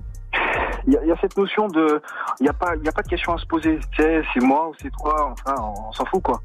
il 0.87 0.93
y, 0.93 0.97
a- 0.97 1.03
il 1.03 1.09
y 1.09 1.13
a 1.13 1.17
cette 1.21 1.37
notion 1.37 1.69
de, 1.69 2.01
il 2.41 2.45
n'y 2.45 2.49
a 2.49 2.53
pas, 2.53 2.73
il 2.83 2.89
a 2.89 2.93
pas 2.93 3.03
de 3.03 3.09
question 3.09 3.35
à 3.35 3.39
se 3.39 3.47
poser. 3.47 3.79
C'est 3.97 4.23
moi 4.41 4.69
ou 4.69 4.75
c'est 4.81 4.91
toi. 4.91 5.33
Enfin, 5.33 5.55
on, 5.89 5.93
s'en 5.93 6.05
fout 6.07 6.23
quoi. 6.23 6.41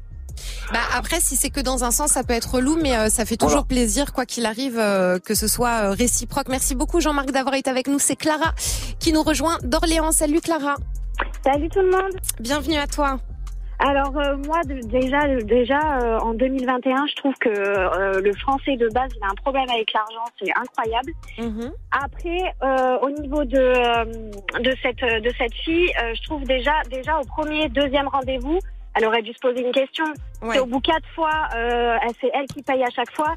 Bah 0.72 0.78
après, 0.96 1.20
si 1.20 1.36
c'est 1.36 1.50
que 1.50 1.60
dans 1.60 1.84
un 1.84 1.90
sens, 1.90 2.12
ça 2.12 2.22
peut 2.24 2.32
être 2.32 2.54
relou, 2.54 2.76
mais 2.80 2.96
euh, 2.96 3.08
ça 3.10 3.24
fait 3.26 3.36
toujours 3.36 3.66
plaisir, 3.66 4.12
quoi 4.14 4.24
qu'il 4.24 4.46
arrive, 4.46 4.78
euh, 4.78 5.18
que 5.18 5.34
ce 5.34 5.46
soit 5.46 5.82
euh, 5.82 5.90
réciproque. 5.90 6.48
Merci 6.48 6.74
beaucoup, 6.74 7.00
Jean-Marc, 7.00 7.30
d'avoir 7.32 7.54
été 7.54 7.68
avec 7.68 7.86
nous. 7.86 7.98
C'est 7.98 8.16
Clara 8.16 8.52
qui 8.98 9.12
nous 9.12 9.22
rejoint 9.22 9.58
d'Orléans. 9.62 10.10
Salut, 10.12 10.40
Clara. 10.40 10.76
Salut 11.44 11.68
tout 11.68 11.80
le 11.80 11.90
monde. 11.90 12.12
Bienvenue 12.40 12.76
à 12.76 12.86
toi. 12.86 13.18
Alors 13.84 14.16
euh, 14.16 14.36
moi 14.46 14.60
déjà 14.64 15.26
déjà 15.42 15.98
euh, 15.98 16.18
en 16.20 16.34
2021 16.34 17.04
je 17.08 17.16
trouve 17.16 17.34
que 17.40 17.48
euh, 17.48 18.20
le 18.20 18.32
français 18.34 18.76
de 18.76 18.88
base 18.90 19.10
il 19.16 19.24
a 19.24 19.26
un 19.26 19.34
problème 19.34 19.68
avec 19.70 19.92
l'argent 19.92 20.24
c'est 20.40 20.52
incroyable. 20.56 21.12
Après 21.90 22.54
euh, 22.62 22.98
au 23.00 23.10
niveau 23.10 23.44
de 23.44 23.58
euh, 23.58 24.04
de 24.60 24.72
cette 24.82 25.00
de 25.00 25.30
cette 25.36 25.54
fille 25.64 25.90
euh, 26.00 26.14
je 26.14 26.22
trouve 26.22 26.44
déjà 26.44 26.70
déjà 26.90 27.18
au 27.18 27.24
premier 27.24 27.68
deuxième 27.70 28.06
rendez-vous 28.06 28.60
elle 28.94 29.04
aurait 29.06 29.22
dû 29.22 29.32
se 29.32 29.40
poser 29.40 29.62
une 29.66 29.72
question. 29.72 30.04
Ouais. 30.42 30.60
Au 30.60 30.66
bout 30.66 30.80
quatre 30.80 31.08
fois 31.16 31.48
euh, 31.56 31.96
c'est 32.20 32.30
elle 32.34 32.46
qui 32.46 32.62
paye 32.62 32.84
à 32.84 32.90
chaque 32.90 33.10
fois. 33.16 33.34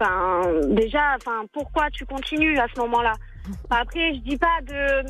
Enfin 0.00 0.48
déjà 0.68 1.14
enfin 1.16 1.44
pourquoi 1.52 1.90
tu 1.90 2.06
continues 2.06 2.58
à 2.58 2.66
ce 2.74 2.80
moment-là? 2.80 3.12
Après 3.70 4.14
je 4.14 4.20
dis 4.20 4.38
pas 4.38 4.62
de 4.62 5.04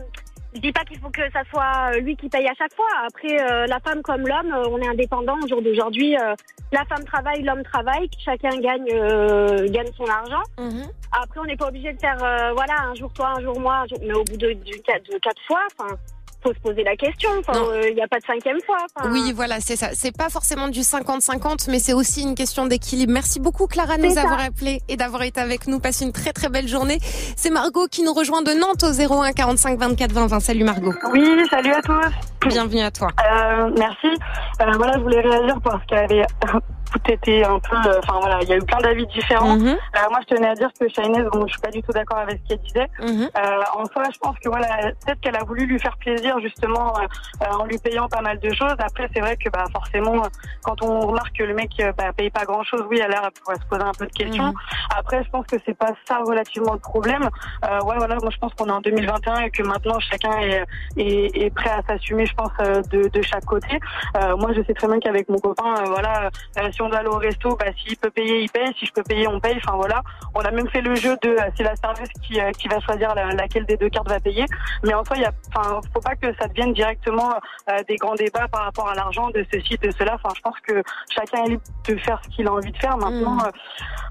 je 0.54 0.60
dis 0.60 0.72
pas 0.72 0.84
qu'il 0.84 0.98
faut 0.98 1.10
que 1.10 1.28
ça 1.32 1.42
soit 1.50 1.90
euh, 1.94 2.00
lui 2.00 2.16
qui 2.16 2.28
paye 2.28 2.46
à 2.46 2.54
chaque 2.56 2.74
fois. 2.74 2.86
Après, 3.06 3.40
euh, 3.42 3.66
la 3.66 3.80
femme 3.80 4.02
comme 4.02 4.26
l'homme, 4.26 4.52
euh, 4.52 4.68
on 4.70 4.78
est 4.78 4.86
indépendant 4.88 5.36
au 5.42 5.48
jour 5.48 5.60
d'aujourd'hui. 5.62 6.16
euh, 6.16 6.34
la 6.72 6.84
femme 6.86 7.04
travaille, 7.04 7.42
l'homme 7.42 7.62
travaille, 7.62 8.08
chacun 8.24 8.50
gagne 8.60 8.86
euh, 8.92 9.68
gagne 9.70 9.90
son 9.96 10.06
argent. 10.06 10.42
Après, 11.12 11.40
on 11.40 11.44
n'est 11.44 11.56
pas 11.56 11.68
obligé 11.68 11.92
de 11.92 12.00
faire 12.00 12.22
euh, 12.22 12.52
voilà 12.52 12.74
un 12.82 12.94
jour 12.94 13.12
toi, 13.12 13.34
un 13.36 13.40
jour 13.40 13.58
moi, 13.60 13.78
un 13.82 13.86
jour- 13.86 13.98
mais 14.02 14.14
au 14.14 14.24
bout 14.24 14.36
de, 14.36 14.52
de 14.54 15.18
quatre 15.18 15.40
fois, 15.46 15.60
enfin, 15.78 15.94
faut 16.44 16.52
se 16.54 16.60
poser 16.60 16.82
la 16.84 16.94
question. 16.96 17.30
Enfin, 17.40 17.58
euh, 17.58 17.88
Il 17.88 17.94
n'y 17.94 18.02
a 18.02 18.08
pas 18.08 18.18
de 18.18 18.24
cinquième 18.24 18.58
fois. 18.66 18.76
enfin. 18.96 19.10
Oui, 19.10 19.32
voilà, 19.34 19.60
c'est 19.60 19.76
ça. 19.76 19.88
C'est 19.94 20.16
pas 20.16 20.28
forcément 20.28 20.68
du 20.68 20.80
50-50, 20.80 21.70
mais 21.70 21.78
c'est 21.78 21.92
aussi 21.94 22.22
une 22.22 22.34
question 22.34 22.66
d'équilibre. 22.66 23.12
Merci 23.12 23.40
beaucoup, 23.40 23.66
Clara, 23.66 23.96
de 23.96 24.02
nous 24.02 24.14
ça. 24.14 24.22
avoir 24.22 24.40
appelé 24.40 24.80
et 24.88 24.96
d'avoir 24.96 25.22
été 25.22 25.40
avec 25.40 25.66
nous. 25.66 25.80
Passe 25.80 26.00
une 26.02 26.12
très 26.12 26.32
très 26.32 26.48
belle 26.48 26.68
journée. 26.68 26.98
C'est 27.36 27.50
Margot 27.50 27.86
qui 27.90 28.02
nous 28.02 28.12
rejoint 28.12 28.42
de 28.42 28.52
Nantes 28.52 28.84
au 28.84 28.92
01 29.22 29.32
45 29.32 29.78
24 29.78 30.12
20 30.12 30.26
20. 30.26 30.40
Salut 30.40 30.64
Margot. 30.64 30.92
Oui, 31.12 31.26
salut 31.50 31.72
à 31.72 31.80
tous. 31.82 32.48
Bienvenue 32.48 32.82
à 32.82 32.90
toi. 32.90 33.08
Euh, 33.32 33.70
merci. 33.78 34.06
Euh, 34.60 34.64
voilà, 34.76 34.92
je 34.98 35.02
voulais 35.02 35.20
réagir 35.20 35.56
parce 35.64 35.84
qu'il 35.86 35.96
y 35.96 36.00
avait 36.00 36.22
tout 36.92 37.10
été 37.10 37.44
un 37.44 37.58
peu. 37.58 37.76
euh, 37.76 38.00
Enfin 38.02 38.18
voilà, 38.20 38.38
il 38.42 38.48
y 38.48 38.52
a 38.52 38.56
eu 38.56 38.62
plein 38.62 38.78
d'avis 38.78 39.06
différents. 39.06 39.56
Mhm. 39.56 39.68
Euh, 39.68 39.98
moi, 40.10 40.20
je 40.28 40.34
tenais 40.34 40.48
à 40.48 40.54
dire 40.54 40.70
que 40.78 40.88
Shainez, 40.88 41.22
bon, 41.32 41.46
je 41.46 41.52
suis 41.52 41.60
pas 41.60 41.70
du 41.70 41.82
tout 41.82 41.92
d'accord 41.92 42.18
avec 42.18 42.40
ce 42.42 42.48
qu'elle 42.48 42.60
disait. 42.62 42.88
Mhm. 43.00 43.28
Euh, 43.36 43.62
en 43.76 43.84
soi, 43.86 44.02
je 44.12 44.18
pense 44.18 44.36
que 44.38 44.48
voilà, 44.48 44.68
peut-être 45.04 45.20
qu'elle 45.20 45.36
a 45.36 45.44
voulu 45.44 45.66
lui 45.66 45.78
faire 45.78 45.96
plaisir 45.98 46.38
justement 46.40 46.92
en 47.58 47.64
lui 47.64 47.78
payant 47.78 48.08
pas 48.08 48.20
mal 48.20 48.38
de 48.38 48.52
choses. 48.52 48.74
Après, 48.78 49.08
c'est 49.14 49.20
vrai 49.20 49.36
que 49.36 49.48
bah 49.50 49.64
forcément, 49.72 50.22
quand 50.62 50.82
on 50.82 51.00
remarque 51.00 51.36
que 51.36 51.44
le 51.44 51.54
mec 51.54 51.70
bah, 51.96 52.12
paye 52.16 52.30
pas 52.30 52.44
grand-chose, 52.44 52.84
oui, 52.90 53.00
à 53.00 53.08
l'air, 53.08 53.22
elle 53.24 53.32
pourrait 53.42 53.56
se 53.56 53.66
poser 53.66 53.82
un 53.82 53.92
peu 53.92 54.06
de 54.06 54.12
questions. 54.12 54.44
Mhm. 54.46 54.54
Après, 54.98 55.22
je 55.24 55.30
pense 55.30 55.46
que 55.46 55.56
c'est 55.66 55.76
pas 55.76 55.92
ça 56.06 56.18
relativement 56.26 56.72
le 56.74 56.78
problème. 56.78 57.28
Ouais, 57.62 57.96
voilà, 57.96 58.16
moi 58.22 58.30
je 58.30 58.38
pense 58.38 58.52
qu'on 58.54 58.66
est 58.66 58.72
en 58.72 58.80
2021 58.80 59.38
et 59.40 59.50
que 59.50 59.62
maintenant 59.62 59.98
chacun 60.00 60.32
est, 60.38 60.64
est, 60.96 61.36
est 61.44 61.50
prêt 61.50 61.70
à 61.70 61.82
s'assumer, 61.86 62.26
je 62.26 62.34
pense, 62.34 62.50
de, 62.90 63.08
de 63.08 63.22
chaque 63.22 63.44
côté. 63.44 63.78
Moi, 64.14 64.52
je 64.54 64.62
sais 64.62 64.74
très 64.74 64.86
bien 64.86 65.00
qu'avec 65.00 65.28
mon 65.28 65.38
copain, 65.38 65.74
voilà, 65.86 66.30
si 66.72 66.82
on 66.84 66.88
doit 66.88 66.98
aller 66.98 67.08
au 67.08 67.16
resto, 67.18 67.56
bah, 67.56 67.66
s'il 67.76 67.96
peut 67.96 68.10
payer, 68.10 68.40
il 68.42 68.50
paye. 68.50 68.72
Si 68.78 68.86
je 68.86 68.92
peux 68.92 69.02
payer, 69.02 69.26
on 69.28 69.40
paye. 69.40 69.56
Enfin 69.64 69.76
voilà, 69.76 70.02
on 70.34 70.40
a 70.40 70.50
même 70.50 70.68
fait 70.68 70.80
le 70.80 70.94
jeu 70.94 71.16
de 71.22 71.30
euh, 71.30 71.50
c'est 71.56 71.62
la 71.64 71.74
serveuse 71.76 72.08
qui, 72.22 72.40
euh, 72.40 72.50
qui 72.52 72.68
va 72.68 72.80
choisir 72.80 73.14
la- 73.14 73.32
laquelle 73.32 73.66
des 73.66 73.76
deux 73.76 73.88
cartes 73.88 74.08
va 74.08 74.20
payer. 74.20 74.44
Mais 74.84 74.94
en 74.94 75.04
soi, 75.04 75.16
il 75.16 75.22
y 75.22 75.26
a, 75.26 75.32
enfin, 75.54 75.80
faut 75.92 76.00
pas 76.00 76.14
que 76.16 76.32
ça 76.40 76.46
devienne 76.48 76.72
directement 76.72 77.34
euh, 77.70 77.82
des 77.88 77.96
grands 77.96 78.14
débats 78.14 78.48
par 78.48 78.64
rapport 78.64 78.88
à 78.88 78.94
l'argent, 78.94 79.30
de 79.30 79.44
ceci, 79.52 79.76
de 79.82 79.90
cela. 79.98 80.14
Enfin, 80.22 80.34
je 80.36 80.40
pense 80.42 80.58
que 80.60 80.82
chacun 81.10 81.44
est 81.44 81.48
libre 81.50 81.62
de 81.88 81.96
faire 81.96 82.20
ce 82.24 82.28
qu'il 82.36 82.46
a 82.46 82.52
envie 82.52 82.70
de 82.72 82.78
faire. 82.78 82.96
Maintenant, 82.96 83.38
euh, 83.46 83.50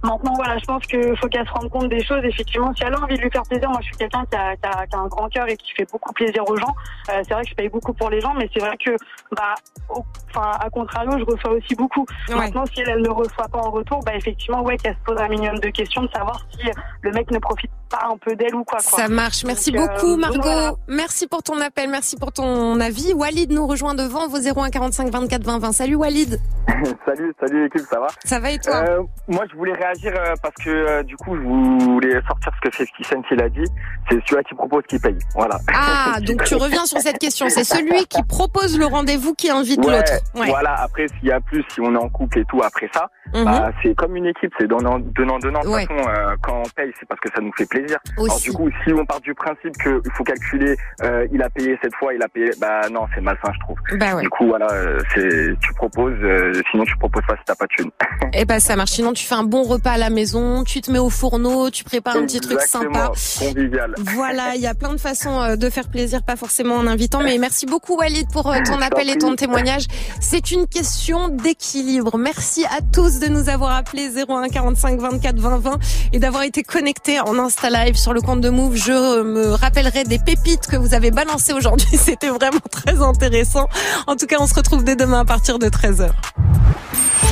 maintenant, 0.03 0.33
voilà, 0.35 0.57
je 0.57 0.65
pense 0.65 0.83
qu'il 0.85 1.15
faut 1.17 1.27
qu'elle 1.27 1.47
se 1.47 1.51
rende 1.53 1.69
compte 1.69 1.89
des 1.89 2.03
choses. 2.03 2.23
Effectivement, 2.23 2.73
si 2.73 2.83
elle 2.83 2.93
a 2.93 2.99
envie 2.99 3.15
de 3.17 3.21
lui 3.21 3.31
faire 3.31 3.43
plaisir, 3.43 3.69
moi, 3.69 3.79
je 3.81 3.85
suis 3.87 3.95
quelqu'un 3.97 4.25
qui 4.29 4.35
a, 4.35 4.55
qui 4.55 4.65
a- 4.65 4.87
qui 4.87 4.95
a 4.95 4.99
un 4.99 5.07
grand 5.07 5.29
cœur 5.29 5.47
et 5.47 5.57
qui 5.57 5.71
fait 5.73 5.89
beaucoup 5.91 6.13
plaisir 6.13 6.43
aux 6.49 6.57
gens. 6.57 6.75
Euh, 7.09 7.21
c'est 7.27 7.33
vrai 7.33 7.43
que 7.43 7.49
je 7.49 7.55
paye 7.55 7.69
beaucoup 7.69 7.93
pour 7.93 8.09
les 8.09 8.19
gens, 8.21 8.33
mais 8.33 8.49
c'est 8.53 8.59
vrai 8.59 8.75
que, 8.77 8.91
bah, 9.35 9.55
au- 9.89 10.03
enfin, 10.29 10.51
à 10.59 10.69
contrario, 10.69 11.11
je 11.17 11.23
reçois 11.25 11.51
aussi 11.51 11.75
beaucoup. 11.75 12.05
Maintenant, 12.53 12.71
si 12.71 12.81
elle, 12.81 12.89
elle 12.89 13.01
ne 13.01 13.09
reçoit 13.09 13.47
pas 13.47 13.57
en 13.57 13.71
retour, 13.71 13.99
bah, 14.05 14.11
effectivement, 14.15 14.61
ouais, 14.61 14.77
qu'elle 14.77 14.93
se 14.93 15.03
pose 15.05 15.19
un 15.19 15.27
minimum 15.27 15.57
de 15.57 15.69
questions, 15.69 16.03
de 16.03 16.09
savoir 16.11 16.45
si 16.51 16.69
le 17.01 17.11
mec 17.11 17.31
ne 17.31 17.39
profite 17.39 17.71
pas 17.89 18.07
un 18.11 18.17
peu 18.17 18.35
d'elle 18.35 18.53
ou 18.53 18.63
quoi. 18.63 18.77
quoi. 18.77 18.99
Ça 18.99 19.07
marche. 19.07 19.43
Merci 19.43 19.71
Donc, 19.71 19.89
euh, 19.89 19.93
beaucoup, 19.93 20.15
Margot. 20.17 20.41
voilà. 20.41 20.73
Merci 20.87 21.27
pour 21.27 21.41
ton 21.41 21.59
appel. 21.61 21.89
Merci 21.89 22.15
pour 22.15 22.31
ton 22.31 22.79
avis. 22.79 23.13
Walid 23.13 23.51
nous 23.51 23.65
rejoint 23.65 23.95
devant 23.95 24.27
vos 24.27 24.37
01 24.37 24.69
45 24.69 25.09
24 25.09 25.43
20 25.43 25.59
20. 25.59 25.71
Salut 25.71 25.95
Walid. 25.95 26.39
salut, 27.05 27.33
salut 27.39 27.63
l'équipe, 27.63 27.87
ça 27.89 27.99
va? 27.99 28.07
Ça 28.23 28.39
va 28.39 28.51
et 28.51 28.59
toi? 28.59 28.75
Euh, 28.75 29.01
Moi, 29.27 29.45
je 29.51 29.55
voulais 29.57 29.73
réagir 29.73 30.13
euh, 30.15 30.33
parce 30.41 30.55
que 30.63 30.69
euh, 30.69 31.03
du 31.03 31.15
coup, 31.17 31.35
je 31.35 31.41
voulais 31.41 32.21
sortir 32.27 32.51
ce 32.63 32.69
que 32.69 32.75
50 32.75 32.87
Cent 33.09 33.21
il 33.31 33.41
a 33.41 33.49
dit. 33.49 33.65
C'est 34.09 34.19
celui-là 34.27 34.43
qui 34.43 34.53
propose 34.53 34.83
qui 34.87 34.99
paye. 34.99 35.17
Voilà. 35.35 35.57
Ah, 35.73 36.19
donc 36.27 36.43
tu 36.43 36.55
reviens 36.55 36.85
sur 36.85 36.99
cette 36.99 37.17
question. 37.17 37.47
C'est 37.49 37.63
celui 37.63 38.05
qui 38.05 38.21
propose 38.23 38.77
le 38.77 38.85
rendez-vous 38.85 39.33
qui 39.33 39.49
invite 39.49 39.83
Ouais, 39.85 39.97
l'autre. 39.97 40.13
Ouais. 40.35 40.47
Voilà. 40.47 40.75
Après, 40.81 41.07
s'il 41.07 41.29
y 41.29 41.31
a 41.31 41.39
plus, 41.39 41.63
si 41.73 41.81
on 41.81 41.93
est 41.93 41.97
en 41.97 42.09
couple 42.09 42.42
et 42.43 42.45
et 42.45 42.45
tout 42.49 42.61
après 42.61 42.89
ça, 42.93 43.09
Mhm. 43.33 43.45
bah, 43.45 43.71
c'est 43.81 43.95
comme 43.95 44.15
une 44.17 44.25
équipe, 44.25 44.51
c'est 44.59 44.67
donnant, 44.67 44.99
donnant, 44.99 45.39
donnant. 45.39 45.59
De 45.61 45.65
toute 45.65 45.73
Ouais. 45.75 45.85
façon, 45.85 46.09
euh, 46.09 46.35
quand 46.43 46.57
on 46.59 46.69
paye, 46.75 46.91
c'est 46.99 47.07
parce 47.07 47.19
que 47.21 47.29
ça 47.33 47.41
nous 47.41 47.51
fait 47.57 47.65
plaisir. 47.65 47.97
Aussi. 48.17 48.29
Alors 48.29 48.39
du 48.41 48.51
coup, 48.51 48.69
si 48.83 48.93
on 48.93 49.05
part 49.05 49.21
du 49.21 49.33
principe 49.33 49.71
qu'il 49.81 50.11
faut 50.17 50.23
calculer, 50.25 50.75
euh, 51.03 51.25
il 51.31 51.41
a 51.41 51.49
payé 51.49 51.77
cette 51.81 51.95
fois, 51.95 52.13
il 52.13 52.21
a 52.21 52.27
payé, 52.27 52.51
bah 52.59 52.81
non, 52.91 53.05
c'est 53.15 53.21
malsain, 53.21 53.51
je 53.53 53.59
trouve. 53.61 53.77
Bah 53.97 54.15
ouais. 54.15 54.23
Du 54.23 54.29
coup, 54.29 54.45
voilà, 54.47 54.67
euh, 54.71 54.99
c'est, 55.15 55.55
tu 55.61 55.73
proposes, 55.75 56.13
euh, 56.21 56.51
sinon 56.71 56.83
tu 56.83 56.97
proposes 56.97 57.23
pas 57.25 57.35
si 57.37 57.43
t'as 57.45 57.55
pas 57.55 57.65
de 57.65 57.75
thune. 57.77 57.91
Eh 58.35 58.45
ben 58.45 58.59
ça 58.59 58.75
marche. 58.75 58.91
Sinon 58.91 59.13
tu 59.13 59.25
fais 59.25 59.35
un 59.35 59.43
bon 59.43 59.61
repas 59.63 59.91
à 59.91 59.97
la 59.97 60.09
maison, 60.09 60.63
tu 60.63 60.81
te 60.81 60.91
mets 60.91 60.99
au 60.99 61.09
fourneau, 61.11 61.69
tu 61.69 61.83
prépares 61.83 62.17
un 62.17 62.23
petit 62.25 62.41
truc 62.41 62.59
sympa. 62.61 63.11
Convivial. 63.39 63.93
Voilà, 64.15 64.55
il 64.55 64.61
y 64.61 64.67
a 64.67 64.73
plein 64.73 64.93
de 64.93 64.99
façons 64.99 65.55
de 65.55 65.69
faire 65.69 65.87
plaisir, 65.87 66.23
pas 66.23 66.35
forcément 66.35 66.75
en 66.75 66.87
invitant. 66.87 67.21
Mais 67.23 67.37
merci 67.37 67.65
beaucoup 67.67 67.95
Walid 67.95 68.27
pour 68.33 68.43
ton 68.65 68.81
appel 68.81 69.09
et 69.09 69.17
ton 69.17 69.35
témoignage. 69.35 69.85
C'est 70.19 70.51
une 70.51 70.67
question 70.67 71.29
d'équilibre. 71.29 72.17
Merci 72.17 72.32
à 72.69 72.81
tous 72.81 73.19
de 73.19 73.27
nous 73.27 73.49
avoir 73.49 73.75
appelés 73.75 74.09
01 74.09 74.49
45 74.49 74.99
24 74.99 75.37
20 75.37 75.57
20 75.59 75.79
et 76.13 76.19
d'avoir 76.19 76.43
été 76.43 76.63
connectés 76.63 77.19
en 77.19 77.37
Insta 77.37 77.69
Live 77.69 77.95
sur 77.95 78.13
le 78.13 78.21
compte 78.21 78.41
de 78.41 78.49
Move. 78.49 78.75
Je 78.75 79.21
me 79.21 79.53
rappellerai 79.53 80.03
des 80.03 80.19
pépites 80.19 80.67
que 80.67 80.75
vous 80.75 80.93
avez 80.93 81.11
balancées 81.11 81.53
aujourd'hui. 81.53 81.87
C'était 81.97 82.29
vraiment 82.29 82.59
très 82.71 83.01
intéressant. 83.01 83.67
En 84.07 84.15
tout 84.15 84.25
cas, 84.25 84.37
on 84.39 84.47
se 84.47 84.55
retrouve 84.55 84.83
dès 84.83 84.95
demain 84.95 85.21
à 85.21 85.25
partir 85.25 85.59
de 85.59 85.67
13h. 85.67 86.09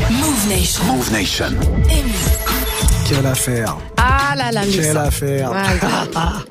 Move 0.09 0.49
Nation. 0.49 0.83
Move 0.85 1.11
Nation. 1.11 2.60
Quelle 3.13 3.25
affaire. 3.25 3.77
Ah 3.97 4.33
là 4.37 4.51
là, 4.51 4.61
Quelle 4.71 4.95
affaire. 4.97 5.51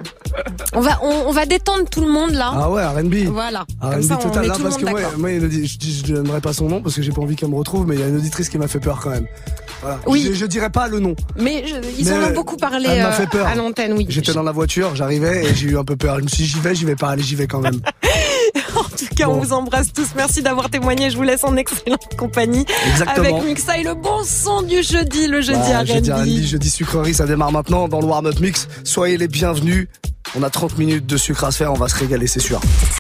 On 0.75 0.81
va, 0.81 0.99
on, 1.03 1.25
on 1.29 1.33
va 1.33 1.45
détendre 1.45 1.89
tout 1.91 2.01
le 2.03 2.09
monde 2.11 2.31
là. 2.31 2.53
Ah 2.55 2.71
ouais, 2.71 2.85
R&B. 2.85 3.15
Voilà. 3.33 3.65
Comme 3.81 3.91
R&B 4.01 4.09
total. 4.21 4.43
met 4.43 4.49
Là, 4.49 4.55
tout 4.55 4.59
le 4.63 4.65
parce 4.69 4.77
que 4.77 4.85
moi, 4.89 5.01
moi 5.19 5.31
je, 5.31 5.67
je 6.07 6.13
donnerai 6.13 6.41
pas 6.41 6.53
son 6.53 6.69
nom 6.69 6.81
parce 6.81 6.95
que 6.95 7.03
j'ai 7.03 7.11
pas 7.11 7.21
envie 7.23 7.35
qu'elle 7.35 7.49
me 7.49 7.57
retrouve, 7.57 7.87
mais 7.87 7.97
il 7.97 8.01
y 8.01 8.05
a 8.05 8.07
une 8.09 8.17
auditrice 8.17 8.49
qui 8.49 8.57
m'a 8.57 8.69
fait 8.69 8.79
peur 8.79 9.01
quand 9.03 9.11
même. 9.11 9.27
Voilà. 9.81 9.99
Oui. 10.07 10.25
Je, 10.29 10.35
je 10.35 10.47
dirais 10.47 10.71
pas 10.71 10.87
le 10.87 11.01
nom. 11.01 11.17
Mais 11.37 11.65
je- 11.67 11.75
ils 11.99 12.05
Mais 12.07 12.13
en 12.13 12.29
ont 12.29 12.33
beaucoup 12.35 12.57
parlé 12.57 12.87
elle 12.89 13.01
euh, 13.05 13.11
fait 13.13 13.27
peur. 13.29 13.47
à 13.47 13.55
l'antenne, 13.57 13.95
oui. 13.95 14.07
J'étais 14.09 14.33
dans 14.33 14.45
la 14.45 14.53
voiture, 14.53 14.95
j'arrivais 14.95 15.45
et 15.47 15.55
j'ai 15.55 15.67
eu 15.71 15.79
un 15.79 15.85
peu 15.85 15.97
peur. 15.97 16.19
Je 16.19 16.23
me 16.25 16.29
suis 16.29 16.45
dit, 16.45 16.49
j'y 16.51 16.61
vais, 16.61 16.75
j'y 16.77 16.85
vais 16.85 16.97
pas, 16.97 17.11
allez, 17.11 17.23
j'y 17.25 17.35
vais 17.35 17.47
quand 17.49 17.61
même. 17.61 17.81
En 18.77 18.85
tout 18.85 19.15
cas, 19.17 19.29
on 19.29 19.39
vous 19.41 19.53
embrasse 19.53 19.93
tous. 19.93 20.09
Merci 20.17 20.43
d'avoir 20.43 20.71
témoigné. 20.71 21.11
Je 21.11 21.17
vous 21.17 21.23
laisse 21.23 21.45
en 21.45 21.57
excellente 21.57 22.17
compagnie. 22.17 22.65
Exactement. 22.93 23.37
Avec 23.39 23.45
Mixa 23.45 23.79
et 23.79 23.83
le 23.83 23.95
bon 23.95 24.23
son 24.25 24.63
du 24.63 24.83
jeudi, 24.83 25.27
le 25.27 25.41
jeudi 25.41 25.59
Bah, 25.71 25.79
à 25.79 25.85
jeudi. 25.85 26.11
R&B, 26.11 26.27
jeudi 26.47 26.71
sucrerie, 26.71 27.15
ça 27.15 27.27
démarre 27.27 27.53
maintenant 27.53 27.89
dans 27.89 28.01
le 28.01 28.07
warm-up 28.07 28.39
mix. 28.41 28.69
Soyez 28.85 29.17
les 29.17 29.29
bienvenus. 29.29 29.89
On 30.39 30.43
a 30.43 30.51
30 30.51 30.79
minutes 30.79 31.07
de 31.07 31.17
sucre 31.17 31.45
à 31.45 31.51
se 31.51 31.57
faire, 31.59 31.73
on 31.73 31.77
va 31.77 31.89
se 31.89 31.97
régaler, 31.97 32.27
c'est 32.29 32.41
sûr. 32.41 32.61